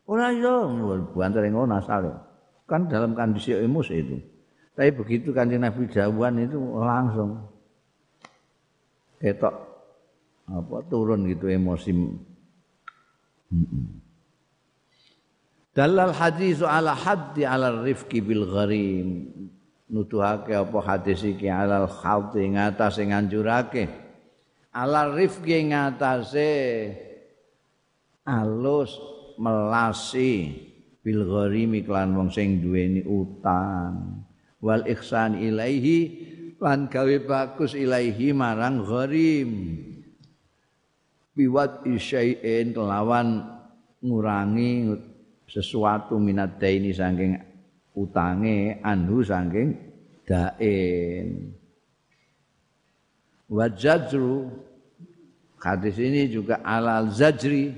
Ora 0.09 0.33
iso 0.33 0.73
banter 1.13 1.45
ngono 1.53 1.77
asale. 1.77 2.13
Kan 2.65 2.89
dalam 2.89 3.13
kondisi 3.13 3.53
emosi 3.53 3.95
itu. 4.01 4.17
Tapi 4.75 4.91
begitu 4.91 5.31
kanjeng 5.31 5.63
Nabi 5.63 5.87
jawuan 5.87 6.43
itu 6.43 6.59
langsung 6.83 7.47
ketok 9.23 9.55
apa 10.51 10.77
turun 10.91 11.31
gitu 11.31 11.47
emosi. 11.47 11.95
Dalal 15.75 16.11
hadis 16.11 16.59
ala 16.63 16.95
haddi 16.95 17.47
ala 17.47 17.83
rifqi 17.87 18.19
bil 18.19 18.51
gharim. 18.51 19.31
Nutuhake 19.95 20.59
apa 20.59 20.79
hadis 20.83 21.23
iki 21.23 21.47
alal 21.47 21.87
khawti 21.87 22.43
ngatas 22.51 22.99
sing 22.99 23.15
nganjurake. 23.15 24.05
ala 24.75 25.15
rifqi 25.15 25.71
ngatasé 25.71 26.51
alus 28.27 28.99
melasi 29.39 30.51
bil 30.99 31.23
gharimi 31.23 31.87
klan 31.87 32.11
wong 32.19 32.35
sing 32.35 32.59
duweni 32.59 33.07
utang 33.07 34.24
wal 34.65 34.89
ihsan 34.89 35.37
ilaihi 35.37 36.33
lan 36.57 36.89
gawe 36.89 37.17
bagus 37.29 37.77
ilaihi 37.77 38.33
marang 38.33 38.81
gharim. 38.81 39.51
Biwat 41.37 41.85
isyai'in 41.85 42.73
kelawan 42.73 43.45
ngurangi 44.01 44.97
sesuatu 45.45 46.17
minat 46.17 46.57
daini 46.57 46.97
saking 46.97 47.37
utange 47.93 48.81
anhu 48.81 49.21
saking 49.21 49.77
dain. 50.25 51.53
Wajajru 53.51 54.49
hadis 55.61 56.01
ini 56.01 56.33
juga 56.33 56.65
alal 56.65 57.13
zajri 57.13 57.77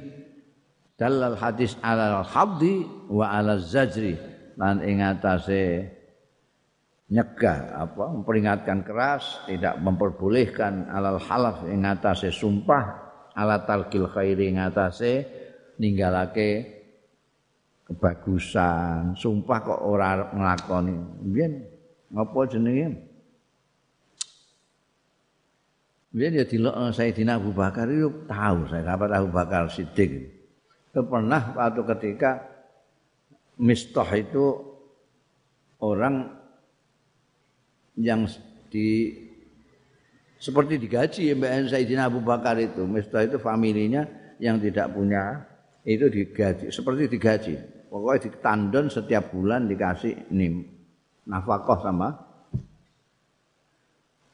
dalal 0.95 1.35
hadis 1.35 1.75
alal 1.83 2.23
haddi 2.23 2.87
wa 3.11 3.35
alal 3.35 3.59
zajri. 3.59 4.15
Lan 4.57 4.81
ing 4.81 5.05
atase 5.05 5.96
nyegah 7.07 7.87
apa 7.87 8.11
memperingatkan 8.11 8.83
keras 8.83 9.47
tidak 9.47 9.79
memperbolehkan 9.79 10.91
alal 10.91 11.23
halaf 11.23 11.63
ing 11.71 11.87
atase 11.87 12.35
sumpah 12.35 12.85
ala 13.39 13.63
talqil 13.63 14.11
khairi 14.11 14.51
ing 14.51 14.59
atase 14.59 15.23
ninggalake 15.79 16.77
kebagusan. 17.87 19.15
Sumpah 19.15 19.59
kok 19.63 19.81
ora 19.87 20.35
nglakoni. 20.35 20.97
Biyen 21.31 21.53
apa 22.11 22.39
jenenge? 22.51 22.89
Biar 26.17 26.33
ya 26.33 26.49
dilok 26.49 26.97
Sayyidina 26.97 27.37
Abu 27.37 27.53
Bakar 27.53 27.93
itu 27.93 28.25
tahu 28.25 28.65
saya 28.73 28.97
dapat 28.97 29.13
Abu 29.13 29.29
Bakar 29.31 29.69
Siddiq. 29.69 30.33
Itu 30.91 31.05
pernah 31.05 31.53
waktu 31.53 31.85
ketika 31.85 32.57
Mistah 33.61 34.09
itu 34.17 34.45
orang 35.85 36.29
yang 37.97 38.29
di 38.69 39.13
seperti 40.37 40.77
digaji 40.77 41.33
Mbak 41.33 41.73
Sayyidina 41.73 42.13
Abu 42.13 42.21
Bakar 42.21 42.61
itu. 42.61 42.85
Mistah 42.85 43.25
itu 43.25 43.41
familinya 43.41 44.05
yang 44.37 44.61
tidak 44.61 44.93
punya 44.93 45.49
itu 45.83 46.07
digaji 46.13 46.69
seperti 46.69 47.09
digaji. 47.09 47.55
Pokoknya 47.89 48.29
ditandon 48.29 48.87
setiap 48.93 49.33
bulan 49.33 49.65
dikasih 49.67 50.29
nim 50.29 50.77
nafkah 51.25 51.81
sama. 51.81 52.09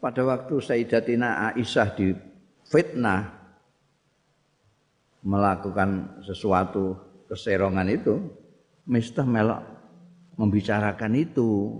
Pada 0.03 0.27
waktu 0.27 0.59
Sayyidatina 0.59 1.55
Aisyah 1.55 1.89
di 1.95 2.11
fitnah 2.67 3.31
melakukan 5.23 6.19
sesuatu 6.27 6.99
keserongan 7.31 7.87
itu, 7.87 8.19
Mistah 8.83 9.23
melok 9.23 9.63
membicarakan 10.35 11.13
itu. 11.15 11.79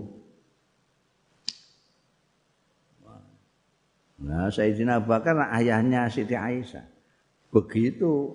Nah, 4.21 4.53
Sayyidina 4.53 5.01
Abu 5.01 5.09
Bakar 5.09 5.33
ayahnya 5.57 6.05
Siti 6.11 6.37
Aisyah. 6.37 6.85
Begitu 7.49 8.29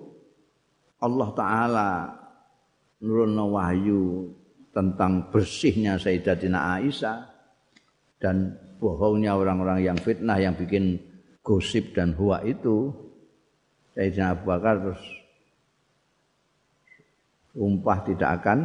Allah 0.99 1.29
Ta'ala 1.31 1.89
nurun 2.99 3.39
wahyu 3.55 4.27
tentang 4.75 5.31
bersihnya 5.31 5.95
Sayyidatina 5.95 6.79
Aisyah 6.79 7.17
dan 8.19 8.59
bohongnya 8.79 9.35
orang-orang 9.35 9.83
yang 9.83 9.97
fitnah 9.99 10.35
yang 10.35 10.55
bikin 10.59 10.99
gosip 11.39 11.95
dan 11.95 12.11
huwa 12.15 12.43
itu 12.43 12.91
Sayyidina 13.95 14.35
Abu 14.35 14.43
Bakar 14.51 14.75
terus 14.83 15.03
umpah 17.55 17.99
tidak 18.07 18.29
akan 18.43 18.59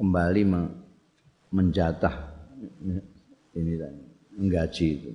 kembali 0.00 0.42
menjatah 1.52 2.14
ini 3.54 3.74
tadi 3.76 4.09
menggaji 4.40 4.88
itu. 4.96 5.12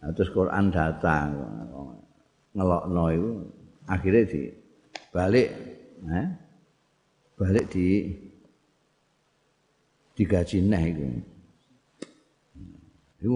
Nah, 0.00 0.14
terus 0.14 0.30
Quran 0.30 0.70
datang 0.70 1.28
ngelokno 2.54 3.04
itu 3.10 3.30
akhirnya 3.84 4.22
di 4.30 4.40
balik 5.10 5.48
eh, 6.06 6.28
balik 7.34 7.66
di 7.68 8.08
digaji 10.14 10.58
neh 10.62 10.84
itu. 10.88 11.04
Itu 13.20 13.34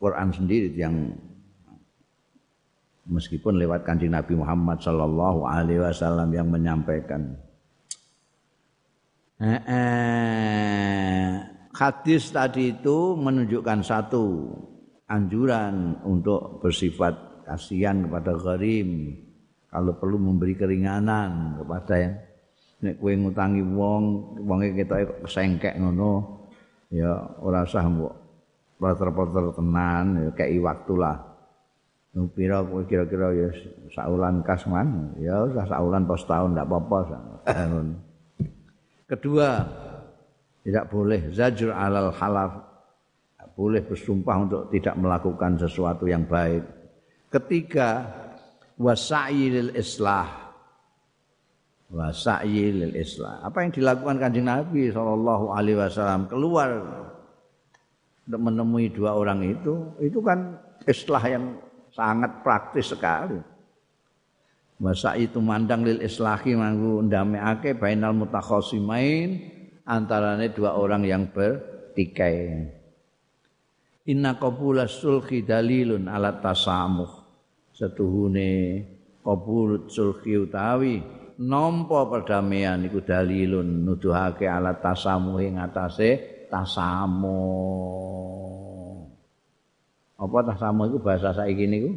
Quran 0.00 0.28
sendiri 0.32 0.72
yang 0.72 1.12
meskipun 3.06 3.60
lewat 3.60 3.86
kanjeng 3.86 4.12
Nabi 4.12 4.34
Muhammad 4.34 4.80
Sallallahu 4.82 5.46
Alaihi 5.46 5.82
Wasallam 5.82 6.32
yang 6.32 6.48
menyampaikan. 6.48 7.36
Eh, 9.36 9.60
eh, 9.68 11.55
hadis 11.76 12.32
tadi 12.32 12.72
itu 12.72 13.12
menunjukkan 13.20 13.84
satu 13.84 14.48
anjuran 15.12 16.00
untuk 16.08 16.64
bersifat 16.64 17.44
kasihan 17.44 18.08
kepada 18.08 18.32
gharim. 18.40 19.20
Kalau 19.68 19.92
perlu 20.00 20.16
memberi 20.16 20.56
keringanan 20.56 21.60
kepada 21.60 21.94
yang 22.00 22.14
nek 22.80 22.96
kowe 23.00 23.12
ngutangi 23.12 23.62
wong 23.64 24.04
wonge 24.44 24.72
kita 24.76 25.04
kesengkek 25.24 25.80
ngono 25.80 26.44
ya 26.92 27.08
ora 27.40 27.64
usah 27.64 27.88
mbok 27.88 28.14
porter-porter 28.76 29.56
tenan 29.56 30.04
ya 30.20 30.30
kei 30.36 30.60
waktu 30.60 30.92
lah 31.00 31.16
pira 32.36 32.60
kowe 32.60 32.84
kira-kira 32.84 33.32
ya 33.32 33.48
saulan 33.96 34.44
kas 34.44 34.68
man 34.68 35.12
ya 35.16 35.48
usah 35.48 35.64
saulan 35.68 36.04
pos 36.04 36.24
tahun 36.28 36.52
ndak 36.52 36.68
apa-apa 36.68 36.98
kedua 39.10 39.48
tidak 40.66 40.90
boleh. 40.90 41.30
Zajr 41.30 41.70
alal 41.70 42.10
halaf 42.10 42.66
boleh 43.54 43.86
bersumpah 43.86 44.36
untuk 44.42 44.62
tidak 44.74 44.98
melakukan 44.98 45.54
sesuatu 45.56 46.10
yang 46.10 46.26
baik. 46.26 46.66
Ketiga 47.30 48.02
wasai 48.74 49.46
lil 49.46 49.70
islah. 49.78 50.26
Wasai 51.88 52.74
lil 52.74 52.98
islah. 52.98 53.46
Apa 53.46 53.62
yang 53.62 53.70
dilakukan 53.70 54.18
kanjeng 54.18 54.50
Nabi 54.50 54.90
sallallahu 54.90 55.54
alaihi 55.54 55.78
wasallam? 55.78 56.26
Keluar 56.26 56.68
menemui 58.26 58.90
dua 58.90 59.14
orang 59.14 59.46
itu 59.46 59.94
itu 60.02 60.18
kan 60.18 60.58
islah 60.84 61.22
yang 61.24 61.56
sangat 61.94 62.42
praktis 62.42 62.90
sekali. 62.90 63.38
Masa 64.76 65.16
itu 65.16 65.40
mandang 65.40 65.86
lil 65.86 66.04
islahi 66.04 66.52
manggu 66.52 67.00
ndameake 67.06 67.78
bainal 67.80 68.12
mutakhasimain 68.12 69.55
antarane 69.86 70.50
dua 70.50 70.74
orang 70.74 71.06
yang 71.06 71.30
bertikai. 71.30 72.66
Inna 74.06 74.38
qabula 74.38 74.86
sulhi 74.90 75.46
dalilun 75.46 76.10
ala 76.10 76.38
tasamuh. 76.42 77.24
Setuhune 77.70 78.82
qabul 79.20 79.90
sulhi 79.90 80.38
utawi 80.38 81.02
nampa 81.36 82.08
perdamaian 82.08 82.80
iku 82.88 83.04
dalilun 83.04 83.84
nuduhake 83.84 84.48
ala 84.48 84.78
tasamuh 84.78 85.42
ing 85.42 85.58
atase 85.60 86.46
tasamuh. 86.48 87.86
Apa 90.16 90.38
tasamuh 90.48 90.88
iku 90.88 90.98
bahasa 91.02 91.36
saiki 91.36 91.66
niku? 91.68 91.92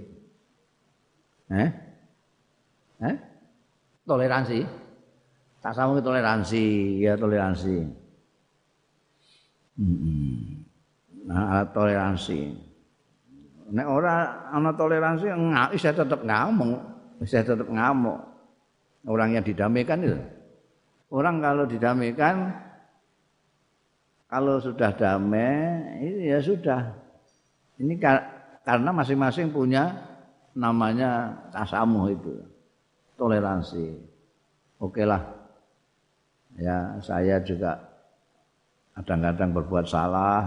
Eh? 1.50 1.70
Eh? 3.00 3.16
Toleransi. 4.04 4.66
Sama 5.60 6.00
toleransi 6.00 6.64
ya 7.04 7.20
toleransi. 7.20 7.76
Nah 11.28 11.68
toleransi. 11.76 12.40
Nek 13.70 13.88
ora 13.88 14.48
ana 14.50 14.72
toleransi 14.72 15.28
nggak 15.28 15.70
bisa 15.76 15.92
tetap 15.92 16.24
ngamuk. 16.24 16.80
Bisa 17.20 17.44
tetap 17.44 17.68
ngamuk. 17.68 18.20
Orang 19.04 19.36
yang 19.36 19.44
didamaikan 19.44 20.00
itu. 20.04 20.20
Orang 21.12 21.44
kalau 21.44 21.68
didamaikan 21.68 22.56
kalau 24.32 24.62
sudah 24.64 24.96
damai 24.96 26.00
ini 26.00 26.32
ya 26.32 26.40
sudah. 26.40 26.96
Ini 27.80 28.00
karena 28.64 28.92
masing-masing 28.96 29.52
punya 29.52 29.92
namanya 30.56 31.36
tasamuh 31.52 32.16
itu. 32.16 32.32
Toleransi. 33.20 34.08
Oke 34.80 35.04
lah 35.04 35.39
ya 36.60 37.00
saya 37.00 37.40
juga 37.40 37.80
kadang-kadang 39.00 39.56
berbuat 39.56 39.88
salah 39.88 40.44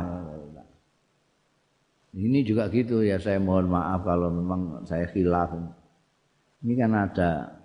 ini 2.12 2.44
juga 2.44 2.68
gitu 2.68 3.00
ya 3.00 3.16
saya 3.16 3.40
mohon 3.40 3.72
maaf 3.72 4.04
kalau 4.04 4.28
memang 4.28 4.84
saya 4.84 5.08
khilaf 5.08 5.56
ini. 6.60 6.72
Kan 6.76 6.92
ada 6.92 7.56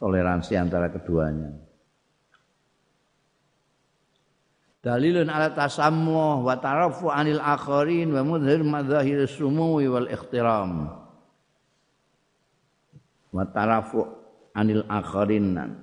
toleransi 0.00 0.56
antara 0.56 0.88
keduanya. 0.88 1.52
Dalilun 4.80 5.28
ala 5.28 5.52
tasammuh 5.52 6.40
wa 6.40 6.56
tarafu 6.56 7.12
anil 7.12 7.44
akharin 7.44 8.16
wa 8.16 8.24
mudhir 8.24 8.64
madzahir 8.64 9.28
sumui 9.28 9.84
wal 9.84 10.08
ikhtiram. 10.08 10.88
Wa 13.36 13.44
tarafu 13.52 14.08
anil 14.56 14.88
akharin 14.88 15.76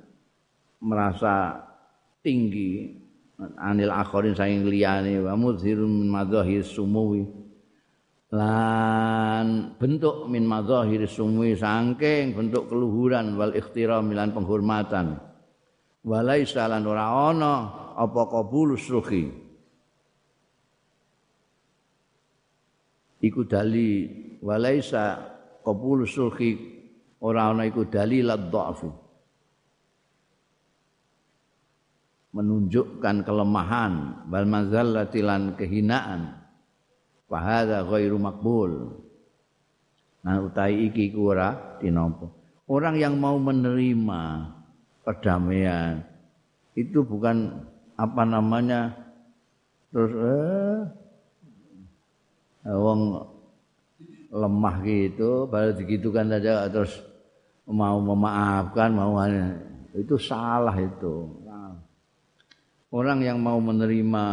merasa 0.82 1.66
tinggi. 2.28 2.91
Anil 3.55 3.93
akhirin 3.93 4.36
saing 4.36 4.67
liyane 4.67 5.23
wa 5.23 5.39
mudhirun 5.39 5.88
min 5.88 6.11
madzahir 6.11 6.67
sumuwi. 6.67 7.23
Lan 8.36 9.80
bentuk 9.80 10.28
min 10.28 10.43
madzahir 10.43 11.07
sumuwi 11.07 11.55
saking 11.55 12.36
bentuk 12.36 12.67
keluhuran 12.67 13.39
wal 13.39 13.55
ikhtiram 13.55 14.11
lan 14.11 14.36
penghormatan. 14.36 15.23
Walaisa 16.03 16.67
lan 16.67 16.84
ora 16.84 17.32
ana 17.32 17.53
apa 17.95 18.21
qabul 18.30 18.78
suhi 18.78 19.47
iku 23.25 23.41
dali 23.49 24.05
walaisa 24.45 25.17
qabul 25.65 26.05
suhi 26.05 26.51
ora 27.25 27.49
ana 27.49 27.65
iku 27.65 27.89
dalil 27.89 28.30
dha'fu 28.30 29.07
menunjukkan 32.38 33.25
kelemahan 33.25 34.25
wal 34.29 34.45
mazallati 34.45 35.25
lan 35.25 35.57
kehinaan. 35.57 36.38
Fa 37.25 37.38
hadza 37.41 37.81
ghairu 37.83 38.21
maqbul. 38.21 39.01
Nah 40.21 40.45
utai 40.45 40.88
iki 40.88 41.17
ora 41.17 41.81
dinampa 41.81 42.38
orang 42.67 42.95
yang 42.99 43.15
mau 43.15 43.39
menerima 43.39 44.51
perdamaian 45.01 46.03
itu 46.75 47.01
bukan 47.01 47.63
apa 47.95 48.23
namanya 48.27 48.93
terus 49.89 50.13
eh, 52.67 52.75
wong 52.75 53.23
lemah 54.27 54.75
gitu 54.83 55.47
baru 55.47 55.71
digitukan 55.79 56.27
saja 56.27 56.67
terus 56.67 56.99
mau 57.65 57.97
memaafkan 58.03 58.91
mau 58.91 59.15
itu 59.95 60.19
salah 60.19 60.75
itu 60.75 61.47
orang 62.91 63.19
yang 63.23 63.38
mau 63.41 63.59
menerima 63.59 64.25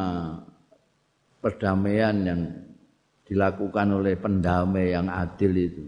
perdamaian 1.42 2.16
yang 2.24 2.40
dilakukan 3.24 3.88
oleh 3.94 4.14
pendamai 4.20 4.92
yang 4.92 5.09
adil 5.09 5.52
itu 5.57 5.84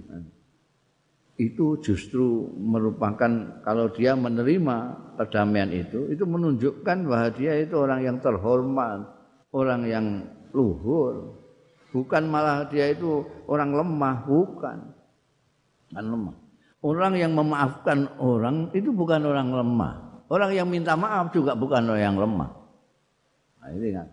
itu 1.36 1.76
justru 1.84 2.48
merupakan 2.56 3.60
kalau 3.60 3.92
dia 3.92 4.16
menerima 4.16 4.76
perdamaian 5.20 5.68
itu 5.68 6.08
itu 6.08 6.24
menunjukkan 6.24 7.04
bahwa 7.04 7.28
dia 7.36 7.60
itu 7.60 7.76
orang 7.76 8.00
yang 8.08 8.16
terhormat 8.24 9.16
orang 9.56 9.82
yang 9.88 10.06
luhur. 10.52 11.36
Bukan 11.92 12.28
malah 12.28 12.68
dia 12.68 12.92
itu 12.92 13.24
orang 13.48 13.72
lemah 13.72 14.16
bukan. 14.28 14.78
Kan 15.92 16.04
lemah. 16.04 16.36
Orang 16.84 17.16
yang 17.16 17.32
memaafkan 17.32 18.20
orang 18.20 18.68
itu 18.76 18.92
bukan 18.92 19.24
orang 19.24 19.48
lemah 19.48 20.05
Orang 20.26 20.50
yang 20.50 20.66
minta 20.66 20.98
maaf 20.98 21.30
juga 21.30 21.54
bukan 21.54 21.86
orang 21.86 22.02
yang 22.02 22.16
lemah. 22.18 22.50
Nah, 23.62 23.70
ini 23.70 23.88
kan. 23.94 24.08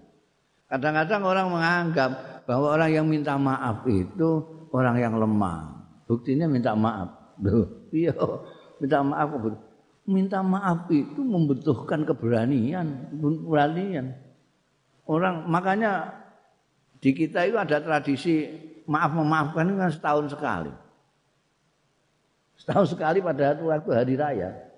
Kadang-kadang 0.69 1.21
orang 1.25 1.47
menganggap 1.49 2.11
bahwa 2.49 2.67
orang 2.73 2.89
yang 2.93 3.05
minta 3.05 3.37
maaf 3.37 3.85
itu 3.89 4.29
orang 4.73 4.97
yang 4.97 5.13
lemah. 5.17 5.85
Buktinya 6.09 6.45
minta 6.49 6.73
maaf. 6.77 7.37
Iya, 7.93 8.13
minta 8.81 8.99
maaf. 9.05 9.29
Minta 10.03 10.39
maaf 10.41 10.89
itu 10.89 11.21
membutuhkan 11.21 12.03
keberanian, 12.05 13.13
keberanian. 13.13 14.17
Orang 15.05 15.45
makanya 15.45 16.13
di 16.97 17.13
kita 17.13 17.45
itu 17.45 17.57
ada 17.59 17.77
tradisi 17.77 18.49
maaf 18.89 19.13
memaafkan 19.13 19.77
kan 19.77 19.91
setahun 19.93 20.33
sekali. 20.33 20.73
Setahun 22.57 22.97
sekali 22.97 23.19
pada 23.21 23.57
waktu 23.59 23.91
hari 23.93 24.15
raya. 24.17 24.72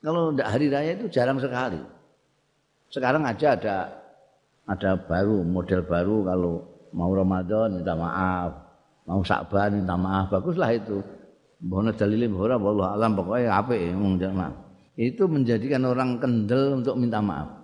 Kalau 0.00 0.32
tidak 0.32 0.48
hari 0.48 0.66
raya 0.72 0.92
itu 0.96 1.06
jarang 1.12 1.36
sekali. 1.36 1.80
Sekarang 2.88 3.22
aja 3.28 3.54
ada 3.54 3.76
ada 4.64 4.90
baru 4.96 5.44
model 5.44 5.84
baru 5.84 6.16
kalau 6.24 6.52
mau 6.96 7.12
Ramadan 7.12 7.78
minta 7.78 7.94
maaf, 7.94 8.50
mau 9.06 9.20
Sa'ban 9.22 9.84
minta 9.84 9.94
maaf, 9.94 10.32
baguslah 10.32 10.72
itu. 10.72 10.98
Bono 11.60 11.92
dalilin 11.92 12.32
ora 12.32 12.56
wallah 12.56 12.96
alam 12.96 13.12
pokoknya 13.12 13.52
apa 13.52 13.76
ya 13.76 13.92
maaf. 14.32 14.54
Itu 14.96 15.28
menjadikan 15.28 15.84
orang 15.84 16.16
kendel 16.16 16.80
untuk 16.80 16.96
minta 16.96 17.20
maaf. 17.20 17.60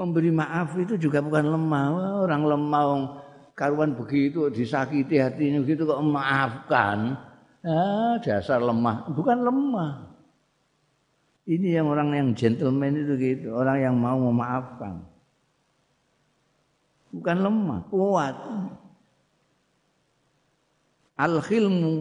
Memberi 0.00 0.32
maaf 0.32 0.72
itu 0.80 0.96
juga 0.96 1.20
bukan 1.20 1.52
lemah. 1.52 1.86
Orang 2.24 2.48
lemah 2.48 2.84
karuan 3.52 3.92
begitu 3.92 4.48
disakiti 4.48 5.20
hatinya 5.20 5.60
begitu 5.60 5.84
kok 5.84 6.00
memaafkan. 6.00 7.14
Ah, 7.62 8.18
dasar 8.18 8.58
lemah, 8.58 9.06
bukan 9.14 9.38
lemah. 9.38 10.11
Ini 11.42 11.82
yang 11.82 11.90
orang 11.90 12.14
yang 12.14 12.28
gentleman 12.38 12.94
itu 12.94 13.18
gitu, 13.18 13.58
orang 13.58 13.78
yang 13.82 13.96
mau 13.98 14.14
memaafkan. 14.14 15.02
Bukan 17.10 17.38
lemah, 17.42 17.80
kuat. 17.90 18.36
Al-khilmu 21.18 21.94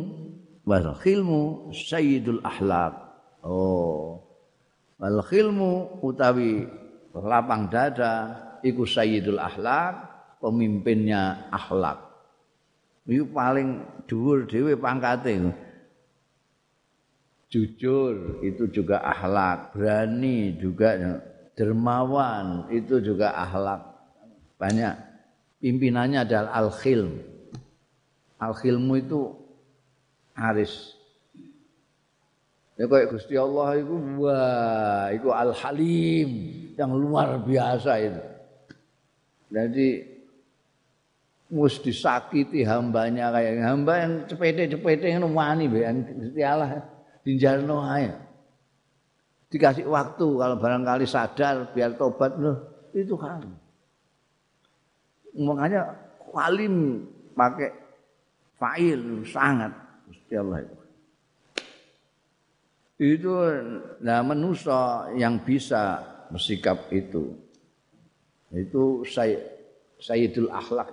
wal 0.64 0.94
khilmu 1.02 1.74
sayyidul 1.74 2.40
akhlak. 2.46 2.94
Oh. 3.42 4.22
Wal 5.02 5.20
khilmu 5.26 6.00
utawi 6.06 6.70
lapang 7.18 7.68
dada 7.68 8.38
iku 8.62 8.86
sayyidul 8.86 9.42
akhlak, 9.42 10.06
pemimpinnya 10.38 11.50
akhlak. 11.50 11.98
Itu 13.10 13.26
paling 13.34 13.82
dhuwur 14.06 14.46
dhewe 14.46 14.78
pangkate. 14.78 15.50
Jujur 17.52 18.40
itu 18.40 18.72
juga 18.72 19.04
akhlak, 19.04 19.76
berani 19.76 20.56
juga 20.56 20.96
dermawan 21.54 22.72
itu 22.72 23.04
juga 23.04 23.36
akhlak. 23.36 23.92
Banyak 24.56 24.96
pimpinannya 25.60 26.24
adalah 26.24 26.56
al-khilm. 26.56 27.20
Al-khilmu 28.40 28.94
itu 28.98 29.36
aris. 30.34 30.96
Ya 32.80 32.88
kayak 32.90 33.14
Gusti 33.14 33.36
Allah 33.38 33.78
itu 33.78 33.96
wah, 34.18 35.06
itu 35.14 35.30
al-halim 35.30 36.30
yang 36.80 36.96
luar 36.96 37.38
biasa 37.44 37.92
itu. 38.00 38.24
Jadi 39.52 39.88
mus 41.52 41.84
disakiti 41.84 42.64
hambanya 42.64 43.28
kayak 43.36 43.60
hamba 43.60 43.94
yang 44.08 44.14
cepete-cepete 44.24 45.20
ngono 45.20 45.36
wani 45.36 45.68
Gusti 45.68 46.42
Allah. 46.42 46.91
Dinjalno 47.26 47.86
ae. 47.86 48.10
Dikasih 49.52 49.84
waktu 49.88 50.26
kalau 50.26 50.56
barangkali 50.56 51.04
sadar 51.04 51.76
biar 51.76 52.00
tobat 52.00 52.40
loh, 52.40 52.88
itu 52.96 53.16
kan. 53.20 53.44
Makanya 55.36 55.92
walim 56.32 57.04
pakai 57.36 57.72
fa'il 58.56 59.28
sangat 59.28 59.72
Gusti 60.08 60.34
Allah 60.40 60.60
itu. 60.64 60.76
Itu 63.02 63.34
nah 64.06 64.22
manusia 64.22 65.10
yang 65.18 65.42
bisa 65.42 66.00
bersikap 66.32 66.88
itu. 66.94 67.34
Itu 68.52 69.04
say, 69.08 69.36
Sayyidul 70.00 70.52
Akhlak. 70.52 70.92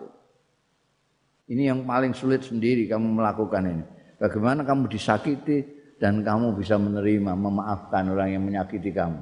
Ini 1.49 1.73
yang 1.75 1.85
paling 1.85 2.13
sulit 2.13 2.45
sendiri 2.45 2.87
kamu 2.87 3.19
melakukan 3.19 3.65
ini. 3.67 3.85
Bagaimana 4.19 4.67
kamu 4.67 4.91
disakiti, 4.91 5.78
dan 5.99 6.23
kamu 6.23 6.55
bisa 6.55 6.79
menerima 6.79 7.35
memaafkan 7.35 8.07
orang 8.15 8.39
yang 8.39 8.43
menyakiti 8.47 8.95
kamu. 8.95 9.19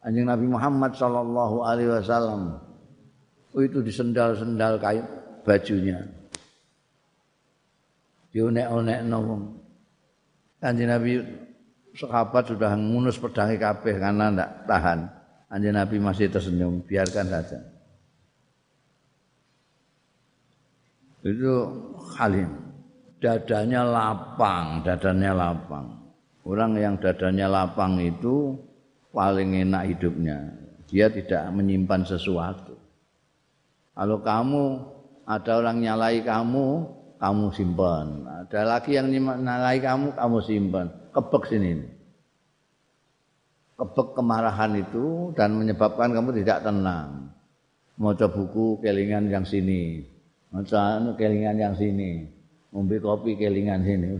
Anjing 0.00 0.24
Nabi 0.24 0.46
Muhammad 0.48 0.96
sallallahu 0.96 1.60
alaihi 1.60 1.92
wasallam 1.92 2.56
oh, 3.52 3.60
itu 3.60 3.84
disendal-sendal 3.84 4.80
kain 4.80 5.04
bajunya. 5.44 6.00
Dionek-onek 8.32 9.00
wong. 9.12 9.42
Anjing 10.64 10.88
Nabi 10.88 11.20
sahabat 11.92 12.48
sudah 12.48 12.72
ngunus 12.72 13.20
pedangnya 13.20 13.60
kabeh 13.60 14.00
karena 14.00 14.32
tidak 14.32 14.50
tahan. 14.64 14.98
Anjing 15.52 15.76
Nabi 15.76 15.96
masih 16.00 16.32
tersenyum, 16.32 16.80
biarkan 16.80 17.26
saja. 17.28 17.58
Itu 21.20 21.52
halim 22.16 22.69
dadanya 23.20 23.84
lapang, 23.84 24.80
dadanya 24.82 25.36
lapang. 25.36 25.86
Orang 26.42 26.80
yang 26.80 26.96
dadanya 26.96 27.46
lapang 27.46 28.00
itu 28.00 28.56
paling 29.12 29.60
enak 29.60 29.92
hidupnya. 29.94 30.56
Dia 30.88 31.12
tidak 31.12 31.52
menyimpan 31.54 32.02
sesuatu. 32.02 32.74
Kalau 33.94 34.18
kamu 34.24 34.64
ada 35.28 35.52
orang 35.60 35.78
nyalai 35.84 36.24
kamu, 36.24 36.66
kamu 37.20 37.44
simpan. 37.52 38.06
Ada 38.26 38.60
lagi 38.64 38.96
yang 38.96 39.12
nyalai 39.12 39.78
kamu, 39.78 40.16
kamu 40.16 40.36
simpan. 40.42 40.86
Kebek 41.12 41.44
sini. 41.52 41.72
Kebek 43.76 44.16
kemarahan 44.16 44.72
itu 44.80 45.30
dan 45.36 45.54
menyebabkan 45.54 46.10
kamu 46.16 46.40
tidak 46.40 46.64
tenang. 46.64 47.28
Mau 48.00 48.16
buku 48.16 48.80
kelingan 48.80 49.28
yang 49.28 49.44
sini. 49.44 50.00
Mau 50.48 50.64
kelingan 51.14 51.60
yang 51.60 51.76
sini. 51.76 52.39
Ngombe 52.70 52.96
kopi 53.02 53.38
kelingan 53.38 53.82
sini. 53.82 54.08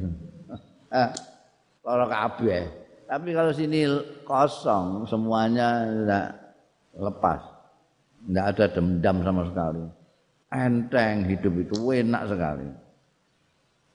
Ah, 0.91 1.15
lara 1.87 2.11
kabeh. 2.11 2.67
Tapi 3.07 3.31
kalau 3.31 3.55
sini 3.55 3.87
kosong, 4.27 5.07
semuanya 5.07 5.87
tidak 5.87 6.27
lepas. 6.99 7.41
Tidak 8.27 8.45
ada 8.51 8.67
dendam 8.75 9.23
sama 9.23 9.47
sekali. 9.47 9.87
Enteng 10.51 11.31
hidup 11.31 11.55
itu 11.63 11.95
enak 11.95 12.27
sekali. 12.27 12.67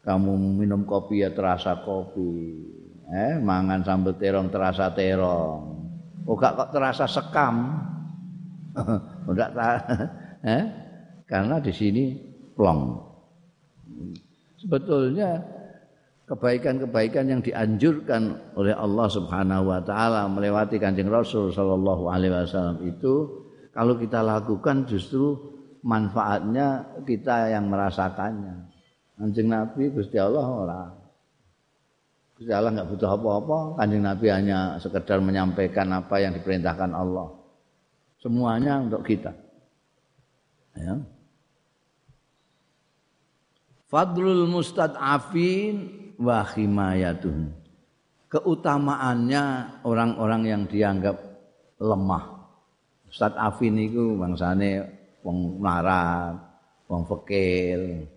Kamu 0.08 0.56
minum 0.56 0.88
kopi 0.88 1.28
ya 1.28 1.36
terasa 1.36 1.84
kopi. 1.84 2.64
Eh, 3.12 3.43
mangan 3.43 3.84
sambal 3.84 4.16
terong 4.16 4.47
terasa 4.47 4.88
terong. 4.95 5.64
Oh 6.26 6.39
gak 6.39 6.56
kok 6.56 6.72
terasa 6.72 7.06
sekam. 7.12 7.76
Enggak 9.30 9.51
eh? 10.47 10.64
Karena 11.28 11.60
di 11.60 11.74
sini 11.76 12.16
plong. 12.56 12.82
Sebetulnya 14.66 15.45
kebaikan-kebaikan 16.26 17.30
yang 17.30 17.41
dianjurkan 17.45 18.34
oleh 18.57 18.74
Allah 18.74 19.05
Subhanahu 19.05 19.70
wa 19.70 19.78
taala 19.86 20.26
melewati 20.26 20.82
Kanjeng 20.82 21.13
Rasul 21.13 21.53
sallallahu 21.53 22.09
alaihi 22.09 22.34
wasallam 22.34 22.82
itu 22.82 23.45
kalau 23.70 23.93
kita 23.93 24.26
lakukan 24.26 24.89
justru 24.89 25.38
manfaatnya 25.86 26.97
kita 27.05 27.53
yang 27.53 27.70
merasakannya. 27.70 28.74
Kanjeng 29.22 29.53
Nabi 29.53 29.93
Gusti 29.93 30.18
Allah 30.18 30.49
ora. 30.49 30.84
Gusti 32.36 32.51
Allah 32.51 32.74
enggak 32.74 32.89
butuh 32.89 33.09
apa-apa, 33.13 33.59
Kanjeng 33.78 34.01
Nabi 34.01 34.28
hanya 34.34 34.82
sekedar 34.82 35.22
menyampaikan 35.22 35.93
apa 35.93 36.18
yang 36.18 36.34
diperintahkan 36.34 36.89
Allah. 36.89 37.30
Semuanya 38.18 38.82
untuk 38.82 39.05
kita. 39.05 39.30
Ya. 40.74 40.97
Fadlul 43.86 44.49
mustad'afin 44.49 45.75
wa 46.17 46.41
himayatuhum. 46.41 47.53
Keutamaannya 48.33 49.43
orang-orang 49.86 50.41
yang 50.49 50.63
dianggap 50.65 51.21
lemah. 51.77 52.49
Mustad'afin 53.05 53.77
itu 53.77 54.17
bangsane 54.17 54.89
wong 55.21 55.61
larat, 55.61 56.33
wong 56.89 57.05
fakir. 57.05 58.09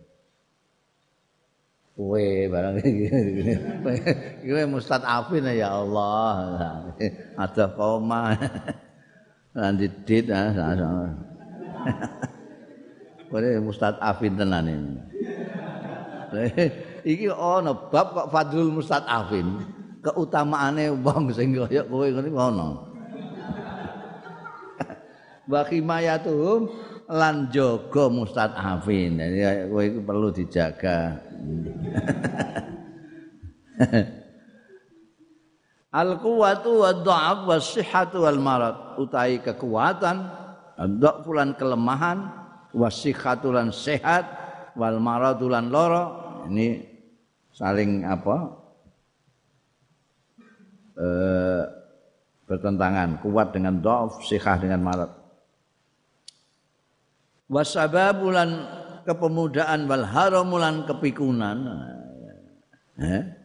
Kowe 1.92 2.26
barang. 2.48 2.74
Kowe 4.48 4.62
mustad'afin 4.72 5.52
ya 5.52 5.68
Allah. 5.68 6.32
Ada 7.44 7.66
koma. 7.76 8.32
Lan 9.58 9.76
didit 9.76 10.32
ah. 10.32 10.48
Kowe 13.28 13.50
mustad'afin 13.60 14.32
tenan 14.32 14.64
ini. 14.64 15.17
Iki 17.04 17.26
ana 17.32 17.72
bab 17.74 18.12
kok 18.14 18.28
fadlul 18.28 18.70
mustadafin 18.80 19.64
keutamaane 20.04 20.94
wong 21.02 21.32
sing 21.34 21.56
kaya 21.56 21.82
kowe 21.88 22.06
ngene 22.06 22.30
ana. 22.32 22.68
Wa 25.48 25.64
khimayatuhum 25.64 26.68
lan 27.08 27.48
jaga 27.48 28.04
mustadafin 28.12 29.16
jadi 29.16 29.66
kowe 29.72 29.82
iku 29.82 30.00
perlu 30.04 30.28
dijaga. 30.28 31.18
Al 35.88 36.20
quwwatu 36.20 36.84
wa 36.84 36.92
dha'af 36.92 37.38
wa 37.48 37.56
sihhatu 37.56 38.28
wal 38.28 38.36
marad. 38.36 39.00
Utai 39.00 39.40
kekuatan 39.40 40.28
dha'fulan 40.76 41.56
kelemahan 41.56 42.28
wa 42.76 42.92
sihhatu 42.92 43.50
lan 43.56 43.72
sehat 43.72 44.47
wal 44.78 45.02
maradulan 45.02 45.66
loro. 45.68 46.04
Ini 46.46 46.80
saling 47.50 48.06
apa? 48.06 48.36
E, 50.94 51.08
bertentangan 52.46 53.20
kuat 53.20 53.50
dengan 53.52 53.82
dhaaf 53.82 54.22
sihah 54.22 54.56
dengan 54.56 54.80
marad. 54.80 55.10
Wasababulan 57.50 58.50
kepemudaan 59.02 59.90
wal 59.90 60.06
haramulan 60.06 60.86
kepikunan. 60.86 61.58
Eh? 62.98 63.38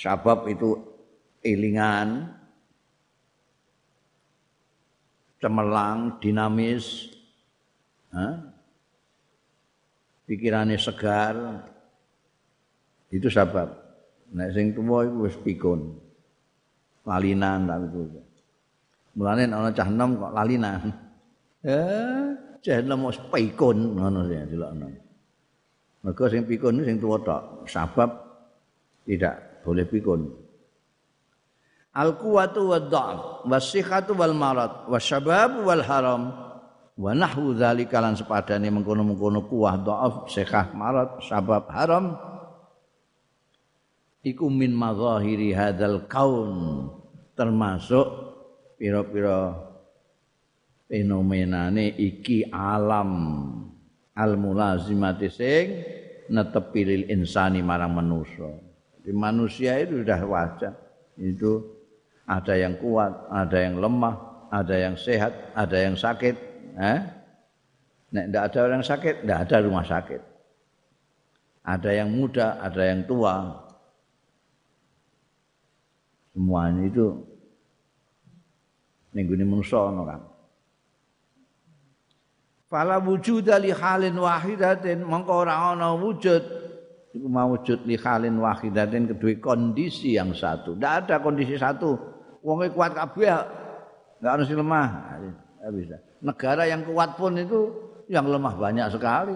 sabab 0.00 0.48
itu 0.48 0.80
ilingan 1.44 2.32
cemerlang 5.40 6.16
dinamis. 6.20 7.12
Eh? 8.16 8.34
Pikirannya 10.30 10.78
segar. 10.78 11.34
Itu 13.10 13.26
sebab. 13.26 13.66
Nek 14.30 14.54
sing 14.54 14.70
tuwa 14.70 15.02
iku 15.02 15.26
wis 15.26 15.34
pikun. 15.42 15.98
Lalinan 17.02 17.66
tapi 17.66 17.90
itu 17.90 18.22
mulane 19.10 19.42
ana 19.50 19.74
cah 19.74 19.90
enom 19.90 20.22
kok 20.22 20.32
lalinan. 20.38 20.80
Eh 21.66 22.30
cah 22.62 22.78
enom 22.78 23.10
wis 23.10 23.18
pikun 23.26 23.98
ngono 23.98 24.30
ya 24.30 24.46
delokno 24.46 24.86
mergo 26.06 26.24
sing 26.30 26.46
pikun 26.46 26.86
sing 26.86 27.02
tuwa 27.02 27.18
tok. 27.18 27.66
Sebab 27.66 28.10
tidak 29.10 29.66
boleh 29.66 29.84
pikun. 29.90 30.20
Al 31.90 32.14
quwatu 32.14 32.70
wad 32.70 32.86
dha'f 32.86 33.50
was 33.50 33.74
wal 34.14 34.36
marad 34.38 34.86
wasyabab 34.86 35.66
wal 35.66 35.82
haram 35.82 36.22
wa 37.00 37.16
nahwu 37.16 37.56
dzalika 37.56 37.96
lan 38.04 38.12
sepadane 38.12 38.68
mengkono-mengkono 38.68 39.48
kuah 39.48 39.80
dhaaf 39.80 40.28
sekah 40.28 40.76
marat 40.76 41.24
sabab 41.24 41.64
haram 41.72 42.12
iku 44.20 44.52
min 44.52 44.76
mazahiri 44.76 45.56
hadzal 45.56 46.04
kaun 46.04 46.52
termasuk 47.32 48.04
pira-pira 48.76 49.56
fenomenane 50.92 51.96
iki 51.96 52.44
alam 52.52 53.10
al 54.12 54.36
mulazimati 54.36 55.32
sing 55.32 55.66
netepi 56.28 56.80
lil 56.84 57.04
insani 57.08 57.64
marang 57.64 57.96
manusia 57.96 58.52
di 59.00 59.16
manusia 59.16 59.80
itu 59.80 60.04
sudah 60.04 60.20
wajar 60.28 60.74
itu 61.16 61.64
ada 62.28 62.60
yang 62.60 62.76
kuat 62.76 63.24
ada 63.32 63.56
yang 63.56 63.80
lemah 63.80 64.20
ada 64.52 64.76
yang 64.76 65.00
sehat 65.00 65.32
ada 65.56 65.80
yang 65.80 65.96
sakit 65.96 66.49
Eh? 66.78 67.00
Nek 68.10 68.24
tidak 68.26 68.42
ada 68.50 68.58
orang 68.66 68.82
sakit, 68.82 69.14
tidak 69.22 69.38
ada 69.46 69.56
rumah 69.62 69.86
sakit. 69.86 70.22
Ada 71.62 71.90
yang 71.94 72.10
muda, 72.10 72.58
ada 72.58 72.82
yang 72.82 73.06
tua. 73.06 73.54
Semuanya 76.34 76.82
itu 76.90 77.06
minggu 79.14 79.34
ini 79.38 79.46
manusia 79.46 79.78
kan. 79.78 80.20
Fala 82.70 83.02
wujud 83.02 83.46
li 83.46 83.74
halin 83.74 84.14
wahidatin 84.14 85.02
mongko 85.02 85.42
ora 85.42 85.74
ana 85.74 85.90
wujud 85.98 86.42
iku 87.10 87.26
mawujud 87.26 87.82
li 87.82 87.98
halin 87.98 88.38
wahidatin 88.38 89.10
kedua 89.10 89.34
kondisi 89.42 90.14
yang 90.14 90.30
satu. 90.34 90.78
Tidak 90.78 90.92
ada 91.06 91.18
kondisi 91.18 91.58
satu. 91.58 91.98
Wonge 92.42 92.70
kuat 92.70 92.94
kabeh 92.94 93.26
enggak 94.22 94.46
sing 94.46 94.58
lemah. 94.58 94.88
Enggak 95.58 95.72
bisa 95.78 95.98
negara 96.20 96.68
yang 96.68 96.84
kuat 96.84 97.16
pun 97.16 97.36
itu 97.36 97.72
yang 98.08 98.28
lemah 98.28 98.54
banyak 98.56 98.86
sekali. 98.92 99.34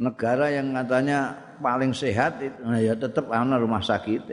Negara 0.00 0.48
yang 0.48 0.72
katanya 0.72 1.36
paling 1.60 1.92
sehat 1.92 2.40
itu 2.40 2.60
nah 2.64 2.80
ya 2.80 2.96
tetap 2.96 3.28
ana 3.28 3.60
rumah 3.60 3.84
sakit. 3.84 4.32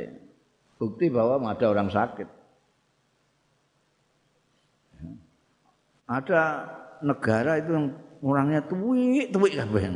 Bukti 0.80 1.12
bahwa 1.12 1.44
ada 1.44 1.66
orang 1.68 1.92
sakit. 1.92 2.30
Ada 6.08 6.42
negara 7.04 7.60
itu 7.60 7.76
yang 7.76 7.92
orangnya 8.24 8.64
tuwik-tuwik 8.64 9.60
kabeh. 9.60 9.92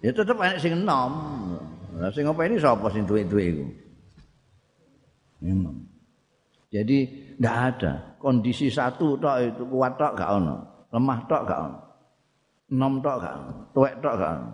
Ya 0.00 0.10
tetap 0.10 0.40
enak 0.40 0.56
sing 0.56 0.72
enom. 0.72 1.12
Lah 2.00 2.08
sing 2.16 2.24
apa 2.24 2.40
ini 2.48 2.56
sapa 2.56 2.88
sing 2.88 3.04
tuwik-tuwik 3.04 3.46
iku? 3.52 3.64
Jadi 6.72 7.21
tidak 7.36 7.56
ada. 7.74 7.92
Kondisi 8.22 8.70
satu 8.70 9.18
tok 9.18 9.36
itu 9.42 9.62
kuat 9.66 9.98
tok 9.98 10.14
gak 10.14 10.30
ono, 10.30 10.56
lemah 10.94 11.20
tok 11.26 11.42
gak 11.48 11.60
ono, 11.60 11.78
nom 12.78 12.94
tok 13.02 13.16
gak 13.18 13.34
ono, 13.34 13.52
tuwek 13.74 13.94
tok 13.98 14.14
gak 14.14 14.32
ono. 14.38 14.50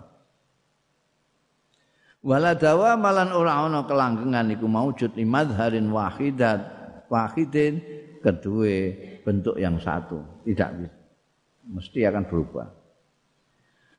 Wala 2.19 2.51
dawa 2.51 2.99
malan 2.99 3.31
ora 3.31 3.63
ono 3.63 3.87
kelanggengan 3.87 4.51
iku 4.51 4.67
maujud 4.67 5.15
limadharin 5.15 5.87
wahidat 5.87 6.59
wahidin 7.07 7.79
kedua 8.19 8.91
bentuk 9.23 9.55
yang 9.55 9.79
satu. 9.79 10.43
Tidak 10.43 10.69
bisa. 10.75 10.99
Mesti 11.69 11.99
akan 12.03 12.23
berubah. 12.27 12.67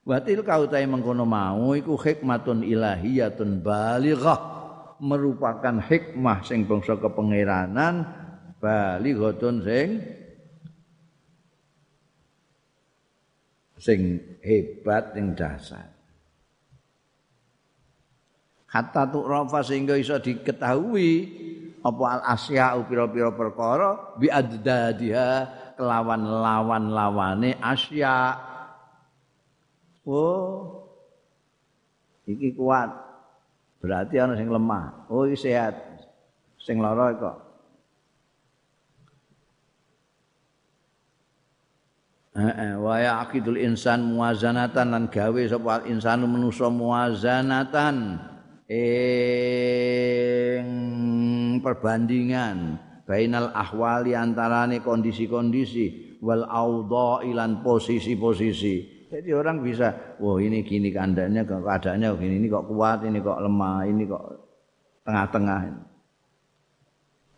Watil 0.04 0.42
kau 0.42 0.64
tai 0.66 0.88
mengkono 0.88 1.22
mau 1.22 1.76
iku 1.76 1.94
hikmatun 1.94 2.66
ilahiyatun 2.66 3.62
balighah 3.62 4.40
merupakan 5.00 5.80
hikmah 5.80 6.44
sing 6.44 6.68
bangsa 6.68 6.96
kepengeranan 7.00 8.04
balighatun 8.60 9.64
sing 9.64 9.88
sing 13.80 14.00
hebat 14.44 15.16
ing 15.16 15.32
dasar. 15.32 15.88
Hatta 18.70 19.08
tu'rafa 19.08 19.66
sehingga 19.66 19.98
iso 19.98 20.14
diketahui 20.20 21.10
apa 21.80 22.04
al 22.06 22.22
asya 22.36 22.76
pira-pira 22.86 23.32
perkara 23.34 24.14
bi 24.20 24.30
addadiha 24.30 25.28
kelawan 25.74 26.22
lawan-lawane 26.22 27.58
asya. 27.58 28.36
Oh 30.06 30.86
iki 32.28 32.54
kuat. 32.54 32.94
Berarti 33.80 34.20
ana 34.20 34.36
sing 34.36 34.52
lemah. 34.52 35.08
Oh 35.08 35.26
iki 35.26 35.40
sehat. 35.40 35.74
Sing 36.60 36.78
lara 36.78 37.16
kok 37.16 37.49
Wa 42.30 42.94
yaqidul 43.02 43.58
insan 43.58 44.06
muwazanatan 44.14 44.94
lan 44.94 45.10
gawe 45.10 45.42
sapa 45.50 45.82
insanu 45.90 46.30
manusa 46.30 46.70
muwazanatan 46.70 48.22
ing 48.70 50.66
perbandingan 51.58 52.78
bainal 53.02 53.50
ahwali 53.50 54.14
antarane 54.14 54.78
kondisi-kondisi 54.78 56.22
wal 56.22 56.46
audha 56.46 57.26
ilan 57.26 57.66
posisi-posisi. 57.66 59.02
Jadi 59.10 59.34
orang 59.34 59.58
bisa, 59.58 60.14
wah 60.22 60.38
ini 60.38 60.62
gini 60.62 60.94
kandanya, 60.94 61.42
keadaannya 61.42 62.14
gini, 62.14 62.38
ini 62.38 62.46
kok 62.46 62.70
kuat, 62.70 63.02
ini 63.02 63.18
kok 63.18 63.42
lemah, 63.42 63.82
ini 63.90 64.06
kok 64.06 64.22
tengah-tengah. 65.02 65.60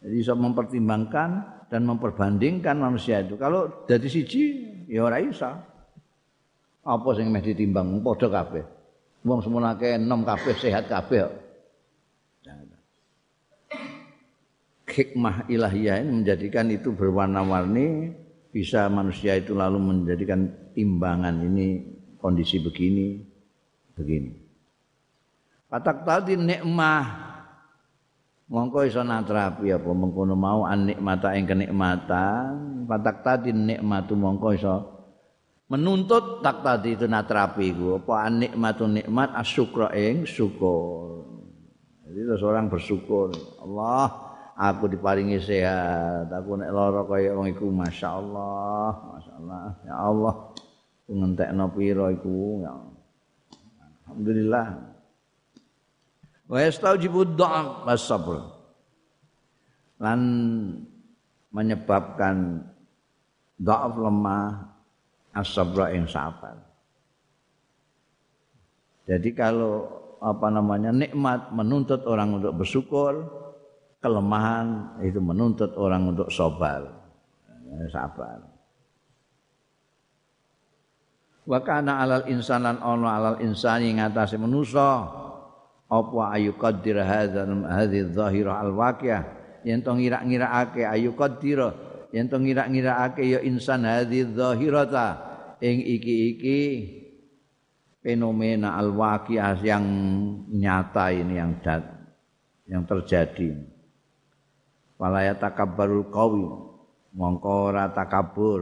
Jadi 0.05 0.15
bisa 0.21 0.37
mempertimbangkan 0.37 1.31
dan 1.73 1.89
memperbandingkan 1.89 2.77
manusia 2.77 3.25
itu. 3.25 3.41
Kalau 3.41 3.89
dari 3.89 4.05
siji, 4.05 4.45
ya 4.93 5.09
orang 5.09 5.33
bisa. 5.33 5.57
Apa 6.85 7.09
sing 7.17 7.33
meh 7.33 7.41
ditimbang 7.41 8.05
padha 8.05 8.29
kabeh. 8.29 8.65
Wong 9.25 9.41
semunake 9.41 9.97
enom 9.97 10.21
kabeh 10.29 10.53
sehat 10.61 10.93
kabeh. 10.93 11.41
Hikmah 14.93 15.49
ilahiyah 15.49 16.05
ini 16.05 16.21
menjadikan 16.21 16.69
itu 16.69 16.93
berwarna-warni 16.93 18.13
bisa 18.53 18.93
manusia 18.93 19.41
itu 19.41 19.57
lalu 19.57 19.81
menjadikan 19.81 20.53
timbangan 20.77 21.33
ini 21.41 21.81
kondisi 22.21 22.61
begini 22.61 23.25
begini. 23.97 24.37
Patak 25.73 26.05
tadi 26.05 26.37
nikmah 26.37 27.32
mongko 28.53 28.85
iso 28.85 29.01
natrapi 29.01 29.73
apa? 29.73 29.89
Mengkono 29.89 30.37
mau 30.37 30.69
an 30.69 30.93
nikmata 30.93 31.33
ing 31.33 31.49
kenikmatan. 31.49 32.85
Patak 32.85 33.25
tadi 33.25 33.51
nikmatu 33.57 34.13
mongko 34.13 34.49
iso 34.53 34.77
menuntut 35.73 36.45
tak 36.45 36.61
tadi 36.61 36.93
itu 36.93 37.09
natrapi 37.09 37.73
ku 37.73 37.97
apa 37.97 38.29
an 38.29 38.45
nikmat? 38.45 39.33
Asyukra 39.33 39.89
ing 39.97 40.29
syukur. 40.29 41.25
Jadi 42.05 42.29
seorang 42.37 42.69
bersyukur 42.69 43.33
Allah 43.65 44.13
aku 44.53 44.93
diparingi 44.93 45.41
sehat. 45.41 46.29
Aku 46.29 46.61
nek 46.61 46.69
lara 46.69 47.09
kaya 47.09 47.33
wong 47.33 47.49
iku 47.57 47.73
masyaallah 47.73 49.17
masyaallah. 49.17 49.65
Ya 49.89 49.97
Allah 49.97 50.35
ngentekno 51.09 51.73
pira 51.73 52.13
iku? 52.13 52.61
Ya 52.61 52.73
alhamdulillah 54.05 54.93
wa 56.53 56.59
yastaujibu 56.61 57.33
dha'af 57.33 57.89
was-sabr 57.89 58.45
lan 59.97 60.21
menyebabkan 61.49 62.61
dha'af 63.57 63.97
lemah 63.97 64.69
as-sabra 65.33 65.97
ing 65.97 66.05
sabar 66.05 66.61
jadi 69.09 69.33
kalau 69.33 70.03
apa 70.23 70.47
namanya 70.53 70.95
nikmat 70.95 71.51
menuntut 71.51 72.07
orang 72.07 72.39
untuk 72.39 72.55
bersyukur 72.63 73.27
kelemahan 74.03 74.99
itu 75.03 75.23
menuntut 75.23 75.75
orang 75.79 76.11
untuk 76.11 76.31
sabar. 76.31 76.87
Sabar. 77.91 78.39
Wa 81.43 81.59
kana 81.59 82.07
alal 82.07 82.27
insanan 82.31 82.79
ono 82.79 83.11
alal 83.11 83.43
insani 83.43 83.91
ngatasé 83.99 84.39
manusa 84.39 85.11
apa 85.93 86.41
ayu 86.41 86.57
qadir 86.57 86.97
hadzal 87.05 87.69
hadhihi 87.69 88.17
dhahirah 88.17 88.65
al 88.65 88.73
waqiyah 88.73 89.23
yen 89.69 89.85
to 89.85 89.93
ngira-ngirakake 89.93 90.89
ayu 90.89 91.13
qadir 91.13 91.61
yen 92.17 92.33
to 92.33 92.41
ngira-ngirakake 92.41 93.29
ya 93.29 93.45
insan 93.45 93.85
hadhihi 93.85 94.33
dhahirata 94.33 95.21
ing 95.61 95.85
iki-iki 95.85 96.61
fenomena 98.01 98.81
al 98.81 98.97
waqiyah 98.97 99.61
yang 99.61 99.85
nyata 100.49 101.13
ini 101.13 101.37
yang 101.37 101.61
dat, 101.61 101.85
yang 102.65 102.89
terjadi 102.89 103.73
Walaya 105.03 105.35
takabbarul 105.35 106.15
qawi. 106.15 106.47
Mongko 107.19 107.75
ora 107.75 107.91
takabur, 107.91 108.61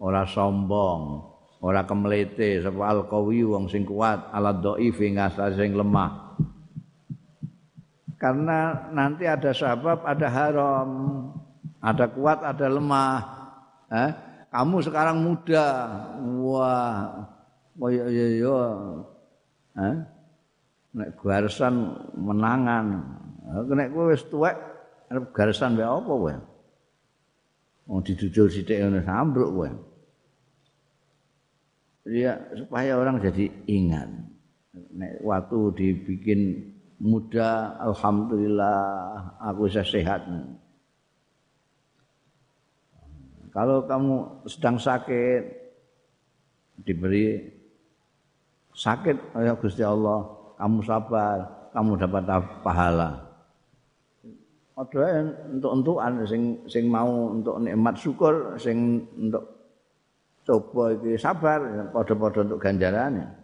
ora 0.00 0.24
sombong, 0.24 1.20
ora 1.60 1.84
kemlete 1.84 2.64
sapa 2.64 2.88
al 2.88 3.04
qawi 3.04 3.44
wong 3.44 3.68
sing 3.68 3.84
kuat, 3.84 4.32
ala 4.32 4.56
dhaif 4.56 4.96
ngasa 4.96 5.52
sing 5.52 5.76
lemah. 5.76 6.21
Karena 8.22 8.86
nanti 8.94 9.26
ada 9.26 9.50
sebab, 9.50 10.06
ada 10.06 10.28
haram, 10.30 10.90
ada 11.82 12.06
kuat, 12.06 12.38
ada 12.46 12.70
lemah. 12.70 13.18
Eh? 13.90 14.10
Kamu 14.54 14.78
sekarang 14.78 15.26
muda, 15.26 15.90
wah, 16.38 17.26
koyo 17.74 18.06
yo 18.06 18.26
yo. 18.38 18.58
Eh? 19.74 19.96
Nek 20.92 21.18
garisan 21.18 21.98
menangan, 22.14 22.86
nek 23.50 23.90
kowe 23.90 24.12
wis 24.12 24.22
tuwek 24.30 24.56
arep 25.12 25.28
garisan 25.36 25.76
wae 25.76 25.84
apa 25.84 26.12
wae 26.16 26.36
wong 27.84 28.00
didudul 28.00 28.48
sithik 28.48 28.80
ngono 28.80 29.04
sambruk 29.04 29.50
wae 29.52 29.72
ya 32.08 32.40
supaya 32.56 32.96
orang 32.96 33.20
jadi 33.20 33.52
ingat 33.68 34.08
nek 34.96 35.20
waktu 35.20 35.58
dibikin 35.76 36.71
muda 37.02 37.74
alhamdulillah 37.82 38.78
aku 39.42 39.66
bisa 39.66 39.82
sehat 39.82 40.22
kalau 43.50 43.82
kamu 43.90 44.46
sedang 44.46 44.78
sakit 44.78 45.42
diberi 46.86 47.42
sakit 48.70 49.34
ya 49.34 49.58
Gusti 49.58 49.82
Allah 49.82 50.30
kamu 50.62 50.78
sabar 50.86 51.36
kamu 51.74 51.98
dapat 51.98 52.22
pahala 52.62 53.32
ada 54.72 55.28
untuk-untukan 55.52 56.24
sing 56.24 56.64
sing 56.64 56.88
mau 56.88 57.34
untuk 57.34 57.60
nikmat 57.60 57.92
syukur 57.98 58.56
sing 58.56 59.04
untuk 59.20 59.44
coba 60.42 60.96
iki 60.96 61.14
sabar 61.20 61.60
padha-padha 61.94 62.40
untuk 62.48 62.58
ganjarannya. 62.58 63.41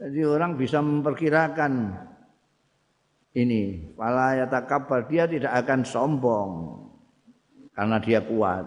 Jadi 0.00 0.20
orang 0.24 0.56
bisa 0.56 0.80
memperkirakan 0.80 1.92
ini, 3.36 3.92
wala 4.00 4.32
yatakabbar 4.40 5.04
dia 5.04 5.28
tidak 5.28 5.52
akan 5.60 5.84
sombong 5.84 6.50
karena 7.76 8.00
dia 8.00 8.24
kuat 8.24 8.64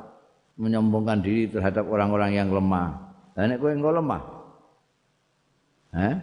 menyombongkan 0.62 1.26
diri 1.26 1.50
terhadap 1.50 1.90
orang-orang 1.90 2.38
yang 2.38 2.54
lemah. 2.54 3.18
Dan 3.34 3.50
nek 3.50 3.58
kowe 3.58 3.74
engko 3.74 3.92
lemah. 3.98 4.22
Hah? 5.98 6.16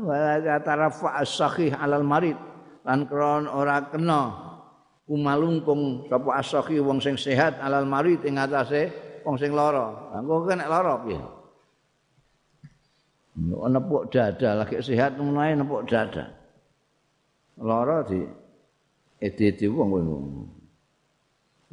Wala 0.00 0.40
yatarafa 0.40 1.20
as-sahih 1.20 1.76
'alal 1.76 2.06
marid 2.06 2.40
lan 2.88 3.04
kron 3.04 3.44
ora 3.44 3.84
kena 3.92 4.32
kumalungkung 5.04 6.08
sapa 6.08 6.40
asakhi 6.40 6.80
wong 6.80 7.04
sing 7.04 7.20
sehat 7.20 7.60
alal 7.60 7.84
marid 7.84 8.24
ing 8.24 8.40
atase 8.40 8.88
wong 9.28 9.36
sing 9.36 9.52
lara. 9.52 10.16
Engko 10.16 10.48
kena 10.48 10.64
lara 10.64 11.04
piye? 11.04 11.35
Nepuk 13.36 14.08
dada 14.08 14.64
lagi 14.64 14.80
sehat 14.80 15.20
ngono 15.20 15.44
nepuk 15.44 15.84
dada. 15.84 16.32
Lara 17.60 18.04
di 18.04 18.20
edi-edi 19.20 19.66
wong 19.68 19.88
kowe. 19.92 20.02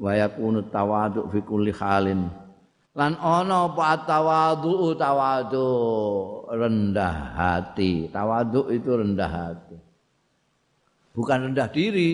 Wa 0.03 0.11
yakunu 0.15 0.67
tawadhu 0.67 1.27
fi 1.31 1.39
kulli 1.43 1.71
halin. 1.75 2.27
Lan 2.93 3.17
ana 3.17 3.67
apa 3.71 4.05
tawadhu 4.05 4.95
tawadhu 4.95 5.65
rendah 6.51 7.15
hati. 7.35 8.07
Tawadhu 8.11 8.69
itu 8.71 8.91
rendah 8.93 9.31
hati. 9.31 9.77
bukan 11.13 11.51
rendah 11.51 11.69
diri. 11.69 12.11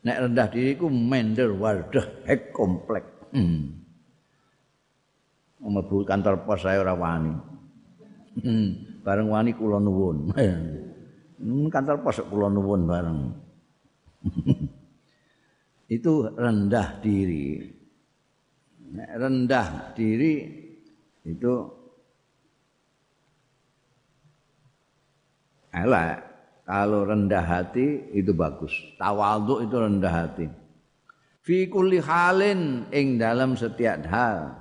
Nek 0.00 0.16
rendah 0.16 0.48
diri 0.48 0.80
ku 0.80 0.88
mender 0.88 1.52
wadah 1.52 2.24
hek 2.24 2.56
komplek. 2.56 3.04
Hmm. 3.36 3.78
Mlebu 5.60 6.08
kantor 6.08 6.40
pos 6.48 6.64
saya 6.64 6.80
ora 6.80 6.96
wani. 6.96 7.49
Hmm. 8.40 8.68
Bareng 9.04 9.28
wani 9.32 9.52
kula 9.56 9.80
nuwun. 9.80 10.32
hmm, 10.32 11.66
kantor 11.72 12.04
pos 12.04 12.20
kula 12.28 12.48
nuwun 12.48 12.84
bareng. 12.84 13.20
Itu 15.96 16.30
rendah 16.38 17.02
diri. 17.02 17.66
Rendah 18.94 19.90
diri 19.94 20.34
itu 21.26 21.54
elek. 25.74 26.18
Kalau 26.62 27.02
rendah 27.02 27.42
hati 27.42 28.14
itu 28.14 28.30
bagus. 28.30 28.70
Tawadhu 28.94 29.66
itu 29.66 29.74
rendah 29.74 30.14
hati. 30.14 30.46
Fi 31.42 31.66
kulli 31.66 31.98
halin 31.98 32.86
ing 32.94 33.18
dalam 33.18 33.58
setiap 33.58 34.06
hal. 34.06 34.54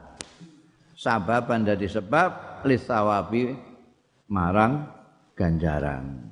Sababan 0.97 1.61
dari 1.61 1.85
sebab 1.85 2.65
lisawabi 2.65 3.53
marang 4.29 4.87
ganjaran. 5.33 6.29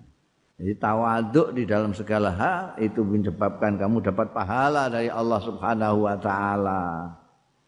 Jadi 0.57 0.73
tawaduk 0.81 1.53
di 1.53 1.69
dalam 1.69 1.93
segala 1.93 2.33
hal 2.33 2.63
itu 2.81 3.05
menyebabkan 3.05 3.77
kamu 3.77 4.01
dapat 4.01 4.33
pahala 4.33 4.89
dari 4.89 5.05
Allah 5.05 5.37
Subhanahu 5.41 5.97
wa 6.09 6.17
taala. 6.17 6.81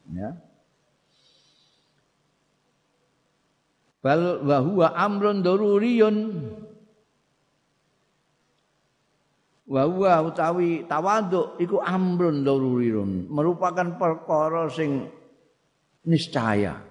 Ya. 0.10 0.34
Bal 4.00 4.42
wa 4.42 4.58
huwa 4.64 4.88
amrun 4.96 5.44
daruriyun 5.46 6.18
wa 9.70 9.84
huwa 9.86 10.14
utawi 10.26 10.88
tawaduk 10.90 11.62
iku 11.62 11.78
amrun 11.84 12.42
daruriyun 12.42 13.30
merupakan 13.30 14.02
perkara 14.02 14.66
sing 14.74 15.14
niscaya. 16.10 16.82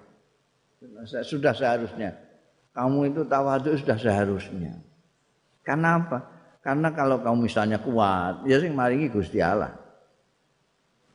Sudah 1.27 1.51
seharusnya. 1.51 2.28
Kamu 2.79 3.11
itu 3.11 3.27
tawaduk 3.27 3.75
sudah 3.75 3.99
seharusnya. 3.99 4.79
Karena 5.67 5.99
apa? 5.99 6.23
Karena 6.63 6.95
kalau 6.95 7.19
kamu 7.19 7.51
misalnya 7.51 7.75
kuat, 7.83 8.47
ya 8.47 8.55
sing 8.55 8.71
maringi 8.71 9.11
Gusti 9.11 9.43
Allah. 9.43 9.75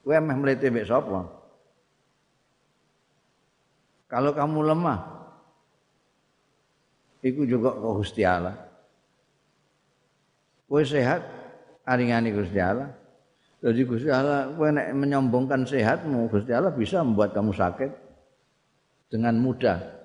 Kowe 0.05 0.12
meh 0.20 0.36
mlete 0.36 0.69
mbek 0.69 0.85
sapa? 0.85 1.24
Kalau 4.12 4.36
kamu 4.36 4.77
lemah, 4.77 5.01
itu 7.24 7.49
juga 7.49 7.73
kok 7.73 7.97
Gusti 7.97 8.20
Allah. 8.28 8.61
Kowe 10.69 10.85
sehat, 10.85 11.24
aringani 11.89 12.28
Gusti 12.28 12.61
Allah. 12.61 12.93
Jadi 13.65 13.81
Gusti 13.89 14.12
Allah 14.12 14.53
kowe 14.53 14.69
nek 14.69 14.93
menyombongkan 14.93 15.65
sehatmu, 15.65 16.28
Gusti 16.28 16.53
Allah 16.53 16.77
bisa 16.77 17.01
membuat 17.01 17.32
kamu 17.32 17.57
sakit 17.57 17.91
dengan 19.09 19.41
mudah. 19.41 20.03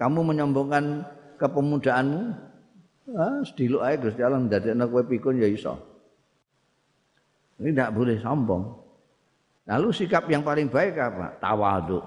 Kamu 0.00 0.24
menyombongkan 0.24 1.04
kepemudaanmu, 1.36 2.50
Ah, 3.10 3.42
sediluk 3.42 3.82
ae 3.82 3.98
Gusti 3.98 4.22
Allah 4.22 4.38
ndadekno 4.38 4.86
kowe 4.86 5.02
pikun 5.02 5.42
ya 5.42 5.50
iso. 5.50 5.74
Ini 7.58 7.74
tidak 7.74 7.90
boleh 7.98 8.16
sombong. 8.22 8.64
Lalu 9.66 9.88
sikap 9.90 10.30
yang 10.30 10.46
paling 10.46 10.70
baik 10.70 10.94
apa? 10.94 11.34
Tawadhu. 11.42 12.00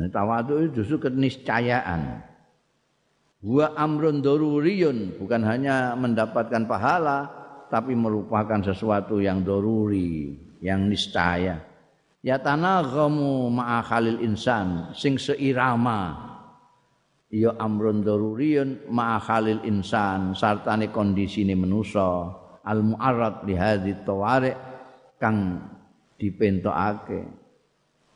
Nah, 0.00 0.08
tawadhu 0.08 0.68
itu 0.68 0.82
justru 0.82 1.08
keniscayaan. 1.08 2.24
Wa 3.44 3.76
amrun 3.78 4.24
daruriyun, 4.24 5.20
bukan 5.20 5.42
hanya 5.46 5.94
mendapatkan 5.94 6.66
pahala 6.66 7.30
tapi 7.68 7.92
merupakan 7.92 8.58
sesuatu 8.64 9.20
yang 9.20 9.44
doruri, 9.44 10.34
yang 10.64 10.88
niscaya. 10.88 11.67
Ya 12.18 12.42
tanaghamu 12.42 13.46
ma'a 13.46 13.78
khalil 13.86 14.18
insan 14.26 14.90
sing 14.90 15.14
seirama. 15.22 16.26
Ya 17.30 17.54
amrun 17.60 18.02
daruriyun 18.02 18.90
ma'a 18.90 19.22
khalil 19.22 19.62
insan 19.62 20.34
sartane 20.34 20.90
kondisine 20.90 21.54
manusa. 21.54 22.34
Al 22.66 22.82
muarrad 22.82 23.46
li 23.46 23.54
hadhi 23.54 23.94
tawari 24.02 24.50
kang 25.22 25.62
dipentokake. 26.18 27.22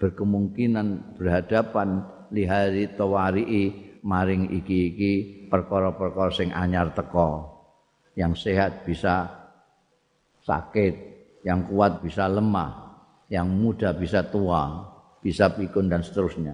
Berkemungkinan 0.02 1.14
berhadapan 1.14 2.02
li 2.34 2.42
hadhi 2.42 2.90
tawari 2.98 3.46
maring 4.02 4.50
iki-iki 4.50 5.46
perkara-perkara 5.46 6.34
sing 6.34 6.50
anyar 6.50 6.90
teko 6.90 7.54
yang 8.18 8.34
sehat 8.34 8.82
bisa 8.82 9.30
sakit 10.42 10.94
yang 11.46 11.70
kuat 11.70 12.02
bisa 12.02 12.26
lemah 12.26 12.91
yang 13.32 13.48
muda 13.48 13.96
bisa 13.96 14.20
tua 14.28 14.92
bisa 15.24 15.48
pikun 15.48 15.88
dan 15.88 16.04
seterusnya 16.04 16.52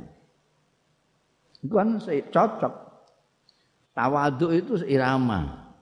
Itu 1.58 1.74
kan 1.74 1.98
cocok. 2.06 2.74
Tawaduk 3.90 4.54
itu 4.54 4.78
seirama. 4.78 5.74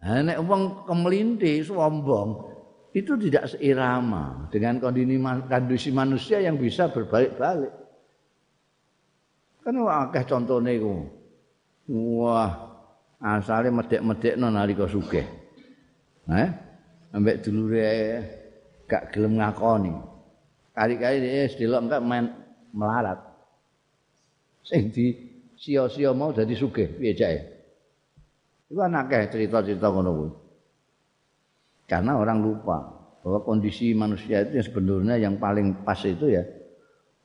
Nah, 0.00 0.24
nek 0.24 0.40
wong 0.40 0.88
kemelinti 0.88 1.60
sombong 1.60 2.48
itu 2.96 3.12
tidak 3.28 3.52
seirama 3.52 4.48
dengan 4.48 4.80
kondisi 4.80 5.92
manusia 5.92 6.40
yang 6.40 6.56
bisa 6.56 6.88
berbalik-balik. 6.88 7.68
Kan 9.60 9.84
akeh 9.84 10.24
contone 10.24 10.80
iku. 10.80 10.96
Wah, 11.92 12.52
asale 13.20 13.68
medek-medekno 13.68 14.48
nalika 14.48 14.88
sugih. 14.88 15.28
Eh, 16.24 16.48
ambek 17.12 17.44
dulure 17.44 17.92
gak 18.88 19.12
gelem 19.12 19.36
ngakoni. 19.36 20.17
Kali-kali 20.78 21.18
dia 21.18 21.50
delok 21.50 21.90
enggak 21.90 22.02
main 22.06 22.30
melarat. 22.70 23.18
sing 24.62 24.94
di 24.94 25.10
sia-sia 25.58 26.14
mau 26.14 26.30
dadi 26.30 26.54
sugih 26.54 26.86
piye 26.94 27.18
jake? 27.18 27.40
Iku 28.70 28.78
anake 28.78 29.26
cerita-cerita 29.26 29.90
ngono 29.90 30.10
kuwi. 30.14 30.30
Karena 31.90 32.14
orang 32.14 32.38
lupa 32.44 32.94
bahwa 33.24 33.42
kondisi 33.42 33.90
manusia 33.90 34.46
itu 34.46 34.54
yang 34.54 34.66
sebenarnya 34.70 35.14
yang 35.18 35.34
paling 35.42 35.82
pas 35.82 35.98
itu 36.06 36.30
ya 36.30 36.46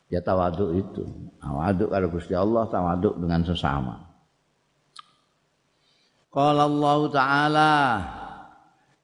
ya 0.09 0.17
tawaduk 0.17 0.73
itu. 0.73 1.03
Tawaduk 1.37 1.93
karo 1.93 2.07
Gusti 2.09 2.33
Allah 2.33 2.65
tawaduk 2.65 3.21
dengan 3.21 3.45
sesama. 3.45 4.01
Qala 6.33 6.65
Allah 6.65 6.99
Ta'ala. 7.13 7.73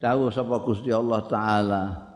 Dawuh 0.02 0.34
sapa 0.34 0.58
Gusti 0.66 0.90
Allah 0.90 1.22
Ta'ala 1.28 2.09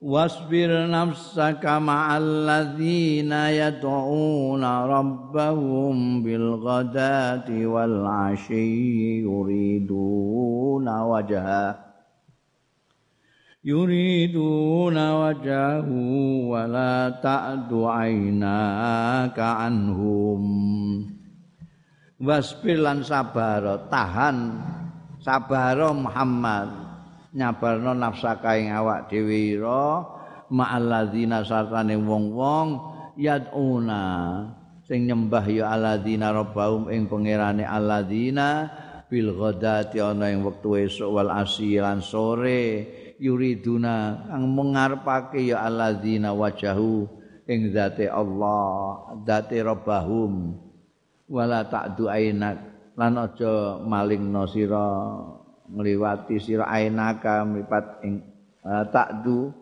واصبر 0.00 0.90
نفسك 0.90 1.66
مع 1.66 2.18
الذين 2.18 3.32
يدعون 3.32 4.64
ربهم 4.64 6.22
بالغداة 6.22 7.66
والعشي 7.66 9.20
يريدون 9.20 10.88
وجهه 10.88 11.78
يريدون 13.64 14.96
وجهه 15.12 15.88
ولا 16.48 17.20
تعد 17.22 17.72
عيناك 17.72 19.38
عنهم 19.38 20.42
wasbir 22.20 22.84
lan 22.84 23.00
sabar 23.00 23.88
tahan 23.88 24.60
sabar 25.24 25.80
Muhammad 25.96 26.83
Nyabarno 27.35 27.91
nafsaka 27.91 28.55
ing 28.55 28.71
awak 28.71 29.11
dhewe 29.11 29.59
ira 29.59 30.01
ma'alladzina 30.49 31.43
sartane 31.43 31.99
wong-wong 31.99 32.67
yaduna. 33.19 34.03
Sing 34.85 35.09
nyembah 35.09 35.45
ya 35.49 35.73
alladzina 35.73 36.29
rabbahum 36.29 36.93
ing 36.93 37.09
pangerane 37.09 37.65
alladzina 37.65 38.69
bil 39.09 39.33
ghadati 39.33 39.97
ana 39.97 40.29
ing 40.29 40.45
wektu 40.45 40.77
esuk 40.77 41.09
wal 41.09 41.33
asilan 41.33 42.05
sore 42.05 42.85
yuriduna. 43.17 44.29
Kang 44.29 44.45
mengarepake 44.53 45.41
ya 45.41 45.65
alladzina 45.65 46.37
wajahu 46.37 47.09
ing 47.49 47.73
zate 47.73 48.05
Allah 48.05 49.17
zate 49.25 49.57
rabbahum. 49.59 50.63
Wala 51.25 51.65
ta'du 51.65 52.05
ainak 52.05 52.61
lan 52.93 53.17
aja 53.17 53.81
malingno 53.81 54.45
sira 54.45 54.85
ngliwati 55.69 56.37
sira 56.37 56.69
ainaka 56.69 57.45
mripat 57.45 57.85
ing 58.05 58.21
uh, 58.65 58.85
takdu. 58.89 59.53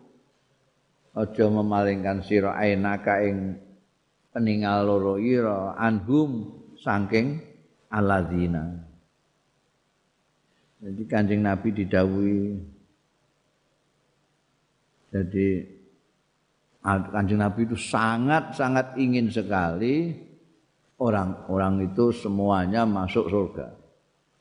Aja 1.14 1.46
memalingkan 1.46 2.26
sira 2.26 2.58
ainaka 2.58 3.22
ing 3.22 3.54
peninggal 4.34 4.82
loro 4.82 5.14
ira 5.14 5.78
anhum 5.78 6.50
saking 6.74 7.38
alladzina. 7.86 8.82
Jadi 10.82 11.02
kanjeng 11.06 11.40
nabi 11.40 11.70
didawuhi 11.70 12.42
jadi 15.14 15.46
kanjeng 16.82 17.38
nabi 17.38 17.64
itu 17.64 17.78
sangat 17.78 18.58
sangat 18.58 18.98
ingin 18.98 19.30
sekali 19.30 20.10
orang-orang 20.98 21.86
itu 21.86 22.10
semuanya 22.10 22.82
masuk 22.82 23.30
surga. 23.30 23.70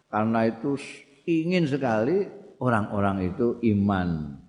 Karena 0.10 0.50
itu 0.50 0.74
ingin 1.28 1.68
sekali 1.68 2.28
orang-orang 2.60 3.32
itu 3.32 3.60
iman. 3.76 4.40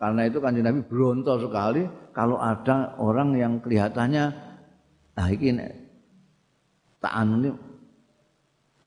Karena 0.00 0.26
itu 0.26 0.42
kanjeng 0.42 0.66
Nabi 0.66 0.82
berontak 0.82 1.38
sekali 1.46 1.86
kalau 2.10 2.36
ada 2.42 2.98
orang 2.98 3.38
yang 3.38 3.52
kelihatannya 3.62 4.24
ah 5.14 5.28
iki 5.30 5.54
tak 6.98 7.12
anu 7.14 7.34
ini 7.38 7.50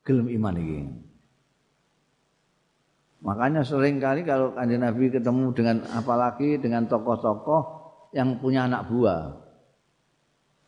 gelem 0.03 0.27
iman 0.35 0.55
iki. 0.59 0.79
Makanya 3.25 3.61
sering 3.63 3.97
kali 3.97 4.27
kalau 4.27 4.51
kanjeng 4.53 4.83
Nabi 4.83 5.07
ketemu 5.07 5.55
dengan 5.55 5.77
apalagi 5.95 6.59
dengan 6.59 6.85
tokoh-tokoh 6.85 7.61
yang 8.11 8.37
punya 8.37 8.67
anak 8.67 8.91
buah. 8.91 9.39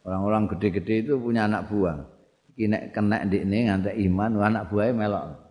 Orang-orang 0.07 0.47
gede-gede 0.55 1.03
itu 1.03 1.19
punya 1.19 1.51
anak 1.51 1.67
buah. 1.67 2.17
iki 2.57 2.65
nek 2.65 2.89
kena 2.89 3.21
ndikne 3.21 3.69
ngantek 3.69 3.95
iman 4.09 4.33
anak 4.41 4.65
buahe 4.73 4.89
melok 4.89 5.46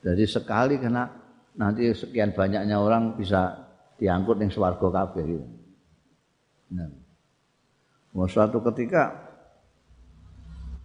jadi 0.00 0.24
sekali 0.24 0.80
kena 0.80 1.12
nanti 1.60 1.92
sekian 1.92 2.32
banyaknya 2.32 2.80
orang 2.80 3.20
bisa 3.20 3.68
diangkut 4.00 4.40
yang 4.40 4.48
swarga 4.48 4.88
kabeh 4.88 5.22
gitu. 5.28 5.46
Nah. 6.72 6.88
suatu 8.24 8.64
ketika 8.72 9.12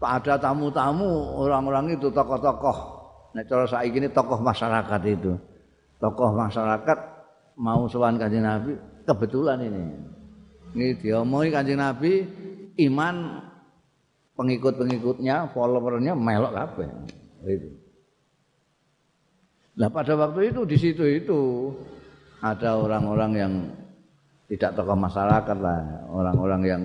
ada 0.04 0.36
tamu-tamu 0.38 1.40
orang-orang 1.40 1.96
itu 1.96 2.12
tokoh-tokoh. 2.12 2.78
Nek 3.34 3.48
cara 3.48 3.66
saiki 3.66 3.98
ini 4.04 4.12
tokoh 4.12 4.44
masyarakat 4.44 5.02
itu. 5.08 5.34
Tokoh 5.98 6.36
masyarakat 6.36 6.98
mau 7.56 7.88
sowan 7.88 8.20
Kanjeng 8.20 8.44
Nabi 8.44 8.76
kebetulan 9.08 9.64
ini. 9.64 9.84
Ini 10.76 10.88
diomongi 11.00 11.50
Kanjeng 11.56 11.80
Nabi 11.80 12.28
iman 12.92 13.40
pengikut-pengikutnya, 14.36 15.56
followernya 15.56 16.14
melok 16.14 16.52
kabeh. 16.52 16.88
Itu. 17.48 17.85
Nah 19.76 19.92
pada 19.92 20.16
waktu 20.16 20.56
itu 20.56 20.64
di 20.64 20.78
situ 20.80 21.04
itu 21.04 21.42
ada 22.40 22.80
orang-orang 22.80 23.32
yang 23.36 23.54
tidak 24.46 24.78
tokoh 24.78 24.96
masyarakat 24.96 25.58
lah, 25.58 26.06
orang-orang 26.08 26.62
yang 26.64 26.82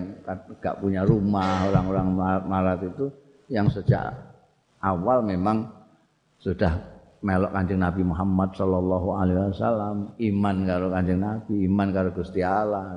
gak 0.58 0.80
punya 0.80 1.04
rumah, 1.04 1.68
orang-orang 1.68 2.06
marat 2.48 2.80
itu 2.82 3.12
yang 3.52 3.68
sejak 3.68 4.10
awal 4.80 5.20
memang 5.20 5.68
sudah 6.40 6.72
melok 7.20 7.52
kanjeng 7.52 7.84
Nabi 7.84 8.00
Muhammad 8.00 8.56
Sallallahu 8.56 9.08
Alaihi 9.12 9.52
Wasallam, 9.52 9.96
iman 10.16 10.56
karo 10.64 10.86
kanjeng 10.88 11.20
Nabi, 11.20 11.54
iman 11.68 11.88
karo 11.92 12.08
Gusti 12.16 12.40
Allah. 12.40 12.96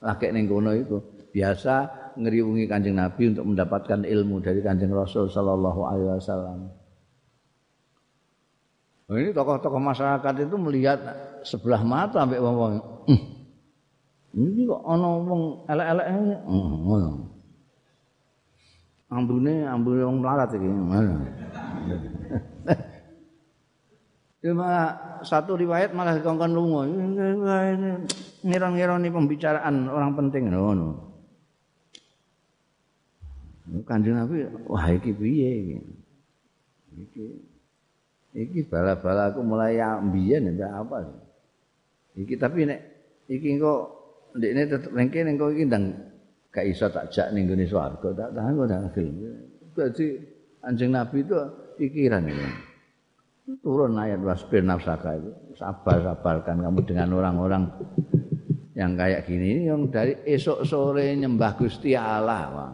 Laki 0.00 0.32
ning 0.32 0.48
kono 0.48 0.72
itu 0.72 0.96
biasa 1.28 1.74
ngeriungi 2.16 2.64
kanjeng 2.64 2.96
Nabi 2.96 3.36
untuk 3.36 3.52
mendapatkan 3.52 4.00
ilmu 4.00 4.40
dari 4.40 4.64
kanjeng 4.64 4.96
Rasul 4.96 5.28
Sallallahu 5.28 5.80
Alaihi 5.84 6.08
Wasallam. 6.16 6.77
Nah, 9.08 9.16
ini 9.16 9.32
tokoh-tokoh 9.32 9.80
masyarakat 9.80 10.34
itu 10.44 10.56
melihat 10.60 11.00
sebelah 11.40 11.80
mata 11.80 12.20
sampai 12.20 12.44
wong-wong. 12.44 12.76
Hmm. 13.08 13.20
Ini 14.36 14.68
kok 14.68 14.84
ana 14.84 15.08
wong 15.24 15.64
elek-elek 15.64 16.06
hmm, 16.44 16.72
ngono. 16.84 17.10
Ambune 19.08 19.64
ambune 19.64 20.04
wong 20.04 20.20
melarat 20.20 20.52
iki. 20.52 20.68
Cuma 24.44 24.92
satu 25.24 25.56
riwayat 25.56 25.96
malah 25.96 26.20
kongkon 26.20 26.52
lunga. 26.52 26.84
Ngira-ngira 28.44 29.00
pembicaraan 29.00 29.88
orang 29.88 30.12
penting 30.20 30.52
ngono. 30.52 31.08
Kanjeng 33.88 34.20
Nabi, 34.20 34.44
wah 34.68 34.84
iki 34.92 35.16
piye 35.16 35.50
iki? 35.64 35.76
Iki 36.92 37.47
iki 38.34 38.66
bala-bala 38.68 39.32
aku 39.32 39.40
mulai 39.40 39.80
ambiyen 39.80 40.52
ya 40.56 40.82
apa 40.82 41.04
iki 42.16 42.34
tapi 42.36 42.68
nek 42.68 42.80
iki 43.28 43.56
kok 43.56 43.80
ndekne 44.36 44.62
tetep 44.68 44.92
ning 44.92 45.08
kene 45.08 45.30
kok 45.36 45.50
iki 45.52 45.64
ndang 45.64 45.84
gak 46.52 46.66
iso 46.68 46.88
tak 46.92 47.08
jak 47.12 47.32
ning 47.32 47.48
gone 47.48 47.64
swarga 47.64 48.08
tak 48.12 48.30
tahan 48.36 48.52
kok 48.56 48.66
ndak 48.68 48.82
gelem 48.92 49.14
dadi 49.72 50.06
anjing 50.64 50.90
nabi 50.92 51.22
itu 51.24 51.38
pikiran 51.78 52.24
ini 52.26 52.68
turun 53.64 53.96
ayat 53.96 54.20
wasbir 54.20 54.60
nafsaka 54.60 55.16
itu. 55.16 55.30
Sabar 55.56 56.04
sabarkan 56.04 56.60
kamu 56.60 56.80
dengan 56.84 57.08
orang-orang 57.16 57.64
yang 58.76 58.92
kayak 58.94 59.24
gini. 59.24 59.64
Yang 59.64 59.80
dari 59.88 60.12
esok 60.28 60.68
sore 60.68 61.16
nyembah 61.16 61.56
Gusti 61.56 61.96
Allah 61.96 62.44
wah. 62.52 62.72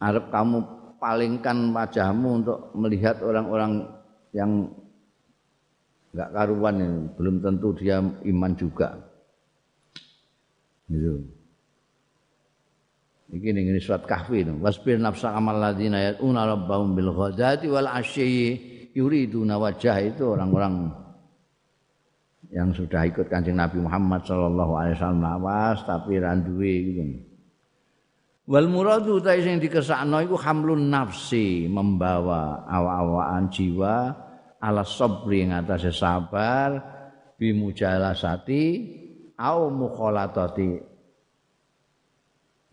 Arab 0.00 0.28
kamu 0.28 0.58
palingkan 1.00 1.72
wajahmu 1.72 2.28
untuk 2.44 2.58
melihat 2.76 3.20
orang-orang 3.24 3.88
yang 4.34 4.70
enggak 6.10 6.30
karuan 6.34 6.76
ini. 6.78 7.00
belum 7.14 7.36
tentu 7.42 7.68
dia 7.78 8.02
iman 8.02 8.52
juga. 8.58 8.98
Gitu. 10.90 11.22
Iki 13.30 13.48
ning 13.54 13.78
surat 13.78 14.02
kahfi 14.02 14.42
itu. 14.42 14.54
Wasbir 14.58 14.98
nafsa 14.98 15.30
amal 15.30 15.54
ladina 15.54 16.02
yatuna 16.02 16.50
rabbahum 16.50 16.98
bil 16.98 17.14
ghadati 17.14 17.70
wal 17.70 17.86
asyi 17.86 18.58
yuriduna 18.90 19.54
wajah 19.54 20.02
itu 20.02 20.34
orang-orang 20.34 20.90
yang 22.50 22.74
sudah 22.74 23.06
ikut 23.06 23.30
kancing 23.30 23.54
Nabi 23.54 23.78
Muhammad 23.78 24.26
sallallahu 24.26 24.72
alaihi 24.74 24.98
wasallam 24.98 25.22
lawas 25.22 25.78
tapi 25.86 26.18
randuwe 26.18 26.72
gitu. 26.90 27.29
Wal 28.50 28.66
muradu 28.66 29.22
ta 29.22 29.38
sing 29.38 29.62
dikesakno 29.62 30.26
iku 30.26 30.34
hamlun 30.34 30.90
nafsi, 30.90 31.70
membawa 31.70 32.66
awa-awaan 32.66 33.46
jiwa 33.46 34.10
ala 34.58 34.82
sabri 34.82 35.46
ing 35.46 35.54
atase 35.54 35.94
sabar 35.94 36.82
bi 37.38 37.54
mujalasati 37.54 38.62
au 39.38 39.70
mukhalatati. 39.70 40.82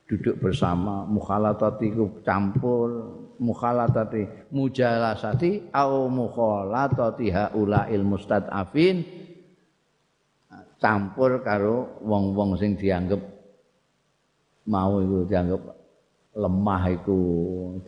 Duduk 0.09 0.41
bersama 0.41 1.05
mukhalatati 1.05 1.93
ku 1.93 2.25
campur 2.25 2.89
mukhalatati 3.37 4.49
mujalasati 4.49 5.69
au 5.77 6.09
mukhalatati 6.09 7.29
haulail 7.29 8.01
mustadafin. 8.01 9.05
Campur 10.81 11.45
karo 11.45 12.01
wong-wong 12.01 12.57
sing 12.57 12.73
dianggap 12.73 13.36
mau 14.67 14.99
itu 14.99 15.23
dianggap 15.25 15.61
lemah 16.37 16.83
itu 16.93 17.19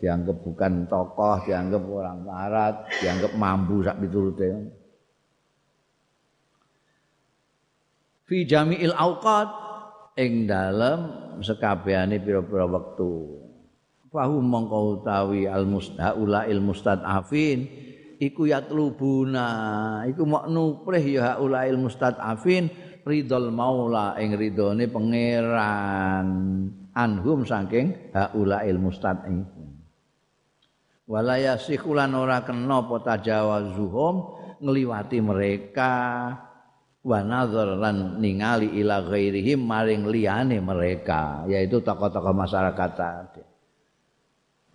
dianggap 0.02 0.36
bukan 0.42 0.88
tokoh 0.90 1.38
dianggap 1.46 1.82
orang 1.86 2.18
barat 2.26 2.74
dianggap 2.98 3.32
mampu 3.38 3.84
sak 3.86 4.00
piturute. 4.02 4.50
Fi 8.26 8.46
jami'il 8.46 8.94
auqat 8.94 9.48
ing 10.18 10.50
dalem 10.50 10.98
sekabehane 11.42 12.18
pira-pira 12.18 12.66
wektu. 12.66 13.38
Fahu 14.10 14.42
mongko 14.42 14.98
utawi 14.98 15.46
al 15.46 15.70
mustaula 15.70 16.42
il 16.50 16.58
mustadafin 16.58 17.70
iku 18.18 18.50
yatlubuna 18.50 19.46
iku 20.10 20.26
mok 20.26 20.44
nuprih 20.50 21.00
ya 21.00 21.34
haula 21.34 21.64
il 21.70 21.78
mustadafin 21.78 22.68
ridol 23.04 23.52
maula 23.52 24.16
ing 24.20 24.36
ridone 24.36 24.86
pangeran 24.88 26.28
anhum 26.94 27.42
saking 27.44 28.12
haulail 28.14 28.78
mustadin. 28.78 29.46
Walaya 31.10 31.58
sikulan 31.58 32.14
ora 32.14 32.46
kena 32.46 32.86
apa 32.86 32.96
tajawazuhum 33.02 34.14
ngliwati 34.62 35.18
mereka 35.18 35.92
wa 37.00 37.18
nazar 37.24 37.74
lan 37.80 38.20
ningali 38.22 38.78
ila 38.78 39.02
ghairihim 39.02 39.58
maring 39.64 40.06
liyane 40.06 40.62
mereka 40.62 41.48
yaitu 41.50 41.82
tokoh-tokoh 41.82 42.36
masyarakat 42.36 42.90
tadi 42.94 43.49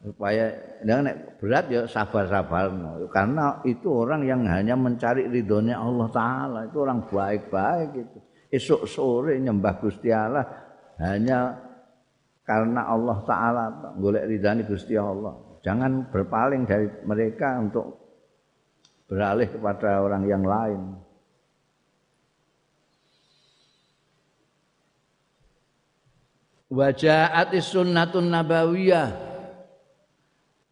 supaya 0.05 0.53
nek 0.85 1.41
berat 1.41 1.65
ya 1.73 1.81
sabar-sabar. 1.89 2.69
Karena 3.09 3.57
itu 3.65 3.89
orang 3.89 4.21
yang 4.21 4.45
hanya 4.45 4.77
mencari 4.77 5.25
ridhonya 5.25 5.81
Allah 5.81 6.07
taala. 6.13 6.59
Itu 6.69 6.85
orang 6.85 7.09
baik-baik 7.09 7.89
itu 7.97 8.17
esok 8.53 8.85
sore 8.85 9.41
nyembah 9.41 9.81
Gusti 9.81 10.13
Allah 10.13 10.45
hanya 11.01 11.57
karena 12.45 12.85
Allah 12.85 13.17
taala. 13.25 13.63
Golek 13.97 14.29
ridhani 14.29 14.61
Gusti 14.69 14.93
Allah. 14.93 15.33
Jangan 15.65 16.13
berpaling 16.13 16.69
dari 16.69 16.85
mereka 17.01 17.57
untuk 17.57 17.97
beralih 19.09 19.49
kepada 19.49 20.05
orang 20.05 20.23
yang 20.29 20.45
lain. 20.45 20.81
Wajahat 26.69 27.53
sunnatun 27.61 28.29
nabawiyah 28.29 29.24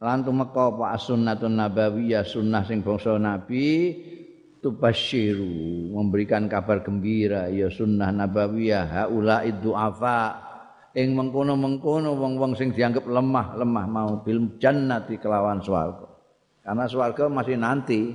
lan 0.03 0.19
tumeka 0.27 0.75
apa 0.75 0.99
sunnatun 0.99 1.55
nabawiyah 1.55 2.27
sunnah 2.27 2.67
sing 2.67 2.83
bangsa 2.83 3.15
nabi 3.15 3.95
tubasyiru 4.59 5.95
memberikan 5.95 6.51
kabar 6.51 6.83
gembira 6.83 7.47
ya 7.47 7.71
sunnah 7.71 8.11
nabawiyah 8.11 9.07
haula 9.07 9.47
du'afa 9.47 10.43
ing 10.93 11.15
mengkono-mengkono 11.15 12.19
wong-wong 12.19 12.53
sing 12.53 12.75
dianggap 12.75 13.07
lemah-lemah 13.07 13.85
mau 13.87 14.11
bil 14.21 14.59
jannati 14.61 15.17
kelawan 15.17 15.63
swarga. 15.63 16.05
Karena 16.61 16.85
swarga 16.85 17.23
masih 17.31 17.57
nanti 17.57 18.13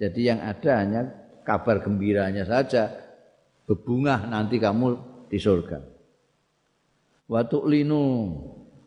jadi 0.00 0.34
yang 0.34 0.40
ada 0.42 0.70
hanya 0.82 1.02
kabar 1.46 1.78
gembiranya 1.84 2.42
saja 2.48 2.90
bebungah 3.68 4.26
nanti 4.26 4.58
kamu 4.58 4.98
di 5.30 5.38
surga. 5.38 5.78
Wa 7.28 7.44
tu'linu 7.44 8.02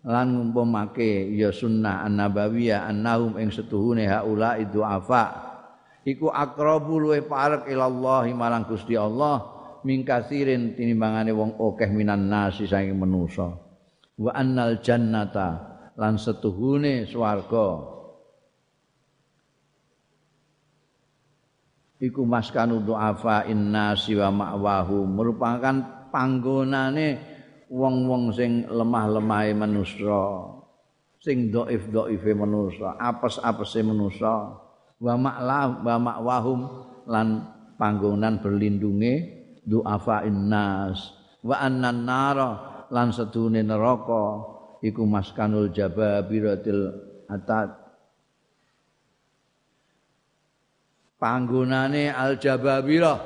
lan 0.02 0.34
ngumpamake 0.34 1.30
ya 1.38 1.54
sunnah 1.54 2.06
an-nabawiyah 2.06 2.90
annahum 2.90 3.38
ing 3.38 3.54
setuhune 3.54 4.10
haula 4.10 4.58
itu 4.58 4.82
iku 6.08 6.34
akrabu 6.34 6.98
luwe 6.98 7.22
parek 7.22 7.70
ilallah 7.70 8.26
marang 8.34 8.66
Gusti 8.66 8.98
Allah 8.98 9.46
min 9.86 10.02
kasirin 10.02 10.74
tinimbangane 10.74 11.30
wong 11.30 11.58
akeh 11.58 11.90
minan 11.94 12.26
nasi 12.30 12.66
saking 12.66 12.98
manusa 12.98 13.54
wa 14.22 14.32
annal 14.34 14.82
jannata 14.82 15.72
lan 15.98 16.18
setuhune 16.18 17.06
swarga. 17.10 17.90
Iku 22.02 22.26
maskanu 22.26 22.82
du'afa 22.82 23.46
innasi 23.46 24.18
wa 24.18 24.34
ma'wahu 24.34 25.06
merupakan 25.06 26.10
panggonane 26.10 27.08
wong-wong 27.72 28.36
sing 28.36 28.68
lemah-lemahe 28.68 29.56
manusa 29.56 30.52
sing 31.24 31.48
dhaif-dhaife 31.48 32.36
manusa 32.36 33.00
apes-apese 33.00 33.80
manusa 33.80 34.60
wa 35.00 35.14
ma'la 35.16 35.80
wa 35.80 35.96
ma'wahum 35.96 36.60
lan 37.08 37.48
panggonan 37.80 38.44
berlindunge 38.44 39.40
du'afa 39.64 40.28
innas 40.28 41.16
wa 41.48 41.64
annan 41.64 42.04
nara 42.04 42.52
lan 42.92 43.16
sedune 43.16 43.64
neraka 43.64 44.44
iku 44.84 45.08
maskanul 45.08 45.72
jababiratil 45.72 46.92
atat 47.32 47.72
panggonane 51.16 52.12
al 52.12 52.36
jababirah 52.36 53.18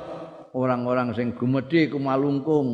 orang-orang 0.54 1.10
sing 1.18 1.34
gumedhe 1.34 1.90
kumalungkung 1.90 2.68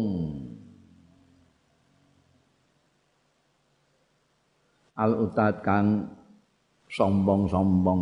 al 5.02 5.18
utat 5.26 5.66
kang 5.66 6.06
sombong-sombong 6.86 8.00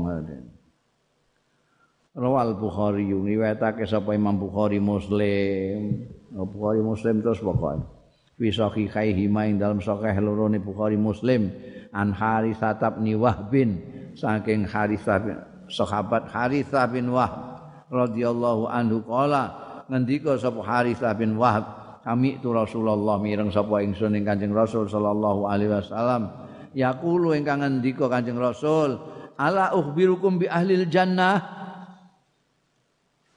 Rawal 2.10 2.58
Bukhari 2.58 3.06
riwayatake 3.06 3.86
sapa 3.86 4.18
Imam 4.18 4.34
Bukhari 4.34 4.82
Muslim. 4.82 6.04
Bukhari 6.34 6.82
Muslim 6.82 7.22
terus 7.22 7.38
pokoknya. 7.38 7.86
Fi 8.34 8.50
sahihaihi 8.50 9.30
ing 9.30 9.56
dalam 9.62 9.78
sahih 9.78 10.18
loro 10.18 10.50
Bukhari 10.58 10.98
Muslim 10.98 11.54
an 11.94 12.10
Haritsah 12.10 12.76
bin 12.98 13.14
Wahbin 13.14 13.70
saking 14.18 14.66
Haritsah 14.66 15.22
sahabat 15.70 16.26
Harithah 16.34 16.90
bin 16.90 17.14
Wahab 17.14 17.62
radhiyallahu 17.90 18.66
anhu 18.66 19.06
qala 19.06 19.54
ngendika 19.86 20.34
sapa 20.34 20.60
Harithah 20.66 21.14
bin 21.14 21.38
Wahab 21.38 21.78
kami 22.02 22.40
itu 22.40 22.48
Rasulullah 22.50 23.20
mireng 23.20 23.52
sapa 23.52 23.84
ingsun 23.84 24.16
ing 24.16 24.24
Kanjeng 24.24 24.56
Rasul 24.56 24.88
sallallahu 24.88 25.46
alaihi 25.46 25.70
wasallam 25.70 26.49
yaqulu 26.76 27.34
ingkang 27.34 27.62
ngendika 27.62 28.06
Kanjeng 28.06 28.38
Rasul 28.38 29.00
ala 29.40 29.72
ukhbirukum 29.72 30.42
bi 30.42 30.46
ahlil 30.46 30.86
jannah? 30.86 31.58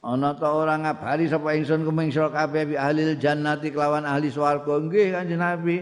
Ana 0.03 0.35
ta 0.35 0.51
ora 0.51 0.75
ngabari 0.75 1.31
sapa 1.31 1.55
ingsun 1.55 1.87
kuming 1.87 2.11
sira 2.11 2.27
kabeh 2.27 2.71
bi 2.71 2.75
ahlil 2.75 3.15
jannati 3.15 3.71
kelawan 3.71 4.03
ahli 4.03 4.27
swarga. 4.27 4.75
Nggih 4.83 5.15
Kanjeng 5.15 5.39
Nabi. 5.39 5.77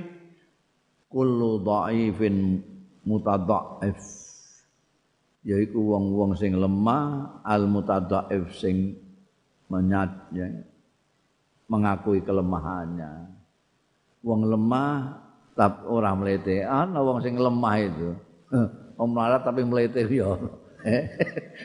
Kullu 1.10 1.60
dhaifin 1.66 2.62
mutadhaif. 3.02 3.98
Yaiku 5.42 5.98
wong-wong 5.98 6.38
sing 6.38 6.54
lemah 6.54 7.42
al 7.42 7.66
mutadhaif 7.66 8.54
sing 8.54 8.94
menyat 9.74 10.30
ya, 10.38 10.46
mengakui 11.66 12.22
kelemahannya. 12.22 13.26
Wong 14.22 14.46
lemah 14.46 15.18
tapi 15.58 15.84
orang 15.88 16.16
melete 16.22 16.64
ana 16.64 17.00
wong 17.04 17.20
sing 17.22 17.36
lemah 17.36 17.76
itu. 17.80 18.10
Om 19.02 19.10
melarat 19.16 19.42
tapi 19.42 19.66
melete 19.66 20.06
yo 20.12 20.38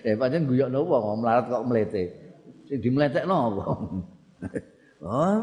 eh, 0.07 0.15
pancen 0.17 0.47
guyokno 0.47 0.81
wong 0.87 1.05
om 1.17 1.19
melarat 1.21 1.45
kok 1.51 1.67
melete 1.67 2.03
sing 2.67 2.79
dimeletekno 2.81 3.37
apa? 3.37 3.63
Oh 5.05 5.41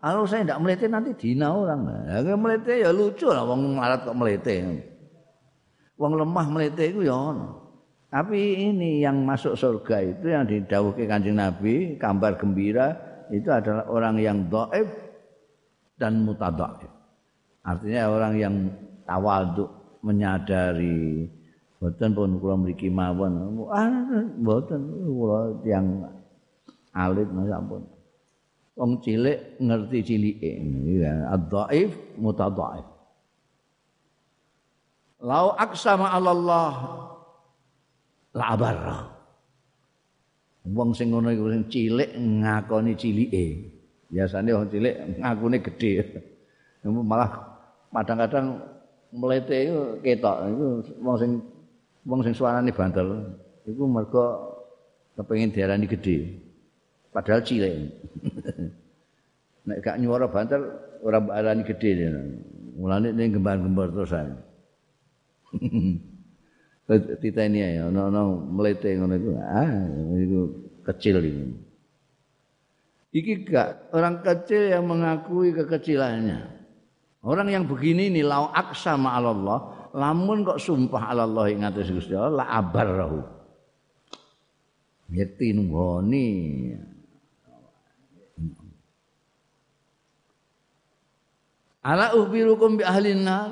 kalau 0.00 0.22
saya 0.28 0.46
tidak 0.46 0.60
melete 0.62 0.86
nanti 0.86 1.10
dina 1.16 1.50
orang. 1.50 1.80
Ya 2.08 2.34
melete 2.36 2.72
ya 2.82 2.90
lucu 2.94 3.26
lah 3.30 3.44
wong 3.46 3.78
melarat 3.78 4.06
kok 4.06 4.16
melete 4.16 4.54
wong 6.00 6.12
lemah 6.16 6.46
melete 6.48 6.92
itu 6.92 7.04
ya 7.04 7.16
ono. 7.16 7.66
Tapi 8.06 8.70
ini 8.70 9.02
yang 9.02 9.26
masuk 9.26 9.58
surga 9.58 10.00
itu 10.00 10.30
yang 10.30 10.46
didawuhi 10.46 11.04
Kanjeng 11.10 11.36
Nabi, 11.36 11.98
kabar 11.98 12.38
gembira 12.38 12.94
itu 13.34 13.50
adalah 13.50 13.84
orang 13.90 14.16
yang 14.22 14.46
dhaif 14.46 14.88
dan 15.98 16.22
mutadhaif. 16.22 16.95
Artinya 17.66 18.02
orang 18.06 18.34
yang 18.38 18.54
tawadhu, 19.02 19.66
menyadari 20.06 21.26
boten 21.82 22.14
pun 22.14 22.38
kula 22.38 22.54
mriki 22.62 22.86
mawon. 22.86 23.58
Ah, 23.74 24.22
boten 24.38 24.86
kula 24.86 25.66
yang 25.66 26.06
alit 26.94 27.26
sampun. 27.26 27.82
Wong 28.76 29.00
cilik 29.00 29.56
ngerti 29.58 29.98
cilike. 30.04 30.52
Ya, 31.00 31.32
ad-dhaif 31.32 31.96
mutadhaif. 32.20 32.86
Lau 35.24 35.56
aksama 35.56 36.12
Allah 36.12 36.76
labar. 38.36 39.10
Wong 40.68 40.92
sing 40.92 41.08
ngono 41.08 41.32
iku 41.32 41.48
sing 41.50 41.64
cilik 41.72 42.10
ngakoni 42.20 42.92
cilike. 43.00 43.46
Biasane 44.12 44.52
wong 44.52 44.68
cilik 44.68 44.94
ngakune 45.24 45.56
gedhe. 45.64 45.92
Malah 46.84 47.55
kadang-kadang 47.96 48.60
mlete 49.14 49.70
iku 49.70 49.80
ketok 50.04 50.36
iku 50.52 50.66
wong 51.00 51.16
sing 51.16 51.30
wong 52.04 52.20
sing 52.20 52.34
suarane 52.36 52.70
banter 52.74 53.06
iku 53.64 53.82
mergo 53.88 54.24
kepengin 55.16 55.52
diarani 55.52 55.88
gedhe. 55.88 56.36
Padahal 57.08 57.40
cilik. 57.40 57.88
Nek 59.66 59.80
gak 59.80 59.96
nyuara 59.96 60.28
banter 60.28 60.60
ora 61.00 61.18
arani 61.32 61.64
gedhe. 61.64 62.12
Mulane 62.76 63.16
ning 63.16 63.32
gembar-gembar 63.32 63.88
terus 63.88 64.12
ae. 64.20 64.36
ya 67.56 67.88
ono-ono 67.88 68.46
mlete 68.52 68.94
ngono 68.94 69.14
iku 69.16 69.30
ah 69.42 69.66
itu 70.14 70.40
kecil 70.86 71.18
ini 71.18 71.50
iki 73.10 73.42
gak 73.42 73.90
orang 73.90 74.22
kecil 74.22 74.70
yang 74.70 74.86
mengakui 74.86 75.50
kekecilannya 75.50 76.55
orang 77.26 77.50
yang 77.50 77.64
begini 77.66 78.08
ini 78.08 78.22
lau 78.22 78.48
aksa 78.54 78.94
Allah 78.94 79.90
lamun 79.90 80.46
kok 80.46 80.62
sumpah 80.62 81.10
Allah 81.10 81.50
ing 81.50 81.66
atas 81.66 81.90
Gusti 81.90 82.14
Allah 82.14 82.42
la 82.42 82.46
abarrahu 82.54 83.36
yekti 85.10 85.54
nunggoni. 85.54 86.28
Ala 91.86 92.18
uhbirukum 92.18 92.82
bi 92.82 92.84
ahlin 92.84 93.22
nar. 93.22 93.50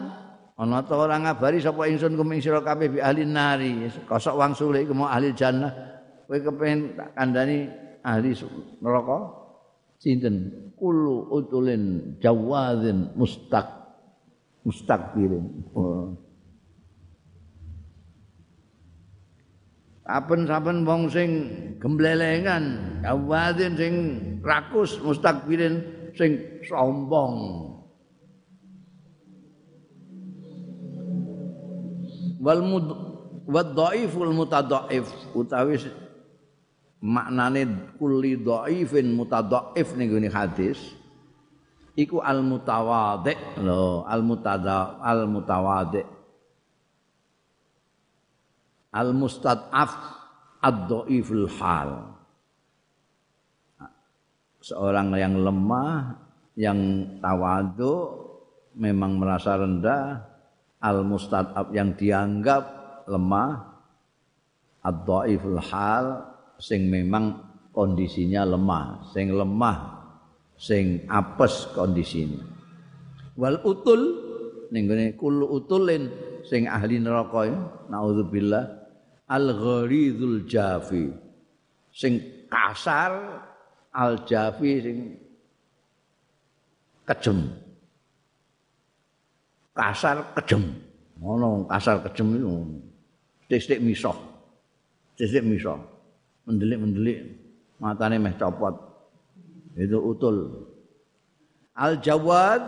Ana 0.54 0.86
ta 0.86 0.94
ora 0.94 1.18
ngabari 1.18 1.58
sapa 1.58 1.86
ingsun 1.90 2.14
kuming 2.14 2.38
sira 2.38 2.62
kabeh 2.62 2.90
bi 2.90 2.98
ahli 2.98 3.26
nari. 3.26 3.90
Kosok 4.06 4.38
wangsule 4.38 4.82
iku 4.82 4.94
mau 4.94 5.10
ahli 5.10 5.34
jannah. 5.34 5.70
Kowe 6.26 6.38
kepengin 6.38 6.98
tak 6.98 7.10
kandhani 7.14 7.70
ahli 8.02 8.34
neraka 8.82 9.43
sinten 10.04 10.52
kullu 10.76 11.32
utulin 11.32 12.16
jawazin 12.20 13.08
mustaq 13.16 13.64
mustakbirin 14.68 15.64
oh. 15.72 16.20
Apen-sapen 20.04 20.84
wong 20.84 21.08
sing 21.08 21.30
gemblelengan, 21.80 23.00
jawazin 23.00 23.72
sing 23.72 23.94
rakus, 24.44 25.00
mustakbirin 25.00 25.80
sing 26.12 26.60
sombong. 26.68 27.64
wal 32.44 32.60
mud 32.60 32.86
wad 33.48 33.72
dhaiful 33.72 34.28
mutadhaif 34.36 35.08
utawi 35.32 35.80
maknane 37.04 37.92
kulli 38.00 38.40
dhaifin 38.40 39.12
mutadhaif 39.12 39.92
ning 39.92 40.08
ngene 40.08 40.32
hadis. 40.32 40.80
Iku 41.94 42.24
al 42.24 42.40
mutawadhi 42.42 43.60
lho 43.60 44.02
al 44.08 44.24
mutada 44.24 44.98
al 44.98 45.30
mutawadhi 45.30 46.02
al 48.94 49.10
mustad'af 49.14 49.92
ad-dhaiful 50.58 51.46
hal. 51.60 51.90
Seorang 54.64 55.12
yang 55.14 55.38
lemah 55.38 56.18
yang 56.56 56.80
tawadhu 57.20 57.94
memang 58.78 59.20
merasa 59.20 59.60
rendah. 59.60 60.32
Al 60.84 61.00
mustadab 61.00 61.72
yang 61.72 61.96
dianggap 61.96 62.64
lemah 63.08 63.56
ad-dhaiful 64.84 65.60
hal 65.60 66.33
sing 66.58 66.86
memang 66.90 67.38
kondisinya 67.74 68.46
lemah 68.46 69.10
sing 69.10 69.34
lemah 69.34 69.76
sing 70.54 71.02
apes 71.10 71.70
kondisinya 71.74 72.42
wal 73.34 73.58
utul 73.66 74.02
ning 74.70 74.86
gone 74.86 75.14
kullu 75.18 75.46
utulin 75.58 76.10
sing 76.46 76.70
ahli 76.70 76.98
neraka 77.02 77.40
ya 77.50 77.58
naudzubillah 77.90 78.64
al 79.30 79.46
gharizul 79.54 80.46
jafi 80.46 81.10
sing 81.90 82.22
kasar 82.46 83.42
al 83.90 84.22
jafi 84.22 84.70
sing 84.82 84.98
kejem 87.06 87.38
kasar 89.74 90.22
kejem 90.38 90.84
Ono 91.22 91.64
kasar 91.70 92.02
kejem 92.04 92.36
itu. 92.36 92.52
Stik-stik 93.46 93.80
misoh. 93.80 94.16
Stik-stik 95.14 95.44
misoh. 95.46 95.78
Mendelik-mendelik. 96.44 97.40
Matanya 97.80 98.20
meh 98.20 98.36
copot. 98.36 98.74
Itu 99.74 99.98
utul. 99.98 100.68
Al-Jawad 101.74 102.62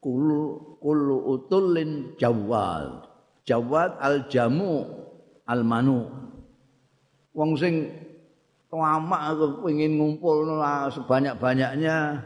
kullu 0.00 0.78
kullu 0.80 1.36
utulin 1.36 2.16
jawad. 2.16 3.04
Jawad 3.44 3.98
al-jamu 4.00 4.86
al-manu. 5.44 6.08
Wong 7.34 7.54
sing 7.58 7.92
lama 8.68 9.32
pengen 9.64 9.96
ngumpul 9.96 10.44
sebanyak-banyaknya 10.92 12.20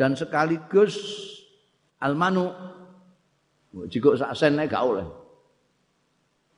dan 0.00 0.16
sekaligus 0.16 0.96
al-manu 2.00 2.48
jika 3.92 4.16
sak 4.16 4.32
sen 4.36 4.56
gak 4.64 4.84
oleh. 4.84 5.04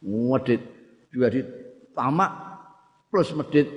Medit 0.05 0.61
juga 1.11 1.32
di 1.32 1.40
tamak 1.95 2.33
plus 3.09 3.31
medit. 3.33 3.71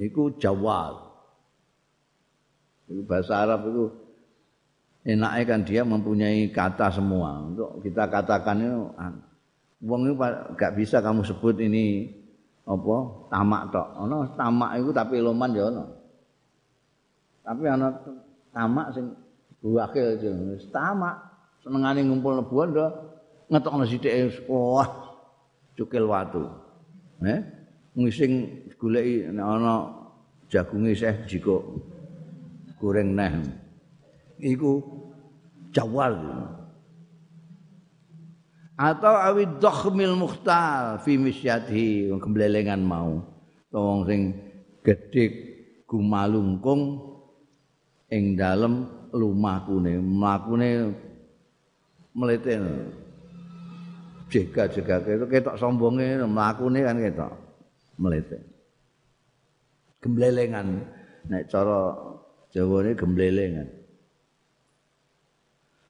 Iku 0.00 0.34
jawal. 0.40 0.96
Itu 2.90 3.06
bahasa 3.06 3.46
Arab 3.46 3.70
itu 3.70 3.84
enaknya 5.06 5.42
kan 5.46 5.60
dia 5.62 5.82
mempunyai 5.86 6.50
kata 6.50 6.90
semua. 6.90 7.46
Untuk 7.46 7.84
kita 7.84 8.10
katakan 8.10 8.56
itu 8.60 8.80
wong 9.84 10.10
itu 10.10 10.14
gak 10.56 10.74
bisa 10.76 10.98
kamu 11.00 11.22
sebut 11.22 11.56
ini 11.62 12.10
apa 12.64 12.96
tamak 13.30 13.62
tok. 13.70 13.88
Ono 14.08 14.18
tamak 14.34 14.70
itu 14.80 14.90
tapi 14.90 15.16
loman 15.20 15.50
ya 15.52 15.68
ono. 15.68 15.84
Tapi 17.44 17.64
ana 17.68 17.88
tamak 18.50 18.86
sing 18.96 19.06
wakil 19.60 20.16
aja. 20.16 20.30
Tamak 20.72 21.16
senengane 21.60 22.00
ngumpul 22.08 22.40
nebuan 22.40 22.72
ndo 22.72 22.86
ngetokno 23.52 23.84
sithik 23.84 24.48
wah 24.48 25.09
cukil 25.80 26.04
watu. 26.04 26.44
Eh 27.24 27.40
ngising 27.96 28.32
goleki 28.76 29.32
nek 29.32 29.46
ana 29.48 29.74
jagunge 30.52 30.92
seh 30.92 31.24
jiko 31.24 31.80
goreng 32.76 33.16
neh. 33.16 33.32
Iku 34.44 34.84
jawal. 35.72 36.20
Atau 38.76 39.12
awid 39.12 39.60
dhakhmil 39.60 40.16
mukhtal 40.16 41.00
fi 41.00 41.16
misyati 41.16 42.12
kemblelengan 42.20 42.80
mau. 42.84 43.24
Wong 43.72 44.04
sing 44.04 44.36
gedhe 44.84 45.24
gumalungkung 45.88 47.00
ing 48.08 48.34
dalem 48.34 48.88
lumahkune 49.12 50.00
mlakune 50.00 50.96
mlete 52.16 52.58
jega-jega 54.30 55.02
itu 55.04 55.26
ketok 55.26 55.58
sombonge 55.58 56.22
mlakune 56.24 56.80
kan 56.86 56.96
ketok. 56.96 57.32
Mlete 58.00 58.38
gemblelengan. 60.00 60.80
Nek 61.28 61.52
cara 61.52 61.92
Jawane 62.50 62.98
gemblelengan. 62.98 63.68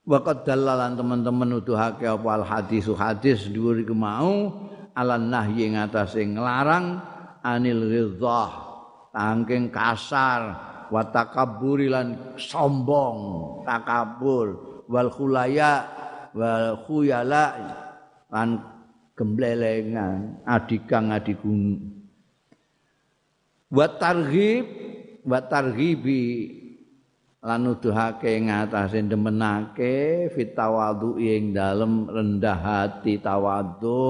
Waqad 0.05 0.45
dalalan 0.45 0.99
teman-teman 0.99 1.49
nuduhake 1.57 2.05
apa 2.05 2.29
al 2.35 2.45
hadis 2.45 2.85
hadis 2.93 3.49
dhuwur 3.49 3.81
iku 3.81 3.95
mau 3.95 4.51
alan 4.93 5.31
nahyi 5.31 5.73
ngatasé 5.73 6.27
nglarang 6.27 6.99
anil 7.41 7.87
ridhah 7.89 8.51
tangking 9.15 9.71
kasar 9.71 10.57
wa 10.91 11.03
takabburi 11.09 11.87
lan 11.89 12.37
sombong 12.37 13.19
takabur 13.65 14.83
wal 14.91 15.09
khulaya 15.15 15.87
wal 16.35 16.75
khuyala 16.85 17.45
lan 18.31 18.63
gemblelengan 19.19 20.41
adikang 20.47 21.13
adigung 21.13 21.79
wa 23.71 23.87
targhib 23.87 24.67
wa 25.27 25.39
targhibi 25.45 26.57
lan 27.41 27.65
nuduhake 27.65 28.37
ngatasé 28.37 29.05
demenake 29.05 30.29
fitawadhu 30.33 31.21
ing 31.21 31.53
dalem 31.57 32.09
rendah 32.09 32.59
hati 32.59 33.21
tawadhu 33.21 34.05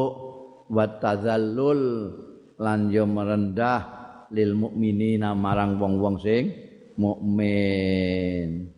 wa 0.71 0.85
tazallul 0.99 2.15
lan 2.61 2.93
yo 2.93 3.07
merendah 3.09 4.01
lil 4.31 4.55
mukminina 4.55 5.35
marang 5.35 5.79
wong-wong 5.79 6.23
sing 6.23 6.55
mukmin. 7.01 8.69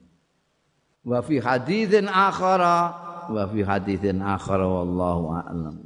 Wa 1.03 1.19
fi 1.21 1.43
haditsin 1.43 2.07
akhara 2.07 3.02
wa 3.31 3.47
fi 3.47 3.61
haditsin 3.63 4.19
akhara 4.23 4.67
wallahu 4.67 5.37
a'lam 5.39 5.77